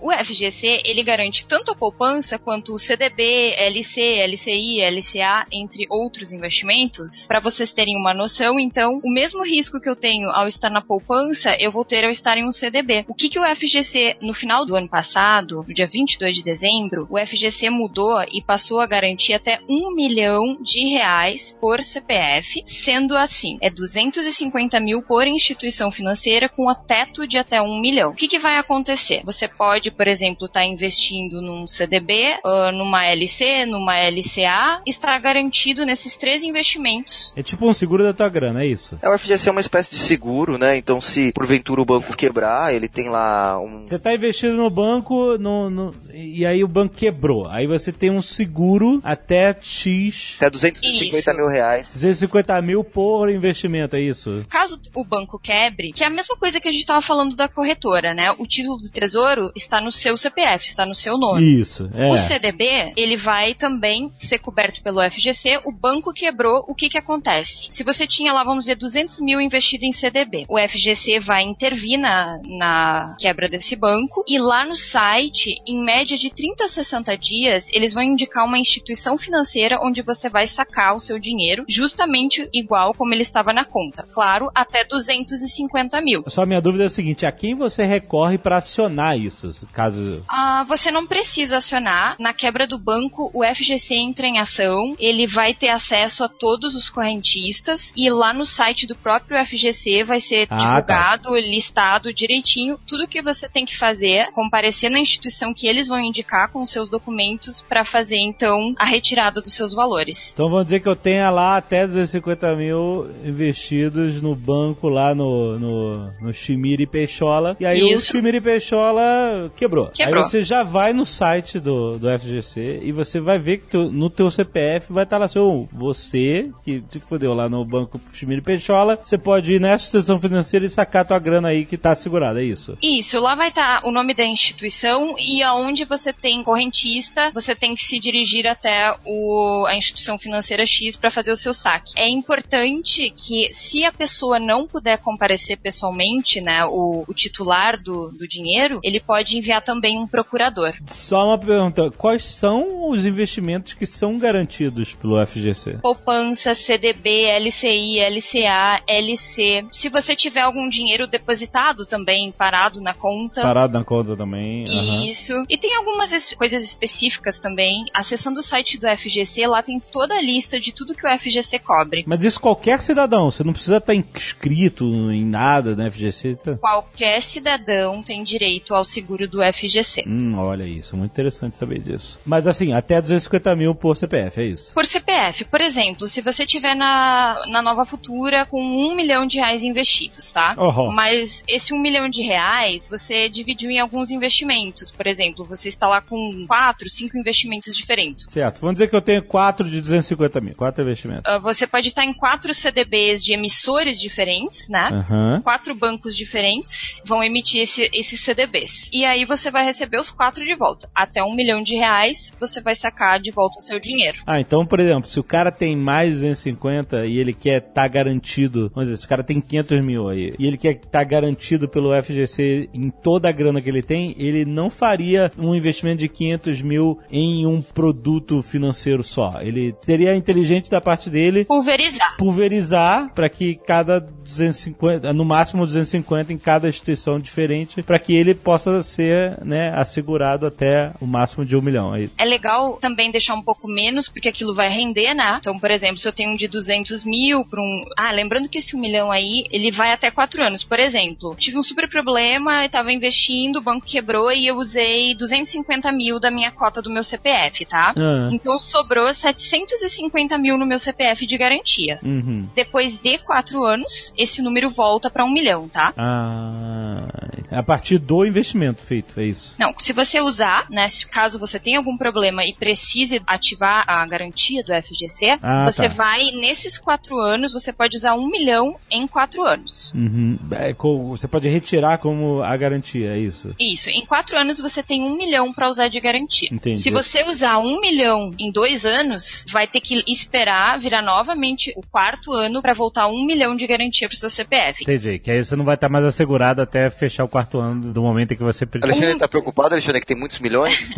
O 0.00 0.12
FGC, 0.12 0.82
ele 0.84 1.02
garante 1.02 1.46
tanto 1.46 1.72
a 1.72 1.74
poupança 1.74 2.38
quanto 2.38 2.72
o 2.72 2.78
CDB, 2.78 3.54
LC, 3.56 4.00
LCI, 4.26 4.80
LCA, 4.90 5.44
entre 5.52 5.86
outros 5.90 6.32
investimentos. 6.32 7.26
Para 7.26 7.40
vocês 7.40 7.72
terem 7.72 7.96
uma 7.96 8.14
noção, 8.14 8.58
então, 8.58 9.00
o 9.02 9.10
mesmo 9.10 9.44
risco 9.44 9.80
que 9.80 9.88
eu 9.88 9.96
tenho 9.96 10.30
ao 10.30 10.46
estar 10.46 10.70
na 10.70 10.80
poupança, 10.80 11.56
eu 11.58 11.70
vou 11.70 11.84
ter 11.84 12.04
ao 12.04 12.10
estar 12.10 12.36
em 12.36 12.44
um 12.46 12.52
CDB. 12.52 13.04
O 13.08 13.14
que 13.14 13.28
que 13.28 13.38
o 13.38 13.44
FGC, 13.44 14.16
no 14.20 14.34
final 14.34 14.64
do 14.64 14.76
ano 14.76 14.88
passado, 14.88 15.64
no 15.66 15.74
dia 15.74 15.86
22 15.86 16.36
de 16.36 16.42
dezembro, 16.44 17.06
o 17.10 17.18
FGC 17.18 17.70
mudou 17.70 17.85
e 18.32 18.42
passou 18.42 18.80
a 18.80 18.86
garantir 18.86 19.32
até 19.34 19.60
um 19.68 19.94
milhão 19.94 20.56
de 20.60 20.88
reais 20.90 21.56
por 21.60 21.82
CPF, 21.82 22.62
sendo 22.64 23.16
assim, 23.16 23.58
é 23.60 23.70
250 23.70 24.78
mil 24.80 25.02
por 25.02 25.26
instituição 25.26 25.90
financeira 25.90 26.48
com 26.48 26.68
a 26.68 26.74
teto 26.74 27.26
de 27.26 27.38
até 27.38 27.60
um 27.60 27.80
milhão. 27.80 28.10
O 28.10 28.14
que, 28.14 28.28
que 28.28 28.38
vai 28.38 28.56
acontecer? 28.58 29.22
Você 29.24 29.46
pode, 29.48 29.90
por 29.90 30.06
exemplo, 30.08 30.46
estar 30.46 30.64
investindo 30.64 31.40
num 31.42 31.66
CDB, 31.66 32.38
ah, 32.44 32.70
numa 32.72 33.04
LC, 33.06 33.66
numa 33.66 33.94
LCA, 33.98 34.80
estar 34.86 35.18
garantido 35.18 35.84
nesses 35.84 36.16
três 36.16 36.42
investimentos. 36.42 37.32
É 37.36 37.42
tipo 37.42 37.68
um 37.68 37.72
seguro 37.72 38.02
da 38.02 38.12
tua 38.12 38.28
grana, 38.28 38.62
é 38.62 38.66
isso? 38.66 38.98
É, 39.02 39.08
o 39.08 39.18
FGC 39.18 39.48
é 39.48 39.52
uma 39.52 39.60
espécie 39.60 39.90
de 39.90 39.98
seguro, 39.98 40.58
né? 40.58 40.76
Então, 40.76 41.00
se 41.00 41.32
porventura 41.32 41.80
o 41.80 41.84
banco 41.84 42.16
quebrar, 42.16 42.74
ele 42.74 42.88
tem 42.88 43.08
lá 43.08 43.58
um. 43.60 43.86
Você 43.86 43.98
tá 43.98 44.14
investindo 44.14 44.54
no 44.56 44.70
banco 44.70 45.36
no, 45.38 45.70
no- 45.70 45.94
e 46.12 46.44
aí 46.46 46.62
o 46.64 46.68
banco 46.68 46.94
quebrou. 46.94 47.46
Aí 47.48 47.66
você 47.66 47.75
tem 47.92 48.10
um 48.10 48.22
seguro 48.22 49.00
até 49.04 49.56
X, 49.60 50.34
Até 50.36 50.50
250 50.50 51.16
Isso. 51.16 51.34
mil 51.34 51.48
reais. 51.48 51.88
250 51.92 52.62
mil 52.62 52.84
por 52.84 53.30
investimento, 53.30 53.96
é 53.96 54.00
isso? 54.00 54.44
Caso 54.48 54.80
o 54.94 55.04
banco 55.04 55.38
quebre, 55.38 55.92
que 55.92 56.02
é 56.02 56.06
a 56.06 56.10
mesma 56.10 56.36
coisa 56.36 56.60
que 56.60 56.68
a 56.68 56.70
gente 56.70 56.80
estava 56.80 57.00
falando 57.02 57.36
da 57.36 57.48
corretora, 57.48 58.14
né? 58.14 58.30
O 58.38 58.46
título 58.46 58.78
do 58.78 58.90
tesouro 58.90 59.50
está 59.54 59.80
no 59.80 59.92
seu 59.92 60.16
CPF, 60.16 60.64
está 60.64 60.84
no 60.84 60.94
seu 60.94 61.16
nome. 61.18 61.60
Isso, 61.60 61.88
é. 61.94 62.10
O 62.10 62.16
CDB, 62.16 62.92
ele 62.96 63.16
vai 63.16 63.54
também 63.54 64.12
ser 64.18 64.38
coberto 64.38 64.82
pelo 64.82 65.00
FGC. 65.10 65.60
O 65.64 65.72
banco 65.72 66.12
quebrou, 66.12 66.64
o 66.68 66.74
que 66.74 66.88
que 66.88 66.98
acontece? 66.98 67.68
Se 67.70 67.84
você 67.84 68.06
tinha 68.06 68.32
lá, 68.32 68.44
vamos 68.44 68.64
dizer, 68.64 68.76
200 68.76 69.20
mil 69.20 69.40
investido 69.40 69.84
em 69.84 69.92
CDB, 69.92 70.44
o 70.48 70.58
FGC 70.58 71.20
vai 71.20 71.42
intervir 71.42 71.98
na, 71.98 72.40
na 72.44 73.16
quebra 73.18 73.48
desse 73.48 73.76
banco 73.76 74.24
e 74.28 74.38
lá 74.38 74.64
no 74.66 74.76
site, 74.76 75.54
em 75.66 75.84
média 75.84 76.16
de 76.16 76.30
30 76.30 76.64
a 76.64 76.68
60 76.68 77.16
dias, 77.16 77.65
eles 77.72 77.94
vão 77.94 78.02
indicar 78.02 78.44
uma 78.44 78.58
instituição 78.58 79.16
financeira 79.18 79.78
onde 79.82 80.02
você 80.02 80.28
vai 80.28 80.46
sacar 80.46 80.94
o 80.94 81.00
seu 81.00 81.18
dinheiro, 81.18 81.64
justamente 81.68 82.48
igual 82.52 82.94
como 82.94 83.12
ele 83.14 83.22
estava 83.22 83.52
na 83.52 83.64
conta. 83.64 84.06
Claro, 84.12 84.50
até 84.54 84.84
250 84.84 86.00
mil. 86.00 86.24
Só 86.28 86.44
minha 86.46 86.60
dúvida 86.60 86.84
é 86.84 86.86
o 86.86 86.90
seguinte: 86.90 87.26
a 87.26 87.32
quem 87.32 87.54
você 87.54 87.84
recorre 87.84 88.38
para 88.38 88.58
acionar 88.58 89.18
isso? 89.18 89.50
Caso. 89.72 90.24
Ah, 90.28 90.64
você 90.68 90.90
não 90.90 91.06
precisa 91.06 91.58
acionar. 91.58 92.16
Na 92.18 92.32
quebra 92.32 92.66
do 92.66 92.78
banco, 92.78 93.30
o 93.34 93.44
FGC 93.44 93.94
entra 93.96 94.26
em 94.26 94.38
ação, 94.38 94.94
ele 94.98 95.26
vai 95.26 95.54
ter 95.54 95.68
acesso 95.68 96.24
a 96.24 96.28
todos 96.28 96.74
os 96.74 96.88
correntistas 96.90 97.92
e 97.96 98.10
lá 98.10 98.32
no 98.32 98.44
site 98.44 98.86
do 98.86 98.94
próprio 98.94 99.44
FGC 99.44 100.04
vai 100.04 100.20
ser 100.20 100.46
Ah, 100.50 100.56
divulgado, 100.56 101.34
listado 101.36 102.12
direitinho 102.12 102.78
tudo 102.86 103.08
que 103.08 103.22
você 103.22 103.48
tem 103.48 103.64
que 103.64 103.76
fazer, 103.76 104.30
comparecer 104.32 104.90
na 104.90 104.98
instituição 105.00 105.52
que 105.54 105.66
eles 105.66 105.88
vão 105.88 105.98
indicar 106.00 106.50
com 106.50 106.62
os 106.62 106.70
seus 106.70 106.90
documentos 106.90 107.55
para 107.60 107.84
fazer 107.84 108.18
então 108.18 108.74
a 108.78 108.84
retirada 108.84 109.40
dos 109.40 109.54
seus 109.54 109.74
valores. 109.74 110.32
Então 110.34 110.48
vamos 110.48 110.64
dizer 110.66 110.80
que 110.80 110.88
eu 110.88 110.96
tenha 110.96 111.30
lá 111.30 111.56
até 111.56 111.86
250 111.86 112.54
mil 112.56 113.08
investidos 113.24 114.20
no 114.20 114.34
banco 114.34 114.88
lá 114.88 115.14
no, 115.14 115.58
no, 115.58 116.10
no 116.20 116.32
Chimiri 116.32 116.86
Peixola. 116.86 117.56
E 117.60 117.66
aí 117.66 117.78
Isso. 117.92 118.10
o 118.10 118.12
Chimiri 118.16 118.40
Peixola 118.40 119.50
quebrou. 119.56 119.88
Quebrou. 119.88 120.22
Aí 120.22 120.28
você 120.30 120.42
já 120.42 120.62
vai 120.62 120.92
no 120.92 121.04
site 121.06 121.58
do, 121.58 121.98
do 121.98 122.08
FGC 122.18 122.80
e 122.82 122.92
você 122.92 123.20
vai 123.20 123.38
ver 123.38 123.58
que 123.58 123.66
teu- 123.66 123.90
no 123.90 124.10
teu 124.10 124.30
CPF 124.30 124.92
vai 124.92 125.04
estar 125.04 125.18
lá 125.18 125.28
seu 125.28 125.68
você, 125.72 126.50
que 126.64 126.82
se 126.88 127.00
fodeu 127.00 127.32
lá 127.34 127.48
no 127.48 127.64
banco 127.64 128.00
Chimiri 128.12 128.40
Peixola, 128.42 128.98
você 129.04 129.18
pode 129.18 129.52
ir 129.54 129.60
nessa 129.60 129.84
instituição 129.86 130.18
financeira 130.18 130.64
e 130.66 130.68
sacar 130.68 131.04
tua 131.06 131.18
grana 131.18 131.48
aí 131.48 131.64
que 131.64 131.76
tá 131.76 131.94
segurada, 131.94 132.40
é 132.42 132.44
isso? 132.44 132.76
Isso, 132.82 133.18
lá 133.20 133.34
vai 133.34 133.48
estar 133.48 133.80
o 133.84 133.90
nome 133.92 134.14
da 134.14 134.24
instituição 134.24 135.14
e 135.18 135.42
aonde 135.42 135.84
você 135.84 136.12
tem 136.12 136.42
correntista, 136.42 137.30
você 137.32 137.45
tem 137.54 137.74
que 137.74 137.82
se 137.82 137.98
dirigir 137.98 138.46
até 138.46 138.94
o, 139.04 139.66
a 139.66 139.76
instituição 139.76 140.18
financeira 140.18 140.64
X 140.66 140.96
para 140.96 141.10
fazer 141.10 141.32
o 141.32 141.36
seu 141.36 141.52
saque. 141.52 141.92
É 141.96 142.08
importante 142.08 143.10
que, 143.10 143.52
se 143.52 143.84
a 143.84 143.92
pessoa 143.92 144.38
não 144.38 144.66
puder 144.66 144.98
comparecer 144.98 145.58
pessoalmente, 145.58 146.40
né, 146.40 146.64
o, 146.64 147.04
o 147.06 147.14
titular 147.14 147.80
do, 147.82 148.10
do 148.10 148.26
dinheiro, 148.26 148.80
ele 148.82 149.00
pode 149.00 149.36
enviar 149.36 149.62
também 149.62 149.98
um 149.98 150.06
procurador. 150.06 150.72
Só 150.88 151.24
uma 151.24 151.38
pergunta, 151.38 151.90
quais 151.90 152.24
são 152.24 152.90
os 152.90 153.06
investimentos 153.06 153.74
que 153.74 153.86
são 153.86 154.18
garantidos 154.18 154.94
pelo 154.94 155.24
FGC? 155.24 155.78
Poupança, 155.82 156.54
CDB, 156.54 157.26
LCI, 157.38 158.00
LCA, 158.00 158.82
LC. 158.86 159.66
Se 159.70 159.88
você 159.88 160.14
tiver 160.16 160.42
algum 160.42 160.68
dinheiro 160.68 161.06
depositado 161.06 161.86
também, 161.86 162.32
parado 162.32 162.80
na 162.80 162.94
conta. 162.94 163.42
Parado 163.42 163.72
na 163.72 163.84
conta 163.84 164.16
também. 164.16 164.64
Isso. 165.08 165.32
E 165.48 165.58
tem 165.58 165.74
algumas 165.76 166.34
coisas 166.34 166.62
específicas 166.62 167.35
também. 167.38 167.84
Acessando 167.94 168.40
o 168.40 168.42
site 168.42 168.78
do 168.78 168.86
FGC, 168.86 169.46
lá 169.46 169.62
tem 169.62 169.80
toda 169.80 170.14
a 170.14 170.22
lista 170.22 170.58
de 170.58 170.72
tudo 170.72 170.94
que 170.94 171.06
o 171.06 171.18
FGC 171.18 171.58
cobre. 171.58 172.04
Mas 172.06 172.24
isso 172.24 172.40
qualquer 172.40 172.80
cidadão, 172.82 173.30
você 173.30 173.42
não 173.42 173.52
precisa 173.52 173.78
estar 173.78 173.94
inscrito 173.94 174.84
em 175.12 175.24
nada 175.24 175.74
na 175.74 175.90
FGC. 175.90 176.36
Tá? 176.36 176.56
Qualquer 176.56 177.22
cidadão 177.22 178.02
tem 178.02 178.22
direito 178.22 178.74
ao 178.74 178.84
seguro 178.84 179.28
do 179.28 179.40
FGC. 179.52 180.04
Hum, 180.06 180.36
olha 180.38 180.64
isso, 180.64 180.96
muito 180.96 181.12
interessante 181.12 181.56
saber 181.56 181.80
disso. 181.80 182.18
Mas 182.24 182.46
assim, 182.46 182.72
até 182.72 183.00
250 183.00 183.56
mil 183.56 183.74
por 183.74 183.96
CPF, 183.96 184.40
é 184.40 184.44
isso? 184.44 184.74
Por 184.74 184.84
CPF, 184.84 185.44
por 185.44 185.60
exemplo, 185.60 186.08
se 186.08 186.20
você 186.20 186.46
tiver 186.46 186.74
na, 186.74 187.42
na 187.48 187.62
Nova 187.62 187.84
Futura 187.84 188.46
com 188.46 188.62
um 188.62 188.94
milhão 188.94 189.26
de 189.26 189.38
reais 189.38 189.62
investidos, 189.62 190.30
tá? 190.30 190.54
Uhum. 190.58 190.90
Mas 190.92 191.44
esse 191.48 191.72
um 191.72 191.78
milhão 191.78 192.08
de 192.08 192.22
reais 192.22 192.86
você 192.88 193.28
dividiu 193.28 193.70
em 193.70 193.78
alguns 193.78 194.10
investimentos. 194.10 194.90
Por 194.90 195.06
exemplo, 195.06 195.44
você 195.44 195.68
está 195.68 195.88
lá 195.88 196.00
com 196.00 196.46
quatro, 196.46 196.88
cinco 196.88 197.16
investimentos 197.16 197.25
diferentes. 197.32 198.24
Certo, 198.28 198.60
vamos 198.60 198.74
dizer 198.74 198.88
que 198.88 198.96
eu 198.96 199.02
tenho 199.02 199.22
4 199.22 199.68
de 199.68 199.80
250 199.80 200.40
mil, 200.40 200.54
4 200.54 200.82
investimentos. 200.82 201.22
Ah, 201.26 201.38
Você 201.38 201.66
pode 201.66 201.88
estar 201.88 202.04
em 202.04 202.12
quatro 202.14 202.52
CDBs 202.54 203.22
de 203.22 203.32
emissores 203.34 204.00
diferentes, 204.00 204.68
né? 204.68 204.88
Aham. 204.92 205.40
Quatro 205.42 205.74
bancos 205.74 206.16
diferentes 206.16 207.00
vão 207.06 207.22
emitir 207.22 207.62
esse- 207.62 207.88
esses 207.92 208.20
CDBs. 208.20 208.90
E 208.92 209.04
aí 209.04 209.24
você 209.24 209.50
vai 209.50 209.64
receber 209.64 209.98
os 209.98 210.10
quatro 210.10 210.44
de 210.44 210.54
volta. 210.54 210.88
Até 210.94 211.22
um 211.22 211.34
milhão 211.34 211.62
de 211.62 211.74
reais, 211.76 212.32
você 212.40 212.60
vai 212.60 212.74
sacar 212.74 213.18
de 213.20 213.30
volta 213.30 213.58
o 213.58 213.62
seu 213.62 213.78
dinheiro. 213.80 214.18
Ah, 214.26 214.40
então, 214.40 214.66
por 214.66 214.80
exemplo, 214.80 215.08
se 215.08 215.18
o 215.20 215.24
cara 215.24 215.50
tem 215.50 215.76
mais 215.76 216.08
de 216.10 216.14
250 216.20 217.06
e 217.06 217.18
ele 217.18 217.32
quer 217.32 217.58
estar 217.58 217.88
garantido, 217.88 218.70
vamos 218.74 218.88
dizer, 218.88 218.98
se 219.00 219.06
o 219.06 219.08
cara 219.08 219.22
tem 219.24 219.40
500 219.40 219.84
mil 219.84 220.08
aí, 220.08 220.32
e 220.38 220.46
ele 220.46 220.56
quer 220.58 220.72
estar 220.76 221.04
garantido 221.04 221.68
pelo 221.68 221.92
FGC 221.94 222.68
em 222.72 222.90
toda 222.90 223.28
a 223.28 223.32
grana 223.32 223.60
que 223.60 223.68
ele 223.68 223.82
tem, 223.82 224.14
ele 224.18 224.44
não 224.44 224.70
faria 224.70 225.30
um 225.38 225.54
investimento 225.54 225.98
de 225.98 226.08
500 226.08 226.62
mil 226.62 226.98
em 227.10 227.46
um 227.46 227.60
produto 227.60 228.42
financeiro 228.42 229.02
só. 229.02 229.40
Ele 229.40 229.74
seria 229.80 230.14
inteligente 230.14 230.70
da 230.70 230.80
parte 230.80 231.10
dele 231.10 231.44
Pulverizar. 231.44 232.16
pulverizar 232.16 233.12
para 233.14 233.28
que 233.28 233.56
cada 233.66 234.00
250, 234.00 235.12
no 235.12 235.24
máximo 235.24 235.64
250 235.64 236.32
em 236.32 236.38
cada 236.38 236.68
instituição 236.68 237.18
diferente, 237.18 237.82
para 237.82 237.98
que 237.98 238.14
ele 238.14 238.34
possa 238.34 238.82
ser, 238.82 239.38
né, 239.44 239.72
assegurado 239.74 240.46
até 240.46 240.92
o 241.00 241.06
máximo 241.06 241.44
de 241.44 241.56
um 241.56 241.62
milhão. 241.62 241.94
É. 241.94 242.08
É 242.18 242.24
legal 242.24 242.76
também 242.78 243.10
deixar 243.10 243.34
um 243.34 243.42
pouco 243.42 243.68
menos, 243.68 244.08
porque 244.08 244.28
aquilo 244.28 244.54
vai 244.54 244.68
render, 244.68 245.14
né? 245.14 245.38
Então, 245.40 245.58
por 245.58 245.70
exemplo, 245.70 245.98
se 245.98 246.08
eu 246.08 246.12
tenho 246.12 246.32
um 246.32 246.36
de 246.36 246.48
200 246.48 247.04
mil 247.04 247.44
para 247.46 247.60
um. 247.60 247.82
Ah, 247.96 248.12
lembrando 248.12 248.48
que 248.48 248.58
esse 248.58 248.76
um 248.76 248.80
milhão 248.80 249.10
aí, 249.10 249.44
ele 249.50 249.70
vai 249.70 249.92
até 249.92 250.10
quatro 250.10 250.42
anos. 250.42 250.62
Por 250.62 250.78
exemplo, 250.78 251.34
tive 251.38 251.58
um 251.58 251.62
super 251.62 251.88
problema, 251.88 252.64
eu 252.64 252.70
tava 252.70 252.92
investindo, 252.92 253.56
o 253.56 253.62
banco 253.62 253.86
quebrou 253.86 254.30
e 254.32 254.46
eu 254.46 254.56
usei 254.56 255.14
250 255.14 255.90
mil 255.92 256.20
da 256.20 256.30
minha 256.30 256.50
cota 256.50 256.82
do 256.82 256.90
meu 256.96 257.04
CPF, 257.04 257.66
tá? 257.66 257.92
Ah. 257.96 258.28
Então 258.32 258.58
sobrou 258.58 259.12
750 259.12 260.38
mil 260.38 260.56
no 260.56 260.66
meu 260.66 260.78
CPF 260.78 261.26
de 261.26 261.36
garantia. 261.36 261.98
Uhum. 262.02 262.48
Depois 262.54 262.96
de 262.96 263.18
quatro 263.18 263.64
anos, 263.64 264.12
esse 264.16 264.40
número 264.42 264.70
volta 264.70 265.10
para 265.10 265.24
um 265.24 265.30
milhão, 265.30 265.68
tá? 265.68 265.92
Ah, 265.96 267.06
a 267.50 267.62
partir 267.62 267.98
do 267.98 268.24
investimento 268.24 268.80
feito, 268.82 269.20
é 269.20 269.24
isso. 269.24 269.54
Não, 269.58 269.74
se 269.78 269.92
você 269.92 270.20
usar, 270.20 270.66
né, 270.70 270.88
se 270.88 271.06
caso 271.06 271.38
você 271.38 271.60
tenha 271.60 271.78
algum 271.78 271.96
problema 271.98 272.44
e 272.44 272.54
precise 272.54 273.20
ativar 273.26 273.84
a 273.86 274.06
garantia 274.06 274.62
do 274.64 274.72
FGC, 274.72 275.38
Ah, 275.42 275.64
você 275.70 275.88
tá. 275.88 275.94
vai, 275.94 276.30
nesses 276.32 276.78
quatro 276.78 277.18
anos, 277.18 277.52
você 277.52 277.72
pode 277.72 277.96
usar 277.96 278.14
um 278.14 278.28
milhão 278.28 278.76
em 278.90 279.06
quatro 279.06 279.44
anos. 279.44 279.92
Uhum. 279.94 280.38
É, 280.52 280.72
você 280.72 281.28
pode 281.28 281.48
retirar 281.48 281.98
como 281.98 282.42
a 282.42 282.56
garantia, 282.56 283.12
é 283.14 283.18
isso. 283.18 283.54
Isso, 283.60 283.90
em 283.90 284.04
quatro 284.06 284.38
anos 284.38 284.58
você 284.58 284.82
tem 284.82 285.02
um 285.02 285.16
milhão 285.16 285.52
para 285.52 285.68
usar 285.68 285.88
de 285.88 286.00
garantia. 286.00 286.48
Entendi. 286.50 286.78
Se 286.86 286.90
você 286.92 287.24
usar 287.24 287.58
um 287.58 287.80
milhão 287.80 288.30
em 288.38 288.52
dois 288.52 288.86
anos, 288.86 289.44
vai 289.50 289.66
ter 289.66 289.80
que 289.80 290.04
esperar 290.06 290.78
virar 290.78 291.02
novamente 291.02 291.72
o 291.76 291.82
quarto 291.82 292.32
ano 292.32 292.62
para 292.62 292.72
voltar 292.74 293.08
um 293.08 293.26
milhão 293.26 293.56
de 293.56 293.66
garantia 293.66 294.06
pro 294.08 294.16
seu 294.16 294.30
CPF. 294.30 294.84
Entendi, 294.84 295.18
que 295.18 295.30
aí 295.32 295.42
você 295.42 295.56
não 295.56 295.64
vai 295.64 295.74
estar 295.74 295.88
mais 295.88 296.04
assegurado 296.04 296.62
até 296.62 296.88
fechar 296.88 297.24
o 297.24 297.28
quarto 297.28 297.58
ano 297.58 297.92
do 297.92 298.02
momento 298.02 298.32
em 298.34 298.36
que 298.36 298.42
você... 298.42 298.64
Alexandre 298.80 299.18
tá 299.18 299.26
preocupado, 299.26 299.74
Alexandre, 299.74 300.00
que 300.00 300.06
tem 300.06 300.16
muitos 300.16 300.38
milhões? 300.38 300.90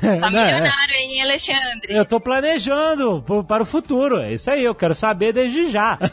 Tá 0.00 0.30
Não, 0.30 0.38
é. 0.40 0.44
milionário, 0.46 0.94
hein, 0.94 1.22
Alexandre? 1.22 1.86
Eu 1.88 2.04
tô 2.04 2.20
planejando 2.20 3.22
pro- 3.22 3.44
para 3.44 3.62
o 3.62 3.66
futuro. 3.66 4.18
É 4.20 4.32
isso 4.32 4.50
aí, 4.50 4.64
eu 4.64 4.74
quero 4.74 4.94
saber 4.94 5.32
desde 5.32 5.68
já. 5.70 5.98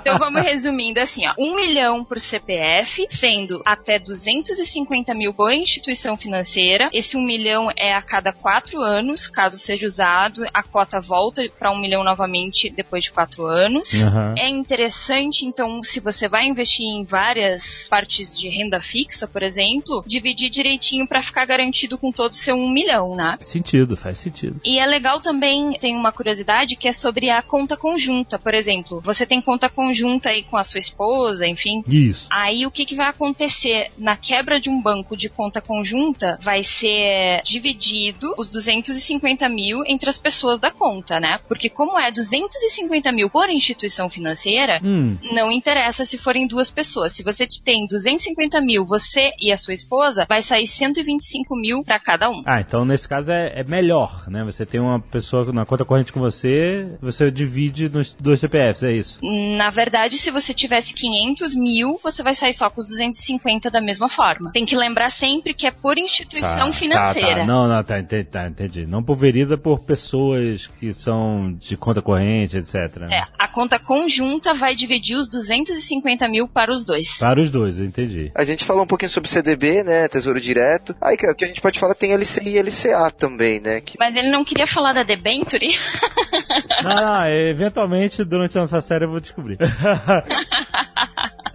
Então 0.00 0.18
vamos 0.18 0.42
resumindo 0.42 1.00
assim, 1.00 1.26
ó. 1.26 1.32
Um 1.38 1.54
milhão 1.56 2.04
por 2.04 2.18
CPF, 2.18 3.06
sendo 3.08 3.62
até 3.64 3.98
250 3.98 5.14
mil 5.14 5.32
por 5.34 5.52
instituição 5.52 6.16
financeira. 6.16 6.88
Esse 6.92 7.16
um 7.16 7.22
milhão 7.22 7.68
é 7.76 7.94
a 7.94 8.02
cada 8.02 8.32
quatro 8.32 8.57
anos, 8.78 9.26
caso 9.26 9.58
seja 9.58 9.86
usado, 9.86 10.42
a 10.52 10.62
cota 10.62 11.00
volta 11.00 11.42
para 11.58 11.72
um 11.72 11.80
milhão 11.80 12.04
novamente 12.04 12.70
depois 12.70 13.04
de 13.04 13.12
quatro 13.12 13.46
anos. 13.46 14.04
Aham. 14.04 14.34
É 14.38 14.48
interessante, 14.48 15.44
então, 15.44 15.82
se 15.82 16.00
você 16.00 16.28
vai 16.28 16.46
investir 16.46 16.86
em 16.86 17.04
várias 17.04 17.86
partes 17.88 18.36
de 18.36 18.48
renda 18.48 18.80
fixa, 18.80 19.26
por 19.26 19.42
exemplo, 19.42 20.02
dividir 20.06 20.50
direitinho 20.50 21.06
para 21.06 21.22
ficar 21.22 21.44
garantido 21.44 21.96
com 21.96 22.12
todo 22.12 22.32
o 22.32 22.36
seu 22.36 22.56
um 22.56 22.70
milhão, 22.70 23.14
né? 23.14 23.36
Faz 23.38 23.48
sentido, 23.48 23.96
faz 23.96 24.18
sentido. 24.18 24.60
E 24.64 24.78
é 24.78 24.86
legal 24.86 25.20
também, 25.20 25.72
tem 25.78 25.96
uma 25.96 26.12
curiosidade 26.12 26.76
que 26.76 26.88
é 26.88 26.92
sobre 26.92 27.30
a 27.30 27.42
conta 27.42 27.76
conjunta, 27.76 28.38
por 28.38 28.54
exemplo. 28.54 29.00
Você 29.02 29.26
tem 29.26 29.40
conta 29.40 29.68
conjunta 29.70 30.30
aí 30.30 30.42
com 30.42 30.56
a 30.56 30.64
sua 30.64 30.80
esposa, 30.80 31.46
enfim. 31.46 31.82
Isso. 31.86 32.28
Aí 32.30 32.66
o 32.66 32.70
que, 32.70 32.84
que 32.84 32.94
vai 32.94 33.08
acontecer? 33.08 33.90
Na 33.96 34.16
quebra 34.16 34.60
de 34.60 34.68
um 34.68 34.80
banco 34.80 35.16
de 35.16 35.28
conta 35.28 35.60
conjunta, 35.60 36.38
vai 36.42 36.62
ser 36.62 37.42
dividido 37.44 38.34
os 38.36 38.47
250 38.48 39.48
mil 39.48 39.82
entre 39.86 40.10
as 40.10 40.18
pessoas 40.18 40.58
da 40.58 40.70
conta, 40.70 41.20
né? 41.20 41.40
Porque 41.48 41.68
como 41.68 41.98
é 41.98 42.10
250 42.10 43.12
mil 43.12 43.30
por 43.30 43.48
instituição 43.48 44.08
financeira, 44.08 44.80
Hum, 44.82 45.16
não 45.32 45.50
interessa 45.50 46.04
se 46.04 46.16
forem 46.18 46.46
duas 46.46 46.70
pessoas. 46.70 47.12
Se 47.12 47.22
você 47.22 47.46
tem 47.64 47.86
250 47.86 48.60
mil, 48.60 48.84
você 48.84 49.32
e 49.38 49.52
a 49.52 49.56
sua 49.56 49.74
esposa, 49.74 50.26
vai 50.28 50.42
sair 50.42 50.66
125 50.66 51.56
mil 51.56 51.82
para 51.84 51.98
cada 51.98 52.30
um. 52.30 52.42
Ah, 52.46 52.60
então 52.60 52.84
nesse 52.84 53.08
caso 53.08 53.30
é, 53.30 53.60
é, 53.60 53.64
melhor, 53.64 54.24
né? 54.28 54.44
Você 54.44 54.64
tem 54.64 54.80
uma 54.80 55.00
pessoa 55.00 55.52
na 55.52 55.66
conta 55.66 55.84
corrente 55.84 56.12
com 56.12 56.20
você, 56.20 56.86
você 57.00 57.30
divide 57.30 57.88
nos 57.88 58.14
dois 58.14 58.40
CPFs, 58.40 58.82
é 58.82 58.92
isso? 58.92 59.20
Na 59.22 59.70
verdade, 59.70 60.18
se 60.18 60.30
você 60.30 60.54
tivesse 60.54 60.94
500 60.94 61.54
mil, 61.54 61.98
você 62.02 62.22
vai 62.22 62.34
sair 62.34 62.54
só 62.54 62.70
com 62.70 62.80
os 62.80 62.86
250 62.86 63.70
da 63.70 63.80
mesma 63.80 64.08
forma. 64.08 64.50
Tem 64.52 64.64
que 64.64 64.76
lembrar 64.76 65.10
sempre 65.10 65.54
que 65.54 65.66
é 65.66 65.70
por 65.70 65.98
instituição 65.98 66.70
tá, 66.70 66.72
financeira. 66.72 67.34
Tá, 67.34 67.40
tá. 67.40 67.46
Não, 67.46 67.68
não, 67.68 67.84
tá 67.84 67.98
entendi, 67.98 68.24
tá, 68.38 68.48
entendi. 68.48 68.86
Não 68.86 69.02
pulveriza 69.02 69.56
por 69.56 69.80
pessoas 69.80 70.66
que 70.66 70.92
são 70.92 71.52
de 71.54 71.76
conta 71.76 72.00
corrente, 72.00 72.56
etc. 72.56 72.74
É, 73.10 73.24
a 73.38 73.48
conta 73.48 73.78
conjunta 73.78 74.54
vai 74.54 74.74
dividir 74.74 75.16
os 75.16 75.28
250 75.28 76.28
mil 76.28 76.48
para 76.48 76.72
os 76.72 76.84
dois. 76.84 77.18
Para 77.18 77.40
os 77.40 77.50
dois, 77.50 77.80
entendi. 77.80 78.30
A 78.34 78.44
gente 78.44 78.64
falou 78.64 78.84
um 78.84 78.86
pouquinho 78.86 79.10
sobre 79.10 79.28
CDB, 79.28 79.82
né, 79.82 80.08
Tesouro 80.08 80.40
Direto. 80.40 80.94
Aí 81.00 81.16
o 81.16 81.34
que 81.34 81.44
a 81.44 81.48
gente 81.48 81.60
pode 81.60 81.78
falar 81.78 81.94
tem 81.94 82.14
LCI 82.14 82.48
e 82.48 82.62
LCA 82.62 83.10
também, 83.10 83.60
né? 83.60 83.80
Que... 83.80 83.96
Mas 83.98 84.16
ele 84.16 84.30
não 84.30 84.44
queria 84.44 84.66
falar 84.66 84.92
da 84.92 85.02
debenture? 85.02 85.66
não, 86.84 86.94
não, 86.94 87.26
eventualmente 87.28 88.24
durante 88.24 88.56
a 88.56 88.62
nossa 88.62 88.80
série 88.80 89.04
eu 89.04 89.10
vou 89.10 89.20
descobrir. 89.20 89.58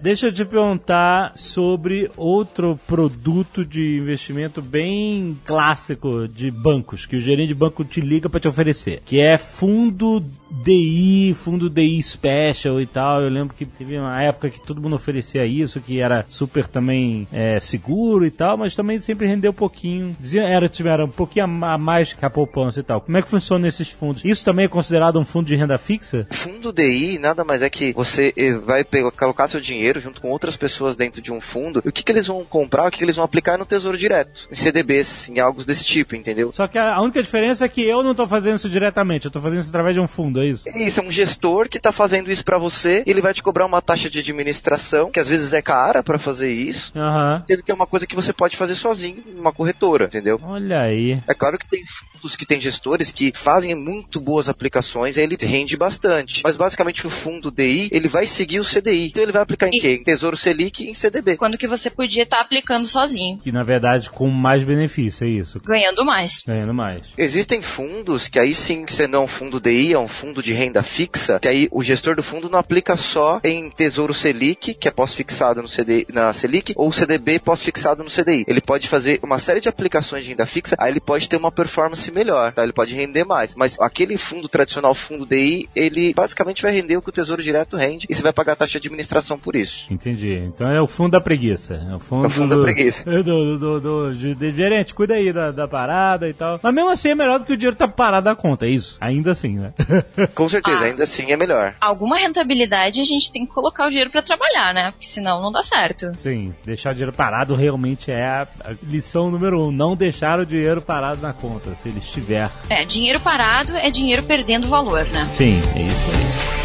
Deixa 0.04 0.28
eu 0.28 0.34
te 0.34 0.44
perguntar 0.44 1.32
sobre 1.34 2.12
outro 2.18 2.78
produto 2.86 3.64
de 3.64 4.00
investimento 4.00 4.62
bem 4.62 5.38
clássico 5.46 6.28
de 6.28 6.52
bancos, 6.52 7.06
que 7.06 7.16
o 7.16 7.22
gerente 7.22 7.48
de 7.48 7.56
banco 7.56 7.86
te 7.86 8.02
liga 8.02 8.28
para 8.28 8.42
te 8.42 8.50
oferecer, 8.50 9.02
que 9.06 9.22
é 9.22 9.38
fundo 9.38 10.22
DI, 10.54 11.34
fundo 11.36 11.70
DI 11.70 12.02
Special 12.04 12.80
e 12.80 12.86
tal. 12.86 13.22
Eu 13.22 13.30
lembro 13.30 13.56
que 13.56 13.66
teve 13.66 13.98
uma 13.98 14.22
época 14.22 14.50
que 14.50 14.62
todo 14.62 14.82
mundo 14.82 14.96
oferecia 14.96 15.46
isso, 15.46 15.82
que 15.82 16.00
era 16.00 16.26
super 16.30 16.68
também 16.68 17.28
é, 17.32 17.60
seguro 17.60 18.26
e 18.26 18.32
tal, 18.32 18.58
mas 18.58 18.76
também 18.76 19.00
sempre 19.00 19.26
rendeu 19.26 19.52
um 19.52 19.56
pouquinho. 19.56 20.16
Era, 20.36 20.70
era 20.86 21.06
um 21.06 21.10
pouquinho 21.10 21.46
a 21.46 21.78
mais 21.78 22.14
que 22.14 22.26
a 22.26 22.30
poupança 22.30 22.80
e 22.80 22.84
tal. 22.84 23.02
Como 23.02 23.18
é 23.18 23.22
que 23.22 23.28
funciona 23.28 23.68
esses 23.68 23.90
fundos? 23.90 24.24
Isso 24.24 24.46
também 24.46 24.66
é 24.66 24.68
considerado 24.68 25.20
um 25.20 25.26
fundo 25.26 25.48
de 25.48 25.56
renda 25.56 25.78
fixa? 25.78 26.28
Fundo 26.30 26.72
DI 26.72 27.18
nada 27.18 27.44
mais 27.44 27.62
é 27.62 27.70
que 27.70 27.94
você 27.94 28.34
eh, 28.36 28.54
vai 28.54 28.84
colocar 29.18 29.48
seu 29.48 29.60
dinheiro 29.60 30.00
junto 30.00 30.22
com 30.22 30.30
outras 30.30 30.56
pessoas 30.56 30.96
dentro 30.96 31.22
de 31.22 31.32
um 31.32 31.42
fundo, 31.42 31.82
o 31.86 31.92
que, 31.92 32.04
que 32.04 32.12
eles 32.12 32.28
vão 32.28 32.44
comprar, 32.44 32.88
o 32.88 32.92
que, 32.92 32.98
que 32.98 33.04
eles 33.04 33.16
vão 33.16 33.26
aplicar 33.26 33.58
no 33.58 33.66
Tesouro 33.66 33.98
Direto, 33.98 34.48
em 34.52 34.56
CDBs, 34.56 35.30
em 35.30 35.40
algo 35.40 35.64
desse 35.64 35.84
tipo, 35.84 36.16
entendeu? 36.16 36.52
Só 36.52 36.68
que 36.68 36.78
a 36.78 37.00
única 37.02 37.22
diferença 37.22 37.66
é 37.66 37.70
que 37.70 37.82
eu 37.82 38.04
não 38.04 38.12
estou 38.12 38.28
fazendo 38.28 38.56
isso 38.56 38.70
diretamente, 38.70 39.26
eu 39.26 39.30
estou 39.30 39.42
fazendo 39.42 39.60
isso 39.60 39.70
através 39.70 39.96
de 39.96 40.02
um 40.02 40.08
fundo, 40.08 40.43
é 40.44 40.48
isso? 40.48 40.70
Isso, 40.70 41.00
é 41.00 41.04
um 41.04 41.12
gestor 41.12 41.70
que 41.70 41.78
está 41.78 41.92
fazendo 41.92 42.32
isso 42.32 42.44
para 42.44 42.58
você, 42.58 43.04
ele 43.06 43.22
vai 43.22 43.34
te 43.34 43.44
cobrar 43.44 43.66
uma 43.66 43.82
taxa 43.82 44.10
de 44.10 44.20
administração, 44.20 45.12
que 45.12 45.20
às 45.20 45.28
vezes 45.28 45.54
é 45.54 45.62
cara 45.62 46.04
para 46.04 46.20
fazer 46.20 46.52
isso, 46.52 46.92
uhum. 46.96 47.62
que 47.64 47.72
é 47.72 47.74
uma 47.74 47.88
coisa 47.88 48.06
que 48.08 48.16
você 48.16 48.34
pode 48.34 48.58
fazer 48.58 48.76
sozinho 48.76 49.24
numa 49.36 49.52
corretora, 49.52 50.06
entendeu? 50.06 50.40
Olha 50.44 50.82
aí. 50.82 51.20
É 51.28 51.34
claro 51.34 51.58
que 51.58 51.68
tem 51.68 51.84
fundos 52.24 52.36
que 52.36 52.46
tem 52.46 52.60
gestores 52.60 53.12
que 53.12 53.32
fazem 53.36 53.76
muito 53.76 54.20
boas 54.20 54.50
aplicações, 54.50 55.18
ele 55.18 55.38
rende 55.40 55.76
bastante. 55.76 56.42
Mas 56.44 56.56
basicamente 56.56 57.06
o 57.06 57.10
fundo 57.10 57.52
DI, 57.52 57.90
ele 57.92 58.08
vai 58.08 58.26
seguir 58.26 58.60
o 58.60 58.66
CDI. 58.66 59.08
Então 59.08 59.24
ele 59.24 59.32
vai 59.32 59.42
aplicar 59.42 59.68
em 59.68 59.78
e... 59.78 59.80
quê? 59.80 59.94
Em 60.00 60.04
Tesouro 60.04 60.38
Selic 60.38 60.84
e 60.84 60.90
em 60.90 60.94
CDB. 60.94 61.38
Quando 61.38 61.58
que 61.58 61.68
você 61.68 61.90
podia 61.90 62.24
estar 62.24 62.38
tá 62.38 62.44
aplicando 62.44 62.86
sozinho. 62.86 63.38
Que 63.40 63.52
na 63.52 63.64
verdade 63.64 64.10
com 64.10 64.30
mais 64.30 64.64
benefício, 64.64 65.26
é 65.26 65.30
isso. 65.30 65.60
Ganhando 65.60 66.06
mais. 66.06 66.44
Ganhando 66.48 66.74
mais. 66.74 67.04
Existem 67.18 67.62
fundos 67.62 68.28
que 68.28 68.40
aí 68.40 68.54
sim, 68.54 68.86
você 68.86 69.08
não 69.08 69.22
é 69.22 69.24
um 69.24 69.28
fundo 69.28 69.60
DI, 69.60 69.94
é 69.94 70.00
um 70.00 70.08
fundo 70.08 70.33
de 70.42 70.54
renda 70.54 70.84
fixa, 70.84 71.40
que 71.40 71.48
aí 71.48 71.68
o 71.72 71.84
gestor 71.84 72.16
do 72.16 72.24
fundo 72.24 72.50
não 72.50 72.60
aplica 72.60 72.96
só 72.98 73.40
em 73.44 73.70
Tesouro 73.70 74.14
Selic, 74.14 74.74
que 74.74 74.88
é 74.88 74.92
pós-fixado 74.92 75.62
no 75.62 75.68
CDI, 75.68 76.08
na 76.12 76.32
Selic, 76.34 76.74
ou 76.76 76.92
CDB 76.92 77.40
pós-fixado 77.40 78.04
no 78.04 78.10
CDI. 78.10 78.46
Ele 78.48 78.62
pode 78.62 78.88
fazer 78.88 79.20
uma 79.24 79.40
série 79.40 79.60
de 79.60 79.70
aplicações 79.70 80.24
de 80.24 80.32
renda 80.32 80.46
fixa, 80.46 80.76
aí 80.80 80.92
ele 80.92 81.00
pode 81.00 81.28
ter 81.28 81.38
uma 81.38 81.52
performance 81.52 82.12
melhor, 82.12 82.54
tá? 82.54 82.64
Ele 82.64 82.74
pode 82.74 82.96
render 82.96 83.24
mais. 83.24 83.54
Mas 83.56 83.80
aquele 83.80 84.18
fundo 84.18 84.48
tradicional, 84.48 84.94
fundo 84.94 85.26
DI, 85.26 85.70
ele 85.76 86.14
basicamente 86.14 86.62
vai 86.62 86.72
render 86.72 86.98
o 86.98 87.02
que 87.02 87.10
o 87.10 87.12
Tesouro 87.12 87.42
Direto 87.42 87.76
rende 87.76 88.08
e 88.10 88.16
você 88.16 88.22
vai 88.22 88.34
pagar 88.34 88.56
taxa 88.56 88.80
de 88.80 88.88
administração 88.88 89.38
por 89.38 89.56
isso. 89.56 89.92
Entendi. 89.92 90.38
Então 90.42 90.70
é 90.70 90.82
o 90.82 90.88
fundo 90.88 91.12
da 91.12 91.22
preguiça. 91.22 91.86
É 91.90 91.96
o 91.96 92.00
fundo, 92.00 92.26
é 92.26 92.28
o 92.28 92.30
fundo 92.30 92.56
do, 92.56 92.58
da 92.58 92.64
preguiça. 92.64 93.04
Do, 93.24 93.24
do, 93.24 93.80
do, 93.80 93.80
do, 93.80 94.14
gerente, 94.14 94.94
cuida 94.94 95.14
aí 95.14 95.32
da, 95.32 95.52
da, 95.52 95.68
parada 95.68 96.28
e 96.28 96.34
tal. 96.34 96.60
Mas 96.62 96.74
mesmo 96.74 96.90
assim 96.90 97.10
é 97.10 97.16
melhor 97.16 97.40
do 97.40 97.46
que 97.46 97.54
o 97.54 97.58
dinheiro 97.58 97.76
tá 97.76 97.88
parado 97.88 98.26
da 98.26 98.36
conta, 98.36 98.66
é 98.66 98.70
isso? 98.70 98.98
Ainda 99.00 99.32
assim, 99.32 99.58
né? 99.58 99.74
Com 100.36 100.48
certeza, 100.48 100.80
ah, 100.80 100.84
ainda 100.84 101.04
assim 101.04 101.32
é 101.32 101.38
melhor. 101.38 101.76
Alguma 101.80 102.18
rentabilidade 102.18 103.00
a 103.00 103.06
gente 103.06 103.32
tem 103.32 103.46
que 103.46 103.54
colocar 103.54 103.88
o 103.88 103.90
dinheiro 103.90 104.10
para 104.10 104.22
trabalhar, 104.22 104.74
né? 104.74 104.92
Porque 104.92 105.08
senão 105.08 105.42
não 105.42 105.52
dá 105.52 105.62
certo. 105.62 106.12
Sim, 106.18 106.54
deixar 106.66 106.92
o 106.92 106.94
dinheiro 106.94 107.14
parado 107.14 107.56
realmente 107.56 108.12
é 108.12 108.26
a 108.26 108.48
lição 108.84 109.32
número 109.32 109.68
um. 109.68 109.72
Não 109.72 109.96
deixar 109.96 110.40
o 110.40 110.46
dinheiro 110.46 110.82
parado 110.82 111.22
na 111.22 111.34
conta, 111.34 111.76
se 111.76 111.90
ele 111.90 112.00
estiver 112.00 112.50
é, 112.70 112.84
dinheiro 112.86 113.20
parado 113.20 113.76
é 113.78 113.90
dinheiro 113.90 114.24
perdendo 114.24 114.68
valor, 114.68 115.06
né? 115.06 115.30
Sim, 115.34 115.62
é 115.76 115.82
isso 115.82 116.12
aí. 116.12 116.63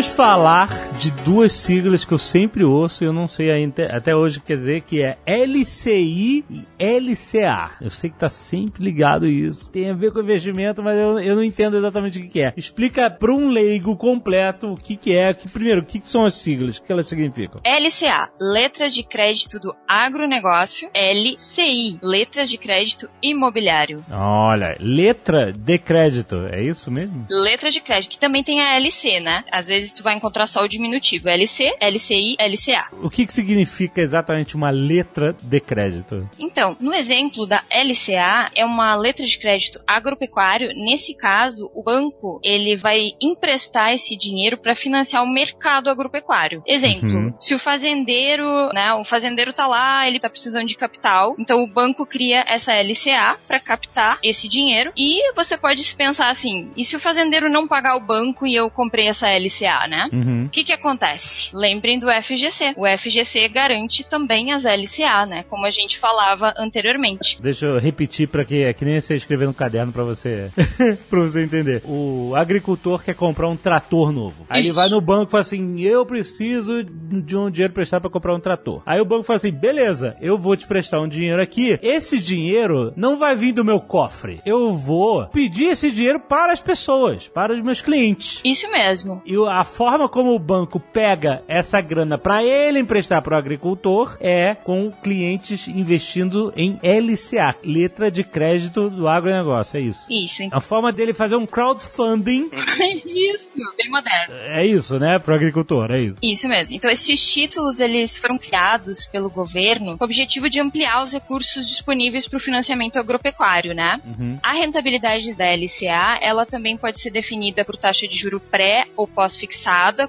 Vamos 0.00 0.16
falar 0.16 0.92
de 0.94 1.10
duas 1.10 1.52
siglas 1.52 2.06
que 2.06 2.14
eu 2.14 2.18
sempre 2.18 2.64
ouço 2.64 3.04
e 3.04 3.06
eu 3.06 3.12
não 3.12 3.28
sei 3.28 3.50
ainda, 3.50 3.84
até 3.94 4.16
hoje 4.16 4.40
quer 4.40 4.56
dizer, 4.56 4.80
que 4.80 5.02
é 5.02 5.18
LCI 5.26 6.42
e 6.48 6.66
LCA. 6.82 7.72
Eu 7.82 7.90
sei 7.90 8.08
que 8.08 8.18
tá 8.18 8.30
sempre 8.30 8.82
ligado 8.82 9.26
isso. 9.26 9.68
Tem 9.68 9.90
a 9.90 9.92
ver 9.92 10.10
com 10.10 10.20
investimento, 10.20 10.82
mas 10.82 10.96
eu, 10.96 11.18
eu 11.18 11.36
não 11.36 11.44
entendo 11.44 11.76
exatamente 11.76 12.18
o 12.18 12.22
que, 12.22 12.28
que 12.28 12.40
é. 12.40 12.54
Explica 12.56 13.10
para 13.10 13.30
um 13.30 13.48
leigo 13.48 13.94
completo 13.94 14.72
o 14.72 14.74
que, 14.74 14.96
que 14.96 15.14
é. 15.14 15.34
Que, 15.34 15.46
primeiro, 15.50 15.82
o 15.82 15.84
que, 15.84 16.00
que 16.00 16.10
são 16.10 16.24
as 16.24 16.34
siglas? 16.36 16.78
O 16.78 16.82
que 16.82 16.90
elas 16.90 17.06
significam? 17.06 17.60
LCA, 17.62 18.30
letras 18.40 18.94
de 18.94 19.02
crédito 19.02 19.60
do 19.60 19.74
agronegócio. 19.86 20.88
LCI, 20.94 21.98
letras 22.02 22.48
de 22.48 22.56
crédito 22.56 23.06
imobiliário. 23.22 24.02
Olha, 24.10 24.78
letra 24.80 25.52
de 25.52 25.76
crédito, 25.76 26.46
é 26.50 26.62
isso 26.62 26.90
mesmo? 26.90 27.26
Letra 27.28 27.70
de 27.70 27.82
crédito, 27.82 28.12
que 28.12 28.18
também 28.18 28.42
tem 28.42 28.62
a 28.62 28.76
LC, 28.76 29.20
né? 29.20 29.44
Às 29.52 29.66
vezes 29.66 29.89
tu 29.94 30.02
vai 30.02 30.14
encontrar 30.14 30.46
só 30.46 30.62
o 30.62 30.68
diminutivo, 30.68 31.28
LC, 31.28 31.76
LCI, 31.80 32.36
LCA. 32.38 32.88
O 33.02 33.10
que, 33.10 33.26
que 33.26 33.32
significa 33.32 34.00
exatamente 34.00 34.56
uma 34.56 34.70
letra 34.70 35.34
de 35.40 35.60
crédito? 35.60 36.28
Então, 36.38 36.76
no 36.80 36.92
exemplo 36.92 37.46
da 37.46 37.62
LCA, 37.70 38.50
é 38.54 38.64
uma 38.64 38.94
letra 38.94 39.24
de 39.24 39.38
crédito 39.38 39.80
agropecuário. 39.86 40.70
Nesse 40.74 41.16
caso, 41.16 41.70
o 41.74 41.82
banco 41.82 42.40
ele 42.42 42.76
vai 42.76 43.10
emprestar 43.20 43.92
esse 43.92 44.16
dinheiro 44.16 44.56
para 44.58 44.74
financiar 44.74 45.22
o 45.22 45.28
mercado 45.28 45.90
agropecuário. 45.90 46.62
Exemplo, 46.66 47.10
uhum. 47.10 47.34
se 47.38 47.54
o 47.54 47.58
fazendeiro, 47.58 48.44
né, 48.72 48.92
o 48.94 49.04
fazendeiro 49.04 49.52
tá 49.52 49.66
lá, 49.66 50.06
ele 50.06 50.20
tá 50.20 50.28
precisando 50.28 50.66
de 50.66 50.76
capital, 50.76 51.34
então 51.38 51.62
o 51.62 51.68
banco 51.68 52.06
cria 52.06 52.44
essa 52.46 52.72
LCA 52.74 53.38
para 53.46 53.60
captar 53.60 54.18
esse 54.22 54.48
dinheiro 54.48 54.92
e 54.96 55.32
você 55.34 55.56
pode 55.56 55.94
pensar 55.94 56.28
assim, 56.28 56.70
e 56.76 56.84
se 56.84 56.96
o 56.96 57.00
fazendeiro 57.00 57.50
não 57.50 57.66
pagar 57.66 57.96
o 57.96 58.04
banco 58.04 58.46
e 58.46 58.54
eu 58.54 58.70
comprei 58.70 59.08
essa 59.08 59.28
LCA 59.28 59.79
Né? 59.88 60.08
Uhum. 60.12 60.44
O 60.44 60.48
que 60.48 60.64
que 60.64 60.72
acontece? 60.72 61.50
Lembrem 61.54 61.98
do 61.98 62.06
FGC. 62.22 62.74
O 62.76 62.86
FGC 62.86 63.48
garante 63.48 64.04
também 64.04 64.52
as 64.52 64.64
LCA, 64.64 65.26
né? 65.26 65.42
Como 65.44 65.66
a 65.66 65.70
gente 65.70 65.98
falava 65.98 66.52
anteriormente. 66.56 67.40
Deixa 67.40 67.66
eu 67.66 67.78
repetir 67.78 68.28
para 68.28 68.44
que 68.44 68.62
é 68.62 68.72
que 68.72 68.84
nem 68.84 69.00
você 69.00 69.16
escrever 69.16 69.46
no 69.46 69.54
caderno 69.54 69.92
para 69.92 70.04
você 70.04 70.50
para 71.08 71.20
você 71.20 71.42
entender. 71.42 71.82
O 71.84 72.32
agricultor 72.34 73.02
quer 73.02 73.14
comprar 73.14 73.48
um 73.48 73.56
trator 73.56 74.12
novo. 74.12 74.46
Aí 74.48 74.60
Isso. 74.60 74.68
ele 74.68 74.74
vai 74.74 74.88
no 74.88 75.00
banco 75.00 75.28
e 75.28 75.30
fala 75.30 75.42
assim: 75.42 75.80
"Eu 75.80 76.04
preciso 76.04 76.84
de 76.84 77.36
um 77.36 77.50
dinheiro 77.50 77.72
prestado 77.72 78.02
para 78.02 78.10
comprar 78.10 78.34
um 78.34 78.40
trator". 78.40 78.82
Aí 78.84 79.00
o 79.00 79.04
banco 79.04 79.24
fala 79.24 79.36
assim: 79.36 79.52
"Beleza, 79.52 80.16
eu 80.20 80.38
vou 80.38 80.56
te 80.56 80.66
prestar 80.66 81.00
um 81.00 81.08
dinheiro 81.08 81.40
aqui. 81.40 81.78
Esse 81.82 82.18
dinheiro 82.18 82.92
não 82.96 83.16
vai 83.16 83.34
vir 83.34 83.52
do 83.52 83.64
meu 83.64 83.80
cofre. 83.80 84.40
Eu 84.44 84.72
vou 84.72 85.26
pedir 85.28 85.66
esse 85.66 85.90
dinheiro 85.90 86.20
para 86.20 86.52
as 86.52 86.60
pessoas, 86.60 87.28
para 87.28 87.54
os 87.54 87.62
meus 87.62 87.80
clientes". 87.80 88.40
Isso 88.44 88.70
mesmo. 88.70 89.22
E 89.24 89.36
a 89.48 89.64
forma 89.70 90.08
como 90.08 90.34
o 90.34 90.38
banco 90.38 90.78
pega 90.78 91.42
essa 91.48 91.80
grana 91.80 92.18
para 92.18 92.44
ele 92.44 92.80
emprestar 92.80 93.22
para 93.22 93.36
o 93.36 93.38
agricultor 93.38 94.18
é 94.20 94.54
com 94.54 94.90
clientes 94.90 95.68
investindo 95.68 96.52
em 96.56 96.78
LCA, 96.82 97.56
letra 97.64 98.10
de 98.10 98.24
crédito 98.24 98.90
do 98.90 99.08
agronegócio, 99.08 99.78
é 99.78 99.80
isso. 99.80 100.06
Isso. 100.10 100.42
A 100.50 100.60
forma 100.60 100.92
dele 100.92 101.14
fazer 101.14 101.36
um 101.36 101.46
crowdfunding. 101.46 102.50
isso, 103.06 103.48
bem 103.76 103.88
moderno. 103.88 104.34
É 104.48 104.66
isso, 104.66 104.98
né, 104.98 105.18
para 105.18 105.32
o 105.32 105.36
agricultor, 105.36 105.90
é 105.90 106.00
isso. 106.00 106.18
Isso 106.22 106.48
mesmo. 106.48 106.76
Então 106.76 106.90
esses 106.90 107.32
títulos 107.32 107.80
eles 107.80 108.18
foram 108.18 108.36
criados 108.36 109.06
pelo 109.06 109.30
governo 109.30 109.96
com 109.96 110.04
o 110.04 110.06
objetivo 110.06 110.50
de 110.50 110.60
ampliar 110.60 111.04
os 111.04 111.12
recursos 111.12 111.66
disponíveis 111.66 112.26
para 112.26 112.36
o 112.36 112.40
financiamento 112.40 112.98
agropecuário, 112.98 113.74
né? 113.74 114.00
Uhum. 114.04 114.38
A 114.42 114.52
rentabilidade 114.52 115.34
da 115.34 115.46
LCA, 115.54 116.18
ela 116.20 116.44
também 116.44 116.76
pode 116.76 117.00
ser 117.00 117.10
definida 117.10 117.64
por 117.64 117.76
taxa 117.76 118.08
de 118.08 118.18
juro 118.18 118.40
pré 118.40 118.86
ou 118.96 119.06
pós 119.06 119.36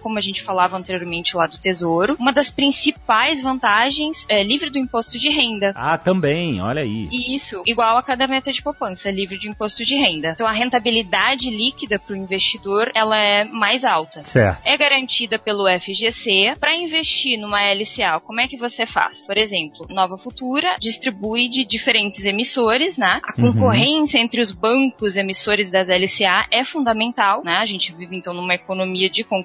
como 0.01 0.17
a 0.17 0.21
gente 0.21 0.41
falava 0.41 0.77
anteriormente 0.77 1.35
lá 1.35 1.47
do 1.47 1.57
Tesouro. 1.59 2.15
Uma 2.19 2.31
das 2.33 2.49
principais 2.49 3.41
vantagens 3.41 4.25
é 4.29 4.43
livre 4.43 4.69
do 4.69 4.77
imposto 4.77 5.17
de 5.19 5.29
renda. 5.29 5.73
Ah, 5.75 5.97
também, 5.97 6.61
olha 6.61 6.81
aí. 6.81 7.07
Isso, 7.11 7.61
igual 7.65 7.97
a 7.97 8.03
caderneta 8.03 8.51
de 8.51 8.61
poupança, 8.61 9.11
livre 9.11 9.37
de 9.37 9.49
imposto 9.49 9.83
de 9.83 9.95
renda. 9.95 10.29
Então 10.29 10.47
a 10.47 10.51
rentabilidade 10.51 11.49
líquida 11.49 11.99
para 11.99 12.13
o 12.13 12.17
investidor, 12.17 12.91
ela 12.95 13.17
é 13.17 13.43
mais 13.43 13.83
alta. 13.85 14.23
Certo. 14.23 14.61
É 14.65 14.77
garantida 14.77 15.37
pelo 15.37 15.67
FGC. 15.67 16.55
Para 16.59 16.75
investir 16.75 17.39
numa 17.39 17.61
LCA, 17.73 18.19
como 18.23 18.41
é 18.41 18.47
que 18.47 18.57
você 18.57 18.85
faz? 18.85 19.25
Por 19.27 19.37
exemplo, 19.37 19.85
Nova 19.89 20.17
Futura 20.17 20.75
distribui 20.79 21.49
de 21.49 21.65
diferentes 21.65 22.25
emissores, 22.25 22.97
né? 22.97 23.19
A 23.23 23.41
Uhum. 23.41 23.51
concorrência 23.53 24.17
entre 24.19 24.41
os 24.41 24.51
bancos 24.51 25.15
emissores 25.15 25.69
das 25.71 25.87
LCA 25.89 26.45
é 26.51 26.63
fundamental, 26.63 27.43
né? 27.43 27.57
A 27.57 27.65
gente 27.65 27.91
vive 27.93 28.15
então 28.15 28.33
numa 28.33 28.53
economia 28.53 29.09
de 29.09 29.23
concorrência 29.23 29.40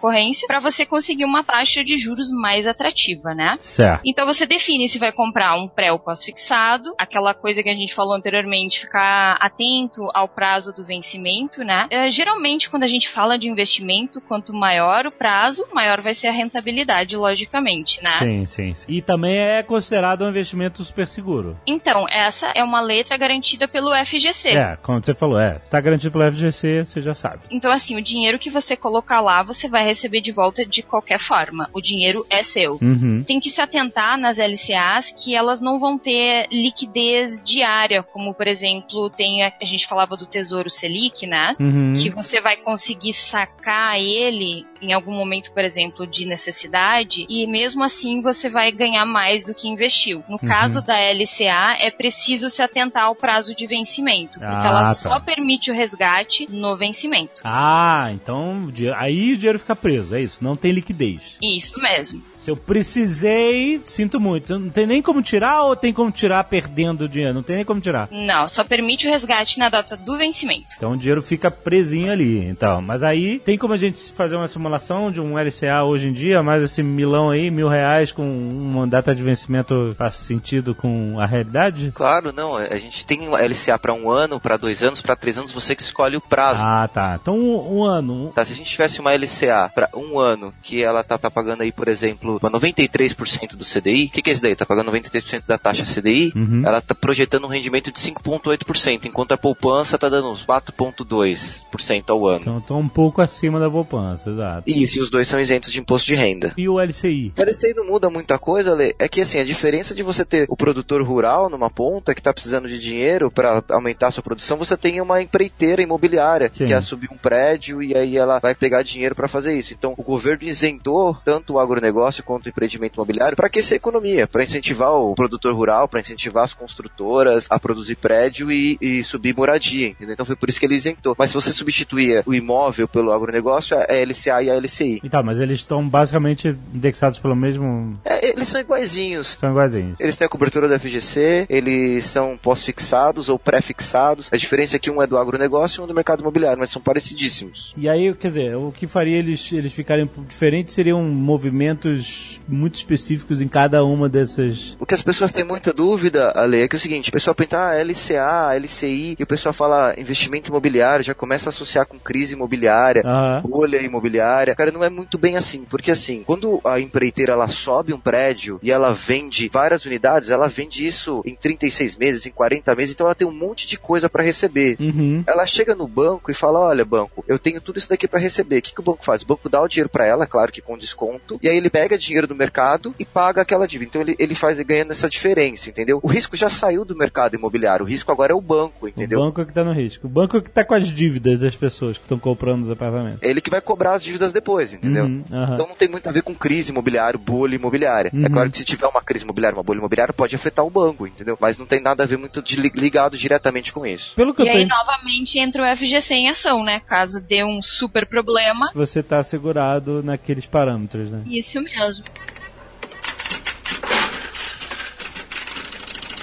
para 0.46 0.60
você 0.60 0.84
conseguir 0.84 1.24
uma 1.24 1.44
taxa 1.44 1.82
de 1.82 1.96
juros 1.96 2.30
mais 2.30 2.66
atrativa, 2.66 3.34
né? 3.34 3.54
Certo. 3.58 4.02
Então 4.04 4.26
você 4.26 4.46
define 4.46 4.88
se 4.88 4.98
vai 4.98 5.12
comprar 5.12 5.56
um 5.56 5.68
pré 5.68 5.92
ou 5.92 5.98
pós-fixado, 5.98 6.94
aquela 6.98 7.34
coisa 7.34 7.62
que 7.62 7.68
a 7.68 7.74
gente 7.74 7.94
falou 7.94 8.14
anteriormente, 8.14 8.80
ficar 8.80 9.36
atento 9.40 10.02
ao 10.14 10.28
prazo 10.28 10.72
do 10.72 10.84
vencimento, 10.84 11.62
né? 11.62 11.86
É, 11.90 12.10
geralmente, 12.10 12.70
quando 12.70 12.82
a 12.82 12.88
gente 12.88 13.08
fala 13.08 13.38
de 13.38 13.48
investimento, 13.48 14.20
quanto 14.20 14.52
maior 14.52 15.06
o 15.06 15.12
prazo, 15.12 15.66
maior 15.72 16.00
vai 16.00 16.14
ser 16.14 16.28
a 16.28 16.32
rentabilidade, 16.32 17.16
logicamente, 17.16 18.02
né? 18.02 18.12
Sim, 18.18 18.46
sim, 18.46 18.74
sim. 18.74 18.86
E 18.88 19.02
também 19.02 19.38
é 19.38 19.62
considerado 19.62 20.24
um 20.24 20.28
investimento 20.28 20.82
super 20.84 21.06
seguro. 21.08 21.56
Então, 21.66 22.06
essa 22.10 22.48
é 22.54 22.62
uma 22.62 22.80
letra 22.80 23.16
garantida 23.16 23.68
pelo 23.68 23.94
FGC. 24.04 24.50
É, 24.50 24.76
como 24.82 25.04
você 25.04 25.14
falou, 25.14 25.38
é. 25.38 25.56
Está 25.56 25.80
garantido 25.80 26.12
pelo 26.12 26.30
FGC, 26.32 26.84
você 26.84 27.00
já 27.00 27.14
sabe. 27.14 27.40
Então, 27.50 27.70
assim, 27.70 27.96
o 27.96 28.02
dinheiro 28.02 28.38
que 28.38 28.50
você 28.50 28.76
colocar 28.76 29.20
lá, 29.20 29.42
você 29.42 29.68
vai 29.68 29.75
receber 29.84 30.20
de 30.20 30.32
volta 30.32 30.64
de 30.64 30.82
qualquer 30.82 31.18
forma. 31.18 31.68
O 31.72 31.80
dinheiro 31.80 32.26
é 32.30 32.42
seu. 32.42 32.78
Uhum. 32.80 33.22
Tem 33.26 33.40
que 33.40 33.50
se 33.50 33.60
atentar 33.60 34.18
nas 34.18 34.38
LCAs 34.38 35.12
que 35.12 35.34
elas 35.34 35.60
não 35.60 35.78
vão 35.78 35.98
ter 35.98 36.46
liquidez 36.50 37.42
diária, 37.44 38.02
como 38.02 38.34
por 38.34 38.46
exemplo, 38.46 39.10
tem 39.10 39.42
a, 39.42 39.52
a 39.60 39.64
gente 39.64 39.86
falava 39.86 40.16
do 40.16 40.26
Tesouro 40.26 40.70
Selic, 40.70 41.26
né? 41.26 41.54
Uhum. 41.58 41.94
Que 41.94 42.10
você 42.10 42.40
vai 42.40 42.56
conseguir 42.56 43.12
sacar 43.12 43.98
ele 43.98 44.66
em 44.80 44.92
algum 44.92 45.14
momento, 45.14 45.52
por 45.52 45.64
exemplo, 45.64 46.06
de 46.06 46.26
necessidade, 46.26 47.26
e 47.28 47.46
mesmo 47.46 47.82
assim 47.82 48.20
você 48.20 48.50
vai 48.50 48.70
ganhar 48.70 49.06
mais 49.06 49.44
do 49.44 49.54
que 49.54 49.68
investiu. 49.68 50.22
No 50.28 50.38
caso 50.38 50.82
da 50.84 50.94
LCA, 50.98 51.76
é 51.80 51.90
preciso 51.90 52.48
se 52.50 52.62
atentar 52.62 53.04
ao 53.04 53.14
prazo 53.14 53.54
de 53.54 53.66
vencimento, 53.66 54.38
porque 54.38 54.44
Ah, 54.66 54.68
ela 54.68 54.82
tá. 54.82 54.94
só 54.94 55.18
permite 55.20 55.70
o 55.70 55.74
resgate 55.74 56.46
no 56.50 56.76
vencimento. 56.76 57.40
Ah, 57.44 58.08
então 58.12 58.68
aí 58.96 59.32
o 59.32 59.36
dinheiro 59.36 59.58
fica 59.66 59.74
preso, 59.74 60.14
é 60.14 60.22
isso. 60.22 60.44
Não 60.44 60.54
tem 60.54 60.70
liquidez. 60.70 61.36
Isso 61.42 61.80
mesmo. 61.80 62.22
Se 62.46 62.52
eu 62.52 62.56
precisei, 62.56 63.80
sinto 63.84 64.20
muito. 64.20 64.56
Não 64.56 64.70
tem 64.70 64.86
nem 64.86 65.02
como 65.02 65.20
tirar 65.20 65.64
ou 65.64 65.74
tem 65.74 65.92
como 65.92 66.12
tirar 66.12 66.44
perdendo 66.44 67.00
o 67.06 67.08
dinheiro? 67.08 67.34
Não 67.34 67.42
tem 67.42 67.56
nem 67.56 67.64
como 67.64 67.80
tirar. 67.80 68.06
Não, 68.08 68.48
só 68.48 68.62
permite 68.62 69.04
o 69.04 69.10
resgate 69.10 69.58
na 69.58 69.68
data 69.68 69.96
do 69.96 70.16
vencimento. 70.16 70.76
Então 70.76 70.92
o 70.92 70.96
dinheiro 70.96 71.20
fica 71.20 71.50
presinho 71.50 72.12
ali, 72.12 72.46
então. 72.46 72.80
Mas 72.80 73.02
aí 73.02 73.40
tem 73.40 73.58
como 73.58 73.74
a 73.74 73.76
gente 73.76 74.12
fazer 74.12 74.36
uma 74.36 74.46
simulação 74.46 75.10
de 75.10 75.20
um 75.20 75.36
LCA 75.36 75.82
hoje 75.82 76.08
em 76.08 76.12
dia, 76.12 76.40
mais 76.40 76.62
esse 76.62 76.84
milão 76.84 77.30
aí, 77.30 77.50
mil 77.50 77.66
reais 77.66 78.12
com 78.12 78.22
uma 78.22 78.86
data 78.86 79.12
de 79.12 79.24
vencimento 79.24 79.92
faz 79.98 80.14
sentido 80.14 80.72
com 80.72 81.18
a 81.18 81.26
realidade? 81.26 81.90
Claro, 81.96 82.32
não. 82.32 82.54
A 82.54 82.78
gente 82.78 83.04
tem 83.04 83.26
uma 83.26 83.40
LCA 83.40 83.76
para 83.76 83.92
um 83.92 84.08
ano, 84.08 84.38
para 84.38 84.56
dois 84.56 84.84
anos, 84.84 85.02
para 85.02 85.16
três 85.16 85.36
anos, 85.36 85.50
você 85.50 85.74
que 85.74 85.82
escolhe 85.82 86.16
o 86.16 86.20
prazo. 86.20 86.60
Ah, 86.62 86.86
tá. 86.86 87.18
Então 87.20 87.36
um, 87.36 87.78
um 87.78 87.82
ano. 87.82 88.30
Tá, 88.32 88.44
se 88.44 88.52
a 88.52 88.56
gente 88.56 88.70
tivesse 88.70 89.00
uma 89.00 89.12
LCA 89.12 89.68
para 89.74 89.88
um 89.92 90.16
ano, 90.20 90.54
que 90.62 90.80
ela 90.80 91.02
tá, 91.02 91.18
tá 91.18 91.28
pagando 91.28 91.62
aí, 91.62 91.72
por 91.72 91.88
exemplo, 91.88 92.35
93% 92.40 93.56
do 93.56 93.64
CDI, 93.64 94.06
o 94.06 94.10
que, 94.10 94.22
que 94.22 94.30
é 94.30 94.32
isso 94.32 94.42
daí? 94.42 94.54
Tá 94.56 94.66
pagando 94.66 94.90
93% 94.90 95.46
da 95.46 95.58
taxa 95.58 95.84
CDI, 95.84 96.32
Uhum. 96.36 96.62
ela 96.66 96.80
tá 96.80 96.94
projetando 96.94 97.44
um 97.44 97.48
rendimento 97.48 97.90
de 97.92 97.98
5,8%, 98.00 99.06
enquanto 99.06 99.32
a 99.32 99.38
poupança 99.38 99.96
tá 99.98 100.08
dando 100.08 100.30
uns 100.30 100.44
4,2% 100.44 102.04
ao 102.08 102.26
ano. 102.26 102.40
Então 102.40 102.60
tô 102.60 102.76
um 102.76 102.88
pouco 102.88 103.20
acima 103.22 103.58
da 103.60 103.70
poupança, 103.70 104.30
exato. 104.30 104.62
Isso, 104.66 104.98
e 104.98 105.00
os 105.00 105.10
dois 105.10 105.26
são 105.28 105.40
isentos 105.40 105.72
de 105.72 105.80
imposto 105.80 106.06
de 106.06 106.14
renda. 106.14 106.52
E 106.56 106.68
o 106.68 106.80
LCI? 106.80 107.32
O 107.36 107.42
LCI 107.42 107.74
não 107.74 107.86
muda 107.86 108.10
muita 108.10 108.38
coisa, 108.38 108.74
Lê. 108.74 108.94
É 108.98 109.08
que 109.08 109.20
assim, 109.20 109.38
a 109.38 109.44
diferença 109.44 109.94
de 109.94 110.02
você 110.02 110.24
ter 110.24 110.46
o 110.48 110.56
produtor 110.56 111.02
rural 111.02 111.48
numa 111.48 111.70
ponta 111.70 112.14
que 112.14 112.22
tá 112.22 112.32
precisando 112.32 112.68
de 112.68 112.78
dinheiro 112.78 113.30
para 113.30 113.62
aumentar 113.70 114.08
a 114.08 114.10
sua 114.10 114.22
produção, 114.22 114.56
você 114.56 114.76
tem 114.76 115.00
uma 115.00 115.22
empreiteira 115.22 115.82
imobiliária 115.82 116.48
Sim. 116.50 116.58
que 116.64 116.66
quer 116.66 116.82
subir 116.82 117.08
um 117.12 117.16
prédio 117.16 117.82
e 117.82 117.96
aí 117.96 118.16
ela 118.16 118.38
vai 118.38 118.54
pegar 118.54 118.82
dinheiro 118.82 119.14
para 119.14 119.28
fazer 119.28 119.56
isso. 119.56 119.72
Então, 119.74 119.94
o 119.96 120.02
governo 120.02 120.44
isentou 120.44 121.16
tanto 121.24 121.54
o 121.54 121.58
agronegócio 121.58 122.22
o 122.34 122.48
empreendimento 122.48 122.94
imobiliário 122.94 123.36
para 123.36 123.46
aquecer 123.46 123.74
a 123.74 123.76
economia, 123.76 124.26
para 124.26 124.42
incentivar 124.42 124.92
o 124.92 125.14
produtor 125.14 125.54
rural, 125.54 125.88
para 125.88 126.00
incentivar 126.00 126.44
as 126.44 126.54
construtoras 126.54 127.46
a 127.50 127.58
produzir 127.58 127.96
prédio 127.96 128.50
e, 128.50 128.78
e 128.80 129.02
subir 129.02 129.36
moradia, 129.36 129.88
entendeu? 129.88 130.14
Então 130.14 130.26
foi 130.26 130.36
por 130.36 130.48
isso 130.48 130.58
que 130.58 130.66
ele 130.66 130.74
isentou. 130.74 131.14
Mas 131.18 131.30
se 131.30 131.34
você 131.34 131.52
substituía 131.52 132.22
o 132.26 132.34
imóvel 132.34 132.88
pelo 132.88 133.12
agronegócio, 133.12 133.76
é 133.76 134.00
a 134.00 134.04
LCA 134.04 134.42
e 134.42 134.50
a 134.50 134.56
LCI. 134.56 135.00
Então, 135.04 135.22
mas 135.22 135.38
eles 135.38 135.60
estão 135.60 135.86
basicamente 135.86 136.56
indexados 136.72 137.18
pelo 137.18 137.36
mesmo. 137.36 137.98
É, 138.04 138.30
eles 138.30 138.48
são 138.48 138.60
iguaizinhos. 138.60 139.36
São 139.38 139.50
iguaizinhos. 139.50 139.96
Eles 140.00 140.16
têm 140.16 140.26
a 140.26 140.28
cobertura 140.28 140.68
da 140.68 140.78
FGC, 140.78 141.46
eles 141.48 142.04
são 142.04 142.36
pós-fixados 142.36 143.28
ou 143.28 143.38
pré-fixados. 143.38 144.32
A 144.32 144.36
diferença 144.36 144.76
é 144.76 144.78
que 144.78 144.90
um 144.90 145.02
é 145.02 145.06
do 145.06 145.18
agronegócio 145.18 145.78
e 145.78 145.80
um 145.80 145.84
é 145.84 145.88
do 145.88 145.94
mercado 145.94 146.20
imobiliário, 146.20 146.58
mas 146.58 146.70
são 146.70 146.82
parecidíssimos. 146.82 147.74
E 147.76 147.88
aí, 147.88 148.12
quer 148.14 148.28
dizer, 148.28 148.56
o 148.56 148.72
que 148.72 148.86
faria 148.86 149.18
eles, 149.18 149.52
eles 149.52 149.72
ficarem 149.72 150.08
diferentes 150.28 150.74
seriam 150.74 151.02
movimentos 151.02 152.05
muito 152.48 152.76
específicos 152.76 153.40
em 153.40 153.48
cada 153.48 153.84
uma 153.84 154.08
dessas. 154.08 154.76
O 154.78 154.86
que 154.86 154.94
as 154.94 155.02
pessoas 155.02 155.32
têm 155.32 155.44
muita 155.44 155.72
dúvida, 155.72 156.32
Ale, 156.34 156.60
é 156.60 156.68
que 156.68 156.76
é 156.76 156.78
o 156.78 156.80
seguinte, 156.80 157.08
o 157.08 157.12
pessoal 157.12 157.34
pensa, 157.34 157.58
ah, 157.58 157.74
LCA, 157.82 158.54
LCI, 158.56 159.16
e 159.18 159.22
o 159.22 159.26
pessoal 159.26 159.52
fala 159.52 159.94
investimento 159.98 160.50
imobiliário, 160.50 161.04
já 161.04 161.14
começa 161.14 161.48
a 161.48 161.50
associar 161.50 161.86
com 161.86 161.98
crise 161.98 162.34
imobiliária, 162.34 163.02
Aham. 163.04 163.42
bolha 163.42 163.82
imobiliária. 163.82 164.54
Cara, 164.54 164.70
não 164.70 164.84
é 164.84 164.90
muito 164.90 165.18
bem 165.18 165.36
assim, 165.36 165.64
porque 165.64 165.90
assim, 165.90 166.22
quando 166.24 166.60
a 166.64 166.80
empreiteira 166.80 167.32
ela 167.32 167.48
sobe 167.48 167.92
um 167.92 167.98
prédio 167.98 168.58
e 168.62 168.70
ela 168.70 168.92
vende 168.92 169.48
várias 169.48 169.84
unidades, 169.84 170.30
ela 170.30 170.48
vende 170.48 170.86
isso 170.86 171.22
em 171.24 171.34
36 171.34 171.96
meses, 171.96 172.26
em 172.26 172.30
40 172.30 172.74
meses, 172.74 172.94
então 172.94 173.06
ela 173.06 173.14
tem 173.14 173.26
um 173.26 173.32
monte 173.32 173.66
de 173.66 173.76
coisa 173.76 174.08
para 174.08 174.22
receber. 174.22 174.76
Uhum. 174.80 175.24
Ela 175.26 175.46
chega 175.46 175.74
no 175.74 175.88
banco 175.88 176.30
e 176.30 176.34
fala: 176.34 176.60
Olha, 176.60 176.84
banco, 176.84 177.24
eu 177.26 177.38
tenho 177.38 177.60
tudo 177.60 177.78
isso 177.78 177.88
daqui 177.88 178.06
para 178.06 178.20
receber. 178.20 178.58
O 178.58 178.62
que, 178.62 178.74
que 178.74 178.80
o 178.80 178.84
banco 178.84 179.04
faz? 179.04 179.22
O 179.22 179.26
banco 179.26 179.48
dá 179.48 179.60
o 179.60 179.68
dinheiro 179.68 179.88
para 179.88 180.06
ela, 180.06 180.26
claro 180.26 180.52
que 180.52 180.60
com 180.60 180.78
desconto, 180.78 181.38
e 181.42 181.48
aí 181.48 181.56
ele 181.56 181.70
pega 181.70 181.95
dinheiro 181.98 182.26
do 182.26 182.34
mercado 182.34 182.94
e 182.98 183.04
paga 183.04 183.42
aquela 183.42 183.66
dívida. 183.66 183.88
Então 183.90 184.02
ele, 184.02 184.16
ele 184.18 184.34
faz 184.34 184.58
ganhando 184.60 184.92
essa 184.92 185.08
diferença, 185.08 185.68
entendeu? 185.70 186.00
O 186.02 186.08
risco 186.08 186.36
já 186.36 186.48
saiu 186.50 186.84
do 186.84 186.96
mercado 186.96 187.34
imobiliário, 187.36 187.84
o 187.84 187.88
risco 187.88 188.10
agora 188.12 188.32
é 188.32 188.34
o 188.34 188.40
banco, 188.40 188.88
entendeu? 188.88 189.18
O 189.20 189.24
banco 189.26 189.40
é 189.40 189.44
que 189.44 189.52
tá 189.52 189.64
no 189.64 189.72
risco. 189.72 190.06
O 190.06 190.10
banco 190.10 190.36
é 190.36 190.40
que 190.40 190.50
tá 190.50 190.64
com 190.64 190.74
as 190.74 190.86
dívidas 190.88 191.40
das 191.40 191.56
pessoas 191.56 191.96
que 191.98 192.04
estão 192.04 192.18
comprando 192.18 192.62
os 192.64 192.70
apartamentos. 192.70 193.18
É 193.22 193.28
ele 193.30 193.40
que 193.40 193.50
vai 193.50 193.60
cobrar 193.60 193.94
as 193.94 194.02
dívidas 194.02 194.32
depois, 194.32 194.72
entendeu? 194.72 195.04
Uhum, 195.04 195.24
aham. 195.32 195.54
Então 195.54 195.66
não 195.68 195.74
tem 195.74 195.88
muito 195.88 196.08
a 196.08 196.12
ver 196.12 196.22
com 196.22 196.34
crise 196.34 196.70
imobiliária, 196.70 197.18
bolha 197.18 197.54
imobiliária. 197.54 198.10
Uhum. 198.14 198.24
É 198.24 198.28
claro 198.28 198.50
que 198.50 198.58
se 198.58 198.64
tiver 198.64 198.86
uma 198.86 199.02
crise 199.02 199.24
imobiliária, 199.24 199.56
uma 199.56 199.62
bolha 199.62 199.78
imobiliária, 199.78 200.12
pode 200.14 200.34
afetar 200.36 200.64
o 200.64 200.70
banco, 200.70 201.06
entendeu? 201.06 201.36
Mas 201.40 201.58
não 201.58 201.66
tem 201.66 201.80
nada 201.80 202.02
a 202.02 202.06
ver 202.06 202.16
muito 202.18 202.42
de, 202.42 202.56
ligado 202.56 203.16
diretamente 203.16 203.72
com 203.72 203.86
isso. 203.86 204.14
Pelo 204.14 204.34
que 204.34 204.42
E 204.42 204.48
eu 204.48 204.52
aí, 204.54 204.62
en- 204.62 204.66
novamente, 204.68 205.38
entra 205.38 205.62
o 205.62 205.76
FGC 205.76 206.14
em 206.14 206.28
ação, 206.28 206.62
né? 206.64 206.80
Caso 206.86 207.22
dê 207.26 207.44
um 207.44 207.60
super 207.62 208.06
problema. 208.06 208.70
você 208.74 209.02
tá 209.02 209.18
assegurado 209.18 210.02
naqueles 210.02 210.46
parâmetros, 210.46 211.10
né? 211.10 211.22
Isso 211.26 211.60
mesmo 211.60 211.85
mesmo. 211.86 212.04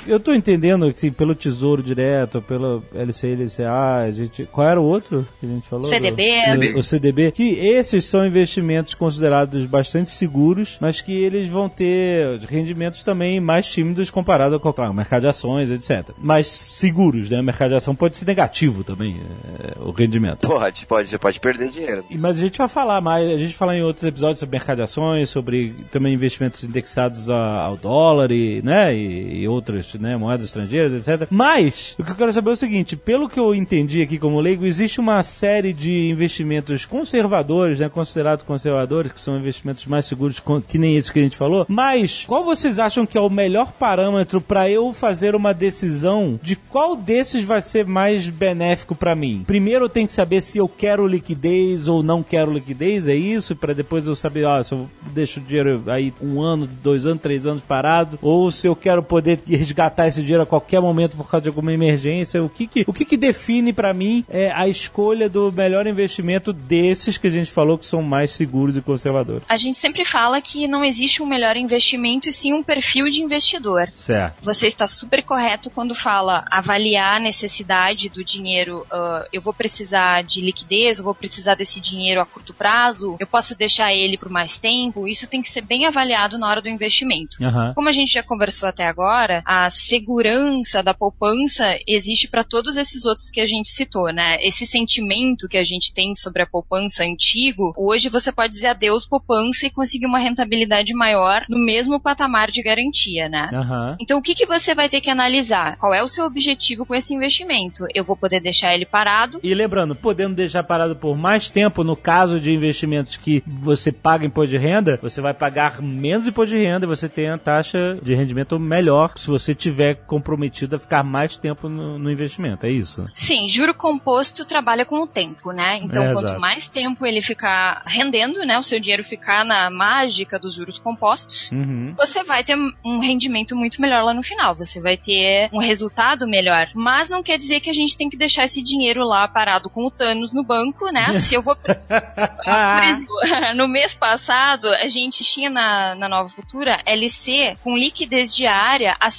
Eu 0.07 0.19
tô 0.19 0.33
entendendo 0.33 0.91
que 0.91 0.97
assim, 0.97 1.11
pelo 1.11 1.33
Tesouro 1.35 1.81
Direto, 1.81 2.41
pelo 2.41 2.83
LCI, 2.93 3.35
LCA, 3.35 3.95
a 4.05 4.11
gente. 4.11 4.45
Qual 4.51 4.67
era 4.67 4.79
o 4.79 4.83
outro 4.83 5.25
que 5.39 5.45
a 5.45 5.49
gente 5.49 5.67
falou? 5.67 5.85
CDB. 5.85 6.73
O, 6.75 6.79
o 6.79 6.83
CDB. 6.83 7.31
Que 7.31 7.51
esses 7.53 8.05
são 8.05 8.25
investimentos 8.25 8.93
considerados 8.95 9.65
bastante 9.65 10.11
seguros, 10.11 10.77
mas 10.81 10.99
que 11.01 11.11
eles 11.11 11.47
vão 11.47 11.69
ter 11.69 12.39
rendimentos 12.41 13.03
também 13.03 13.39
mais 13.39 13.65
tímidos 13.67 14.09
comparado 14.09 14.59
com 14.59 14.73
claro, 14.73 14.91
o 14.91 14.95
mercado 14.95 15.21
de 15.21 15.27
ações, 15.27 15.71
etc. 15.71 16.09
Mais 16.17 16.47
seguros, 16.47 17.29
né? 17.29 17.39
O 17.39 17.43
mercado 17.43 17.69
de 17.69 17.75
ação 17.75 17.95
pode 17.95 18.17
ser 18.17 18.25
negativo 18.25 18.83
também, 18.83 19.19
é, 19.59 19.73
o 19.81 19.91
rendimento. 19.91 20.47
Pode, 20.47 20.85
pode, 20.85 21.07
você 21.09 21.17
pode 21.17 21.39
perder 21.39 21.69
dinheiro. 21.69 22.03
E- 22.09 22.17
Mas 22.17 22.37
a 22.37 22.39
gente 22.39 22.57
vai 22.57 22.67
falar 22.67 22.99
mais, 23.01 23.29
a 23.29 23.37
gente 23.37 23.53
fala 23.53 23.75
em 23.75 23.81
outros 23.83 24.03
episódios 24.05 24.39
sobre 24.39 24.57
mercado 24.57 24.77
de 24.77 24.83
ações, 24.83 25.29
sobre 25.29 25.73
também 25.91 26.13
investimentos 26.13 26.63
indexados 26.63 27.29
a- 27.29 27.61
ao 27.61 27.77
dólar 27.77 28.31
e, 28.31 28.61
né, 28.63 28.95
e, 28.95 29.41
e 29.41 29.47
outras 29.47 29.92
né? 29.99 30.15
Moedas 30.17 30.45
estrangeiras, 30.45 31.07
etc. 31.07 31.27
Mas, 31.29 31.95
o 31.97 32.03
que 32.03 32.11
eu 32.11 32.15
quero 32.15 32.33
saber 32.33 32.51
é 32.51 32.53
o 32.53 32.57
seguinte: 32.57 32.95
pelo 32.95 33.29
que 33.29 33.39
eu 33.39 33.53
entendi 33.53 34.01
aqui 34.01 34.17
como 34.17 34.39
leigo, 34.39 34.65
existe 34.65 34.99
uma 34.99 35.21
série 35.23 35.73
de 35.73 36.09
investimentos 36.09 36.85
conservadores, 36.85 37.79
né? 37.79 37.89
Considerados 37.89 38.45
conservadores, 38.45 39.11
que 39.11 39.21
são 39.21 39.37
investimentos 39.37 39.85
mais 39.85 40.05
seguros 40.05 40.41
que 40.67 40.77
nem 40.77 40.95
esses 40.95 41.11
que 41.11 41.19
a 41.19 41.23
gente 41.23 41.37
falou. 41.37 41.65
Mas, 41.67 42.25
qual 42.25 42.43
vocês 42.43 42.79
acham 42.79 43.05
que 43.05 43.17
é 43.17 43.21
o 43.21 43.29
melhor 43.29 43.71
parâmetro 43.73 44.41
para 44.41 44.69
eu 44.69 44.93
fazer 44.93 45.35
uma 45.35 45.53
decisão 45.53 46.39
de 46.41 46.55
qual 46.55 46.95
desses 46.95 47.43
vai 47.43 47.61
ser 47.61 47.85
mais 47.85 48.27
benéfico 48.27 48.95
para 48.95 49.15
mim? 49.15 49.43
Primeiro 49.45 49.85
eu 49.85 49.89
tenho 49.89 50.07
que 50.07 50.13
saber 50.13 50.41
se 50.41 50.57
eu 50.57 50.67
quero 50.67 51.07
liquidez 51.07 51.87
ou 51.87 52.01
não 52.03 52.23
quero 52.23 52.53
liquidez, 52.53 53.07
é 53.07 53.15
isso? 53.15 53.55
Para 53.55 53.73
depois 53.73 54.05
eu 54.07 54.15
saber, 54.15 54.45
ó, 54.45 54.61
se 54.61 54.73
eu 54.73 54.89
deixo 55.11 55.39
o 55.39 55.43
dinheiro 55.43 55.83
aí 55.87 56.13
um 56.21 56.41
ano, 56.41 56.67
dois 56.81 57.05
anos, 57.05 57.21
três 57.21 57.45
anos 57.45 57.63
parado, 57.63 58.17
ou 58.21 58.49
se 58.51 58.67
eu 58.67 58.75
quero 58.75 59.03
poder 59.03 59.39
resgatar 59.47 59.82
esse 60.07 60.21
dinheiro 60.21 60.43
a 60.43 60.45
qualquer 60.45 60.81
momento 60.81 61.15
por 61.15 61.29
causa 61.29 61.43
de 61.43 61.49
alguma 61.49 61.71
emergência, 61.71 62.43
o 62.43 62.49
que 62.49 62.67
que, 62.67 62.83
o 62.87 62.93
que, 62.93 63.05
que 63.05 63.17
define 63.17 63.73
para 63.73 63.93
mim 63.93 64.25
é 64.29 64.51
a 64.51 64.67
escolha 64.67 65.29
do 65.29 65.51
melhor 65.51 65.87
investimento 65.87 66.51
desses 66.51 67.17
que 67.17 67.27
a 67.27 67.29
gente 67.31 67.51
falou 67.51 67.77
que 67.77 67.85
são 67.85 68.01
mais 68.01 68.31
seguros 68.31 68.77
e 68.77 68.81
conservadores? 68.81 69.43
A 69.47 69.57
gente 69.57 69.77
sempre 69.77 70.05
fala 70.05 70.41
que 70.41 70.67
não 70.67 70.83
existe 70.83 71.21
um 71.21 71.25
melhor 71.25 71.55
investimento 71.57 72.29
e 72.29 72.33
sim 72.33 72.53
um 72.53 72.63
perfil 72.63 73.05
de 73.09 73.21
investidor. 73.21 73.89
Certo. 73.91 74.43
Você 74.43 74.67
está 74.67 74.87
super 74.87 75.23
correto 75.23 75.69
quando 75.69 75.95
fala 75.95 76.45
avaliar 76.49 77.17
a 77.17 77.19
necessidade 77.19 78.09
do 78.09 78.23
dinheiro. 78.23 78.85
Uh, 78.91 79.27
eu 79.31 79.41
vou 79.41 79.53
precisar 79.53 80.23
de 80.23 80.41
liquidez, 80.41 80.97
eu 80.97 81.03
vou 81.03 81.15
precisar 81.15 81.55
desse 81.55 81.79
dinheiro 81.79 82.21
a 82.21 82.25
curto 82.25 82.53
prazo, 82.53 83.15
eu 83.19 83.27
posso 83.27 83.57
deixar 83.57 83.93
ele 83.93 84.17
por 84.17 84.29
mais 84.29 84.57
tempo. 84.57 85.07
Isso 85.07 85.27
tem 85.27 85.41
que 85.41 85.49
ser 85.49 85.61
bem 85.61 85.85
avaliado 85.85 86.37
na 86.37 86.47
hora 86.47 86.61
do 86.61 86.69
investimento. 86.69 87.37
Uhum. 87.41 87.73
Como 87.73 87.89
a 87.89 87.91
gente 87.91 88.13
já 88.13 88.23
conversou 88.23 88.67
até 88.67 88.87
agora, 88.87 89.41
a 89.45 89.69
segurança 89.73 90.81
da 90.81 90.93
poupança 90.93 91.77
existe 91.87 92.27
para 92.29 92.43
todos 92.43 92.77
esses 92.77 93.05
outros 93.05 93.29
que 93.29 93.41
a 93.41 93.45
gente 93.45 93.69
citou, 93.69 94.11
né? 94.13 94.37
Esse 94.41 94.65
sentimento 94.65 95.47
que 95.47 95.57
a 95.57 95.63
gente 95.63 95.93
tem 95.93 96.13
sobre 96.15 96.43
a 96.43 96.47
poupança 96.47 97.03
antigo, 97.03 97.73
hoje 97.75 98.09
você 98.09 98.31
pode 98.31 98.53
dizer 98.53 98.67
adeus 98.67 99.05
poupança 99.05 99.65
e 99.65 99.71
conseguir 99.71 100.05
uma 100.05 100.19
rentabilidade 100.19 100.93
maior 100.93 101.43
no 101.49 101.57
mesmo 101.63 101.99
patamar 101.99 102.51
de 102.51 102.61
garantia, 102.61 103.27
né? 103.27 103.49
Uhum. 103.51 103.95
Então 103.99 104.19
o 104.19 104.21
que, 104.21 104.35
que 104.35 104.45
você 104.45 104.75
vai 104.75 104.87
ter 104.89 105.01
que 105.01 105.09
analisar? 105.09 105.77
Qual 105.77 105.93
é 105.93 106.03
o 106.03 106.07
seu 106.07 106.25
objetivo 106.25 106.85
com 106.85 106.93
esse 106.95 107.13
investimento? 107.13 107.85
Eu 107.93 108.03
vou 108.03 108.15
poder 108.15 108.39
deixar 108.39 108.73
ele 108.73 108.85
parado? 108.85 109.39
E 109.43 109.53
lembrando, 109.53 109.95
podendo 109.95 110.35
deixar 110.35 110.63
parado 110.63 110.95
por 110.95 111.17
mais 111.17 111.49
tempo, 111.49 111.83
no 111.83 111.95
caso 111.95 112.39
de 112.39 112.51
investimentos 112.51 113.17
que 113.17 113.43
você 113.45 113.91
paga 113.91 114.25
imposto 114.25 114.51
de 114.51 114.57
renda, 114.57 114.99
você 115.01 115.21
vai 115.21 115.33
pagar 115.33 115.81
menos 115.81 116.27
imposto 116.27 116.55
de 116.55 116.63
renda 116.63 116.85
e 116.85 116.89
você 116.89 117.09
tem 117.09 117.29
a 117.29 117.37
taxa 117.37 117.97
de 118.01 118.13
rendimento 118.13 118.59
melhor 118.59 119.13
se 119.15 119.27
você 119.27 119.55
tiver 119.63 119.95
comprometido 120.05 120.75
a 120.75 120.79
ficar 120.79 121.03
mais 121.03 121.37
tempo 121.37 121.67
no, 121.69 121.97
no 121.97 122.11
investimento, 122.11 122.65
é 122.65 122.69
isso? 122.69 123.05
Sim, 123.13 123.47
juro 123.47 123.73
composto 123.73 124.45
trabalha 124.45 124.85
com 124.85 125.01
o 125.03 125.07
tempo, 125.07 125.51
né? 125.51 125.79
Então, 125.81 126.03
É, 126.03 126.13
quanto 126.13 126.25
exato. 126.25 126.39
mais 126.41 126.69
tempo 126.69 127.05
ele 127.05 127.21
ficar 127.21 127.81
rendendo, 127.85 128.41
né? 128.45 128.57
O 128.57 128.63
seu 128.63 128.79
dinheiro 128.79 129.03
ficar 129.03 129.43
na 129.45 129.69
mágica 129.69 130.37
dos 130.39 130.53
juros 130.55 130.77
compostos, 130.79 131.51
Uhum. 131.51 131.93
você 131.97 132.23
vai 132.23 132.43
ter 132.43 132.55
um 132.85 132.99
rendimento 132.99 133.55
muito 133.55 133.81
melhor 133.81 134.03
lá 134.03 134.13
no 134.13 134.21
final. 134.23 134.55
Você 134.55 134.79
vai 134.81 134.97
ter 134.97 135.49
um 135.53 135.59
resultado 135.59 136.27
melhor. 136.27 136.67
Mas 136.75 137.09
não 137.09 137.23
quer 137.23 137.37
dizer 137.37 137.59
que 137.61 137.69
a 137.69 137.73
gente 137.73 137.95
tem 137.97 138.09
que 138.09 138.17
deixar 138.17 138.43
esse 138.43 138.61
dinheiro 138.61 139.03
lá 139.05 139.27
parado 139.27 139.69
com 139.69 139.85
o 139.87 139.91
Thanos 139.91 140.33
no 140.33 140.43
banco, 140.43 140.91
né? 140.91 141.15
Se 141.23 141.35
eu 141.35 141.41
vou. 141.41 141.55
Por 141.55 142.83
exemplo, 142.83 143.15
no 143.55 143.67
mês 143.67 143.93
passado, 143.93 144.67
a 144.69 144.87
gente 144.87 145.23
tinha 145.23 145.49
na, 145.49 145.95
na 145.95 146.09
Nova 146.09 146.29
Futura 146.29 146.79
LC 146.85 147.57
com 147.63 147.77
liquidez 147.77 148.35
diária 148.35 148.95
a 148.99 149.09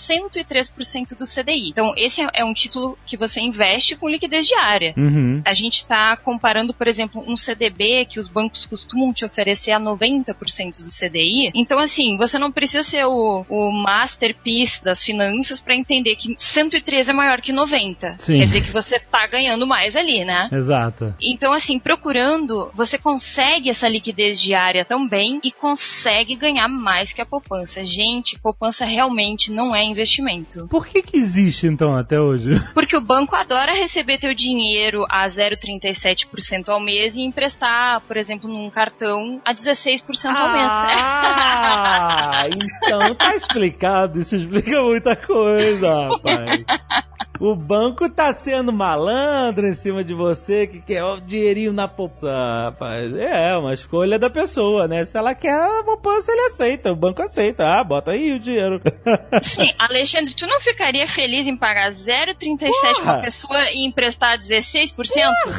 103% 0.42 1.16
do 1.16 1.24
CDI. 1.24 1.68
Então, 1.70 1.92
esse 1.96 2.22
é- 2.22 2.28
é 2.34 2.44
um 2.44 2.54
título 2.54 2.98
que 3.06 3.16
você 3.16 3.40
investe 3.40 3.96
com 3.96 4.08
liquidez 4.08 4.46
diária. 4.46 4.94
Uhum. 4.96 5.42
A 5.44 5.54
gente 5.54 5.76
está 5.76 6.16
comparando, 6.16 6.74
por 6.74 6.86
exemplo, 6.88 7.22
um 7.26 7.36
CDB 7.36 8.04
que 8.06 8.18
os 8.18 8.28
bancos 8.28 8.66
costumam 8.66 9.12
te 9.12 9.24
oferecer 9.24 9.72
a 9.72 9.78
90% 9.80 10.82
do 10.82 10.90
CDI. 10.90 11.50
Então, 11.54 11.78
assim, 11.78 12.16
você 12.16 12.38
não 12.38 12.50
precisa 12.52 12.82
ser 12.82 13.04
o, 13.04 13.44
o 13.48 13.72
masterpiece 13.72 14.84
das 14.84 15.02
finanças 15.02 15.60
para 15.60 15.76
entender 15.76 16.16
que 16.16 16.34
103 16.36 17.08
é 17.08 17.12
maior 17.12 17.40
que 17.40 17.52
90. 17.52 18.16
Sim. 18.18 18.38
Quer 18.38 18.46
dizer 18.46 18.62
que 18.62 18.70
você 18.72 18.98
tá 18.98 19.26
ganhando 19.26 19.66
mais 19.66 19.96
ali, 19.96 20.24
né? 20.24 20.48
Exato. 20.52 21.14
Então, 21.20 21.52
assim, 21.52 21.78
procurando, 21.78 22.70
você 22.74 22.98
consegue 22.98 23.70
essa 23.70 23.88
liquidez 23.88 24.40
diária 24.40 24.84
também 24.84 25.40
e 25.42 25.52
consegue 25.52 26.34
ganhar 26.36 26.68
mais 26.68 27.12
que 27.12 27.20
a 27.20 27.26
poupança. 27.26 27.84
Gente, 27.84 28.38
poupança 28.38 28.84
realmente 28.84 29.50
não 29.50 29.74
é 29.74 29.84
investimento. 29.84 30.23
Por 30.68 30.86
que 30.86 31.02
que 31.02 31.16
existe 31.16 31.66
então 31.66 31.96
até 31.96 32.20
hoje? 32.20 32.50
Porque 32.74 32.96
o 32.96 33.00
banco 33.00 33.34
adora 33.34 33.72
receber 33.72 34.18
teu 34.18 34.34
dinheiro 34.34 35.04
a 35.10 35.26
0,37% 35.26 36.68
ao 36.68 36.80
mês 36.80 37.14
e 37.16 37.22
emprestar, 37.22 38.00
por 38.02 38.16
exemplo, 38.16 38.48
num 38.48 38.70
cartão 38.70 39.40
a 39.44 39.54
16% 39.54 40.02
ao 40.34 40.52
mês. 40.52 40.68
Ah, 40.70 42.42
então 42.82 43.14
tá 43.14 43.34
explicado. 43.36 44.20
Isso 44.20 44.36
explica 44.36 44.82
muita 44.82 45.16
coisa, 45.16 46.08
rapaz. 46.08 46.64
O 47.40 47.56
banco 47.56 48.08
tá 48.08 48.32
sendo 48.32 48.72
malandro 48.72 49.66
em 49.66 49.74
cima 49.74 50.04
de 50.04 50.14
você 50.14 50.68
que 50.68 50.80
quer 50.80 51.02
o 51.02 51.20
dinheirinho 51.20 51.72
na 51.72 51.88
poupança, 51.88 52.30
rapaz. 52.66 53.12
É, 53.16 53.56
uma 53.56 53.74
escolha 53.74 54.18
da 54.18 54.30
pessoa, 54.30 54.86
né? 54.86 55.04
Se 55.04 55.18
ela 55.18 55.34
quer 55.34 55.52
a 55.52 55.82
poupança, 55.82 56.30
ele 56.30 56.42
aceita. 56.42 56.92
O 56.92 56.96
banco 56.96 57.20
aceita. 57.22 57.64
Ah, 57.64 57.82
bota 57.82 58.12
aí 58.12 58.32
o 58.32 58.38
dinheiro. 58.38 58.80
Sim, 59.42 59.68
Alexandre, 59.78 60.32
tu 60.34 60.46
não 60.46 60.60
ficaria 60.60 61.08
feliz 61.08 61.48
em 61.48 61.56
pagar 61.56 61.90
0,37 61.90 62.58
pra 62.70 62.94
Porra! 62.94 63.22
pessoa 63.22 63.64
e 63.72 63.84
emprestar 63.88 64.38
16%? 64.38 64.94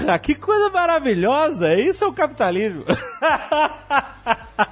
Ah, 0.08 0.18
que 0.18 0.34
coisa 0.34 0.70
maravilhosa. 0.70 1.74
Isso 1.76 2.06
é 2.06 2.08
o 2.08 2.14
capitalismo. 2.14 2.86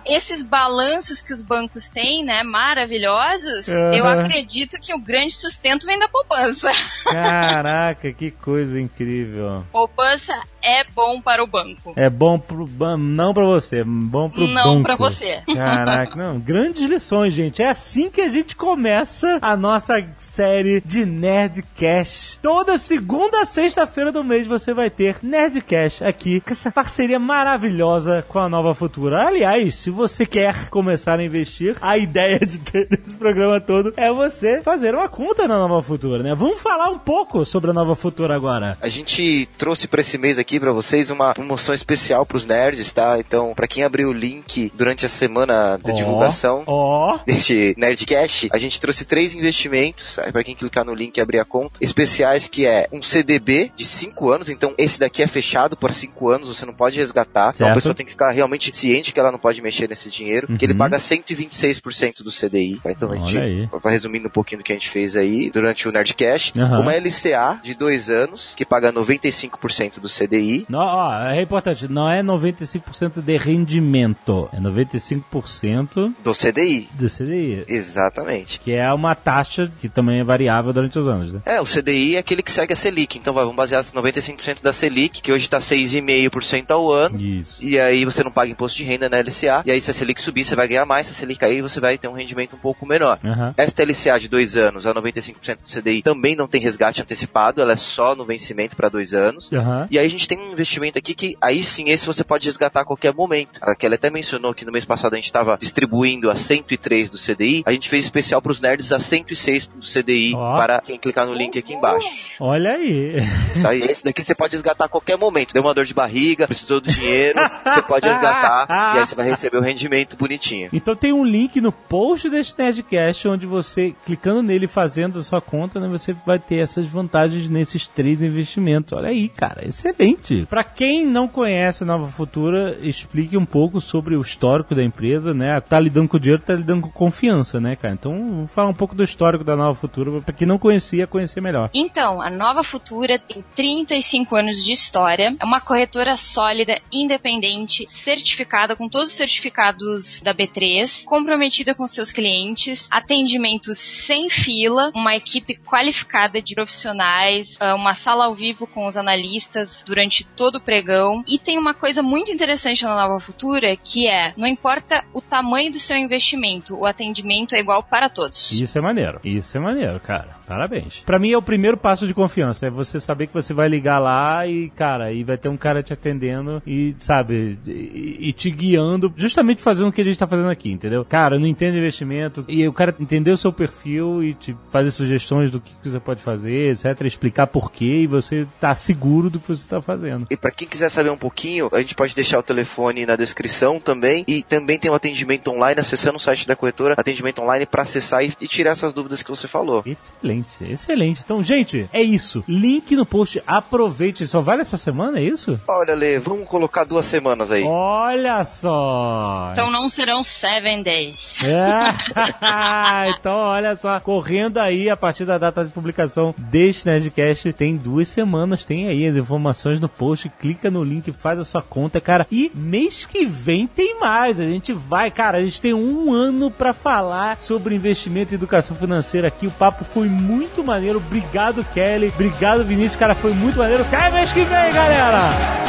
Esses 0.06 0.42
balanços 0.42 1.22
que 1.22 1.34
os 1.34 1.42
bancos 1.42 1.90
têm, 1.90 2.24
né, 2.24 2.44
maravilhosos, 2.44 3.68
Aham. 3.68 3.94
eu 3.96 4.06
acredito 4.08 4.78
que 4.82 4.94
o 4.96 5.00
grande 5.02 5.36
sustento 5.36 5.86
vem 5.86 6.00
da 6.00 6.08
poupança. 6.08 6.72
Caraca, 7.04 8.12
que 8.12 8.32
coisa 8.32 8.80
incrível. 8.80 9.64
Poupança 9.72 10.34
é 10.64 10.86
bom 10.96 11.22
para 11.22 11.44
o 11.44 11.48
banco. 11.48 11.94
É 11.96 12.10
bom 12.10 12.40
pro 12.40 12.66
banco, 12.66 13.04
não 13.04 13.34
pra 13.34 13.44
você, 13.44 13.84
bom 13.84 14.30
pro 14.30 14.48
banco. 14.48 14.54
Não 14.54 14.82
pra 14.82 14.96
você. 14.96 15.42
Caraca, 15.46 16.16
não, 16.16 16.40
grandes 16.40 16.84
lições, 16.84 17.34
gente. 17.34 17.62
É 17.62 17.70
assim 17.70 18.10
que 18.10 18.22
a 18.22 18.30
gente 18.30 18.56
começa 18.56 19.40
a 19.42 19.58
nossa 19.58 20.04
série 20.18 20.82
de 20.82 21.06
Nerdcast. 21.06 22.40
Toda 22.40 22.78
segunda 22.78 23.42
a 23.42 23.46
sexta-feira 23.46 24.12
do 24.12 24.24
mês 24.24 24.48
você 24.48 24.74
vai 24.74 24.90
ter 24.90 25.18
Nerdcast 25.22 26.04
aqui, 26.04 26.40
com 26.40 26.52
essa 26.52 26.72
parceria 26.72 27.20
maravilhosa 27.20 28.24
com 28.28 28.40
a 28.40 28.48
Nova 28.48 28.74
Futura. 28.74 29.28
Aliás, 29.28 29.76
se 29.76 29.90
você 29.90 30.26
quer 30.26 30.70
começar 30.70 31.20
a 31.20 31.24
investir, 31.24 31.76
a 31.82 31.98
ideia 31.98 32.40
de 32.40 32.60
ter 32.60 32.88
esse 33.04 33.16
programa 33.16 33.60
todo 33.60 33.94
é 33.98 34.12
você 34.12 34.62
fazer 34.62 34.96
uma 34.96 35.10
conta 35.10 35.46
na 35.48 35.58
Nova 35.58 35.82
Futura, 35.82 36.24
né? 36.24 36.34
Vamos 36.34 36.62
falar 36.62 36.90
um 36.90 37.00
pouco 37.00 37.44
sobre 37.44 37.72
a 37.72 37.74
Nova 37.74 37.96
Futura 37.96 38.34
agora. 38.34 38.78
A 38.82 38.88
gente 38.88 39.48
trouxe 39.58 39.88
pra 39.88 40.00
esse 40.00 40.18
mês 40.18 40.40
aqui 40.40 40.53
pra 40.60 40.72
vocês 40.72 41.10
uma 41.10 41.34
promoção 41.34 41.74
especial 41.74 42.26
pros 42.26 42.46
nerds, 42.46 42.92
tá? 42.92 43.18
Então, 43.20 43.54
pra 43.56 43.68
quem 43.68 43.84
abriu 43.84 44.10
o 44.10 44.14
link 44.14 44.72
durante 44.76 45.06
a 45.06 45.10
semana 45.10 45.78
da 45.78 45.92
Ó, 45.92 45.96
divulgação 45.96 46.64
Ó, 46.66 47.20
deste 47.26 47.74
Nerdcast, 47.78 48.50
a 48.52 48.58
gente 48.58 48.80
trouxe 48.80 49.06
três 49.06 49.34
investimentos, 49.36 50.20
pra 50.32 50.44
quem 50.44 50.56
clicar 50.56 50.86
no 50.86 50.94
link 50.94 51.18
e 51.18 51.22
abrir 51.22 51.40
a 51.40 51.46
conta, 51.46 51.78
especiais 51.82 52.48
que 52.48 52.66
é 52.66 52.88
um 52.92 53.02
CDB 53.02 53.72
de 53.76 53.86
5 53.86 54.30
anos, 54.30 54.50
então 54.50 54.74
esse 54.78 55.00
daqui 55.00 55.22
é 55.24 55.28
fechado 55.28 55.76
por 55.78 55.94
5 55.94 56.30
anos, 56.30 56.48
você 56.48 56.66
não 56.66 56.74
pode 56.74 57.00
resgatar. 57.00 57.52
Então 57.54 57.68
a 57.68 57.70
Certo. 57.70 57.76
pessoa 57.76 57.96
tem 57.96 58.06
que 58.06 58.12
ficar 58.12 58.32
realmente 58.32 58.76
ciente 58.76 59.14
que 59.14 59.20
ela 59.20 59.32
não 59.32 59.40
pode 59.40 59.62
mexer 59.62 59.88
nesse 59.90 60.10
dinheiro, 60.10 60.48
que 60.58 60.66
ele 60.66 60.74
Uhum. 60.74 60.80
paga 60.80 61.00
126% 61.00 62.24
do 62.24 62.32
CDI. 62.32 62.80
tá? 62.84 62.92
Então 62.92 63.12
a 63.12 63.16
gente, 63.18 63.38
Olha 63.38 63.46
aí. 63.46 63.70
vai 63.82 63.94
resumindo 63.94 64.28
um 64.28 64.32
pouquinho 64.32 64.60
do 64.60 64.64
que 64.64 64.72
a 64.72 64.76
gente 64.76 64.90
fez 64.90 65.16
aí 65.16 65.50
durante 65.50 65.88
o 65.88 65.92
Nerdcast. 65.92 66.60
Aham. 66.60 66.80
Uma 66.82 66.94
LCA 66.96 67.60
de 67.64 67.74
2 67.74 68.10
anos, 68.10 68.54
que 68.56 68.66
paga 68.66 68.92
95% 68.92 70.00
do 70.00 70.10
CDI. 70.10 70.43
Não, 70.70 70.80
ó, 70.80 71.22
é 71.28 71.42
importante, 71.42 71.88
não 71.88 72.10
é 72.10 72.22
95% 72.22 73.22
de 73.22 73.38
rendimento, 73.38 74.50
é 74.54 74.60
95% 74.60 76.14
Do 76.24 76.34
CDI. 76.34 76.88
do 76.94 77.08
CDI, 77.10 77.64
Exatamente. 77.68 78.60
que 78.60 78.72
é 78.72 78.92
uma 78.94 79.16
taxa 79.16 79.72
que 79.80 79.90
também 79.90 80.20
é 80.20 80.24
variável 80.24 80.74
durante 80.74 80.98
os 81.00 81.08
anos, 81.08 81.34
né? 81.34 81.42
É, 81.46 81.62
o 81.62 81.66
CDI 81.66 82.16
é 82.16 82.20
aquele 82.20 82.42
que 82.42 82.52
segue 82.52 82.74
a 82.74 82.76
Selic. 82.76 83.18
Então 83.18 83.34
vai, 83.34 83.44
vamos 83.44 83.56
basear 83.58 83.82
os 83.82 83.92
95% 83.92 84.62
da 84.62 84.74
Selic, 84.74 85.22
que 85.22 85.32
hoje 85.32 85.46
está 85.46 85.60
6,5% 85.60 86.72
ao 86.72 86.92
ano. 86.92 87.20
Isso. 87.20 87.64
E 87.64 87.80
aí 87.80 88.06
você 88.06 88.24
não 88.24 88.32
paga 88.32 88.52
imposto 88.52 88.78
de 88.78 88.84
renda 88.84 89.10
na 89.10 89.18
LCA. 89.20 89.64
E 89.66 89.72
aí 89.72 89.80
se 89.82 89.92
a 89.92 89.94
Selic 89.94 90.22
subir, 90.22 90.44
você 90.44 90.56
vai 90.56 90.68
ganhar 90.68 90.86
mais. 90.86 91.08
Se 91.08 91.14
a 91.14 91.16
Selic 91.16 91.40
cair, 91.40 91.62
você 91.62 91.80
vai 91.80 91.98
ter 91.98 92.08
um 92.08 92.14
rendimento 92.14 92.56
um 92.56 92.60
pouco 92.60 92.86
menor. 92.86 93.20
Aham. 93.24 93.54
Esta 93.58 93.84
LCA 93.84 94.20
de 94.20 94.28
dois 94.28 94.58
anos, 94.58 94.86
a 94.86 94.94
95% 94.94 95.58
do 95.62 95.82
CDI, 95.82 96.02
também 96.02 96.36
não 96.36 96.48
tem 96.48 96.62
resgate 96.62 97.02
antecipado. 97.02 97.62
Ela 97.62 97.74
é 97.74 97.78
só 97.78 98.16
no 98.16 98.24
vencimento 98.26 98.76
para 98.76 98.90
dois 98.90 99.14
anos. 99.14 99.52
Aham. 99.52 99.88
E 99.90 99.98
aí 100.00 100.06
a 100.06 100.10
gente 100.10 100.28
tem 100.28 100.33
um 100.42 100.52
investimento 100.52 100.98
aqui 100.98 101.14
que 101.14 101.38
aí 101.42 101.64
sim, 101.64 101.90
esse 101.90 102.06
você 102.06 102.24
pode 102.24 102.48
resgatar 102.48 102.82
a 102.82 102.86
qualquer 102.86 103.14
momento. 103.14 103.60
A 103.62 103.76
Kelly 103.76 103.96
até 103.96 104.10
mencionou 104.10 104.54
que 104.54 104.66
no 104.66 104.72
mês 104.72 104.86
passado 104.86 105.14
a 105.14 105.16
gente 105.16 105.26
estava 105.26 105.58
distribuindo 105.60 106.30
a 106.30 106.36
103 106.36 107.10
do 107.10 107.18
CDI, 107.18 107.64
a 107.66 107.72
gente 107.72 107.90
fez 107.90 108.06
especial 108.06 108.42
para 108.42 108.52
os 108.52 108.62
nerds 108.62 108.92
a 108.92 109.00
106 109.00 109.68
do 109.68 109.86
CDI 109.86 110.34
oh. 110.36 110.56
para 110.56 110.82
quem 110.82 110.98
clicar 110.98 111.26
no 111.26 111.34
link 111.34 111.58
aqui 111.58 111.74
embaixo. 111.74 112.10
Olha 112.40 112.74
aí. 112.74 113.16
Tá, 113.62 113.76
esse 113.76 114.04
daqui 114.04 114.24
você 114.24 114.34
pode 114.34 114.54
resgatar 114.54 114.86
a 114.86 114.90
qualquer 114.90 115.18
momento. 115.18 115.54
Deu 115.54 115.62
uma 115.62 115.74
dor 115.74 115.86
de 115.86 115.94
barriga, 115.94 116.48
precisou 116.48 116.82
do 116.82 116.92
dinheiro, 116.92 117.40
você 117.64 117.82
pode 117.84 118.08
resgatar 118.08 118.96
e 118.96 119.00
aí 119.00 119.06
você 119.06 119.16
vai 119.16 119.30
receber 119.30 119.58
o 119.58 119.62
rendimento 119.62 120.18
bonitinho. 120.18 120.70
Então 120.74 120.96
tem 120.96 121.14
um 121.14 121.24
link 121.24 121.60
no 121.62 121.72
post 121.72 122.30
desse 122.30 122.58
Nerdcast 122.58 123.28
onde 123.28 123.46
você, 123.46 123.94
clicando 124.06 124.42
nele 124.42 124.66
e 124.66 124.68
fazendo 124.68 125.20
a 125.20 125.24
sua 125.24 125.42
conta, 125.42 125.80
né, 125.80 125.88
você 125.88 126.14
vai 126.26 126.40
ter 126.40 126.58
essas 126.58 126.86
vantagens 126.86 127.50
nesses 127.50 127.88
três 127.88 128.22
investimentos. 128.22 128.94
Olha 128.94 129.10
aí, 129.10 129.30
cara, 129.30 129.68
excelente. 129.68 130.23
Para 130.50 130.64
quem 130.64 131.06
não 131.06 131.28
conhece 131.28 131.84
a 131.84 131.86
Nova 131.86 132.08
Futura, 132.08 132.78
explique 132.82 133.38
um 133.38 133.46
pouco 133.46 133.82
sobre 133.82 134.16
o 134.16 134.22
histórico 134.22 134.74
da 134.74 134.84
empresa, 134.84 135.34
né? 135.34 135.60
Tá 135.60 135.80
lidando 135.80 136.08
com 136.08 136.20
dinheiro, 136.20 136.42
tá 136.42 136.54
lidando 136.54 136.82
com 136.84 136.90
confiança, 136.90 137.60
né, 137.60 137.76
cara? 137.76 137.94
Então, 137.94 138.38
vou 138.38 138.48
falar 138.48 138.70
um 138.70 138.74
pouco 138.74 138.96
do 138.96 139.04
histórico 139.04 139.44
da 139.44 139.56
Nova 139.56 139.76
Futura 139.76 140.22
para 140.22 140.34
quem 140.34 140.48
não 140.48 140.58
conhecia, 140.58 141.06
conhecer 141.06 141.42
melhor. 141.42 141.70
Então, 141.74 142.22
a 142.22 142.30
Nova 142.30 142.64
Futura 142.64 143.20
tem 143.20 143.44
35 143.56 144.36
anos 144.36 144.64
de 144.64 144.72
história, 144.72 145.36
é 145.40 145.46
uma 145.46 145.60
corretora 145.60 146.16
sólida, 146.16 146.80
independente, 146.92 147.86
certificada 147.90 148.76
com 148.76 148.88
todos 148.88 149.10
os 149.10 149.16
certificados 149.16 150.22
da 150.22 150.34
B3, 150.34 151.04
comprometida 151.06 151.76
com 151.76 151.86
seus 151.88 152.12
clientes, 152.12 152.88
atendimento 152.92 153.74
sem 153.74 154.30
fila, 154.30 154.92
uma 154.96 155.16
equipe 155.16 155.56
qualificada 155.56 156.42
de 156.42 156.56
profissionais, 156.56 157.58
ah, 157.60 157.76
uma 157.76 157.94
sala 157.94 158.26
ao 158.26 158.36
vivo 158.36 158.66
com 158.68 158.86
os 158.86 158.96
analistas 158.96 159.84
durante 159.86 160.13
todo 160.36 160.56
o 160.56 160.62
pregão. 160.62 161.24
E 161.28 161.40
tem 161.40 161.58
uma 161.58 161.74
coisa 161.74 162.04
muito 162.04 162.32
interessante 162.32 162.84
na 162.84 162.96
Nova 162.96 163.20
Futura 163.20 163.76
que 163.76 164.08
é: 164.08 164.34
não 164.38 164.48
importa 164.48 165.04
o 165.14 165.22
tamanho 165.22 165.72
do 165.72 165.80
seu 165.80 165.98
investimento, 165.98 166.78
o 166.78 166.86
atendimento 166.86 167.56
é 167.56 167.60
igual 167.60 167.82
para 167.82 168.10
todos. 168.10 168.52
Isso 168.52 168.78
é 168.78 168.82
maneiro. 168.82 169.20
Isso 169.24 169.58
é 169.58 169.60
maneiro, 169.60 170.00
cara. 170.00 170.44
Parabéns. 170.48 171.00
Para 171.06 171.20
mim 171.20 171.32
é 171.32 171.38
o 171.38 171.42
primeiro 171.42 171.78
passo 171.78 172.06
de 172.06 172.14
confiança, 172.14 172.68
é 172.68 172.70
você 172.70 173.00
saber 173.00 173.28
que 173.28 173.34
você 173.34 173.54
vai 173.54 173.68
ligar 173.68 174.00
lá 174.00 174.46
e, 174.46 174.70
cara, 174.70 175.12
e 175.12 175.24
vai 175.24 175.38
ter 175.38 175.50
um 175.50 175.58
cara 175.58 175.82
te 175.82 175.94
atendendo 175.94 176.62
e, 176.68 176.96
sabe, 177.00 177.58
e, 177.66 178.30
e 178.30 178.34
te 178.34 178.52
guiando, 178.52 179.12
justamente 179.16 179.62
fazendo 179.62 179.88
o 179.88 179.92
que 179.92 180.02
a 180.02 180.04
gente 180.04 180.20
tá 180.20 180.28
fazendo 180.28 180.50
aqui, 180.50 180.72
entendeu? 180.72 181.06
Cara, 181.06 181.40
não 181.40 181.48
entende 181.48 181.78
investimento 181.78 182.44
e 182.48 182.68
o 182.68 182.74
cara 182.74 182.94
entender 183.00 183.32
o 183.32 183.38
seu 183.38 183.54
perfil 183.54 184.24
e 184.24 184.34
te 184.34 184.56
fazer 184.70 184.92
sugestões 184.92 185.50
do 185.50 185.60
que 185.60 185.74
você 185.84 186.00
pode 186.00 186.22
fazer, 186.22 186.72
etc, 186.72 187.02
explicar 187.02 187.48
por 187.48 187.72
quê 187.72 188.02
e 188.02 188.08
você 188.08 188.46
tá 188.60 188.76
seguro 188.76 189.30
do 189.30 189.40
que 189.40 189.48
você 189.48 189.68
tá 189.68 189.82
fazendo. 189.82 189.93
E 190.30 190.38
para 190.38 190.52
quem 190.52 190.68
quiser 190.68 190.90
saber 190.90 191.10
um 191.10 191.18
pouquinho, 191.18 191.70
a 191.72 191.80
gente 191.80 191.96
pode 191.96 192.16
deixar 192.16 192.40
o 192.40 192.44
telefone 192.44 193.06
na 193.06 193.16
descrição 193.16 193.80
também 193.80 194.24
e 194.28 194.44
também 194.44 194.78
tem 194.78 194.90
o 194.90 194.94
um 194.94 194.98
atendimento 194.98 195.50
online 195.50 195.80
acessando 195.80 196.18
o 196.18 196.22
site 196.22 196.48
da 196.48 196.56
corretora, 196.56 196.96
atendimento 196.98 197.42
online 197.42 197.66
para 197.66 197.84
acessar 197.84 198.24
e, 198.24 198.36
e 198.40 198.48
tirar 198.48 198.72
essas 198.72 198.94
dúvidas 198.94 199.24
que 199.24 199.30
você 199.30 199.48
falou. 199.48 199.84
Excelente. 199.86 200.34
Excelente, 200.34 200.72
excelente. 200.72 201.22
Então, 201.24 201.44
gente, 201.44 201.90
é 201.92 202.02
isso. 202.02 202.44
Link 202.48 202.96
no 202.96 203.06
post. 203.06 203.42
Aproveite. 203.46 204.28
Só 204.28 204.42
vale 204.42 204.62
essa 204.62 204.78
semana, 204.78 205.20
é 205.20 205.24
isso? 205.24 205.60
Olha, 205.68 205.94
Lê, 205.94 206.20
vamos 206.20 206.48
colocar 206.48 206.84
duas 206.84 207.06
semanas 207.06 207.52
aí. 207.52 207.64
Olha 207.64 208.44
só. 208.46 209.50
Então 209.52 209.72
não 209.72 209.90
serão 209.90 210.24
seven 210.24 210.84
days. 210.84 211.44
É. 211.44 213.10
então, 213.18 213.36
olha 213.36 213.76
só. 213.76 214.00
Correndo 214.00 214.58
aí 214.58 214.90
a 214.90 214.98
partir 214.98 215.26
da 215.26 215.38
data 215.38 215.64
de 215.64 215.72
publicação 215.72 216.34
deste 216.38 216.88
Nerdcast, 216.88 217.52
tem 217.54 217.76
duas 217.76 218.08
semanas. 218.08 218.64
Tem 218.64 218.88
aí 218.88 219.08
as 219.08 219.18
informações 219.18 219.80
no 219.84 219.90
post. 219.90 220.30
Clica 220.40 220.72
no 220.72 220.84
link, 220.84 221.12
faz 221.12 221.38
a 221.38 221.44
sua 221.44 221.62
conta, 221.62 222.02
cara. 222.02 222.26
E 222.32 222.52
mês 222.56 223.06
que 223.06 223.26
vem 223.26 223.68
tem 223.68 224.00
mais. 224.00 224.40
A 224.40 224.46
gente 224.46 224.74
vai, 224.74 225.12
cara. 225.12 225.38
A 225.38 225.42
gente 225.42 225.62
tem 225.62 225.74
um 225.74 226.12
ano 226.12 226.50
para 226.50 226.74
falar 226.74 227.40
sobre 227.40 227.76
investimento 227.76 228.34
e 228.34 228.36
educação 228.36 228.76
financeira 228.76 229.28
aqui. 229.28 229.46
O 229.46 229.52
papo 229.52 229.86
foi 229.86 230.08
muito 230.08 230.64
maneiro. 230.64 230.98
Obrigado, 230.98 231.64
Kelly. 231.74 232.08
Obrigado, 232.08 232.64
Vinícius. 232.64 232.96
Cara, 232.96 233.14
foi 233.14 233.34
muito 233.34 233.60
maneiro. 233.60 233.84
Até 233.84 234.10
mês 234.10 234.32
que 234.32 234.44
vem, 234.44 234.74
galera! 234.74 235.64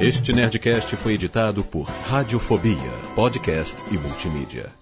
Este 0.00 0.32
Nerdcast 0.32 0.94
foi 0.94 1.14
editado 1.14 1.64
por 1.64 1.82
Radiofobia, 1.82 2.92
podcast 3.16 3.82
e 3.90 3.98
multimídia. 3.98 4.77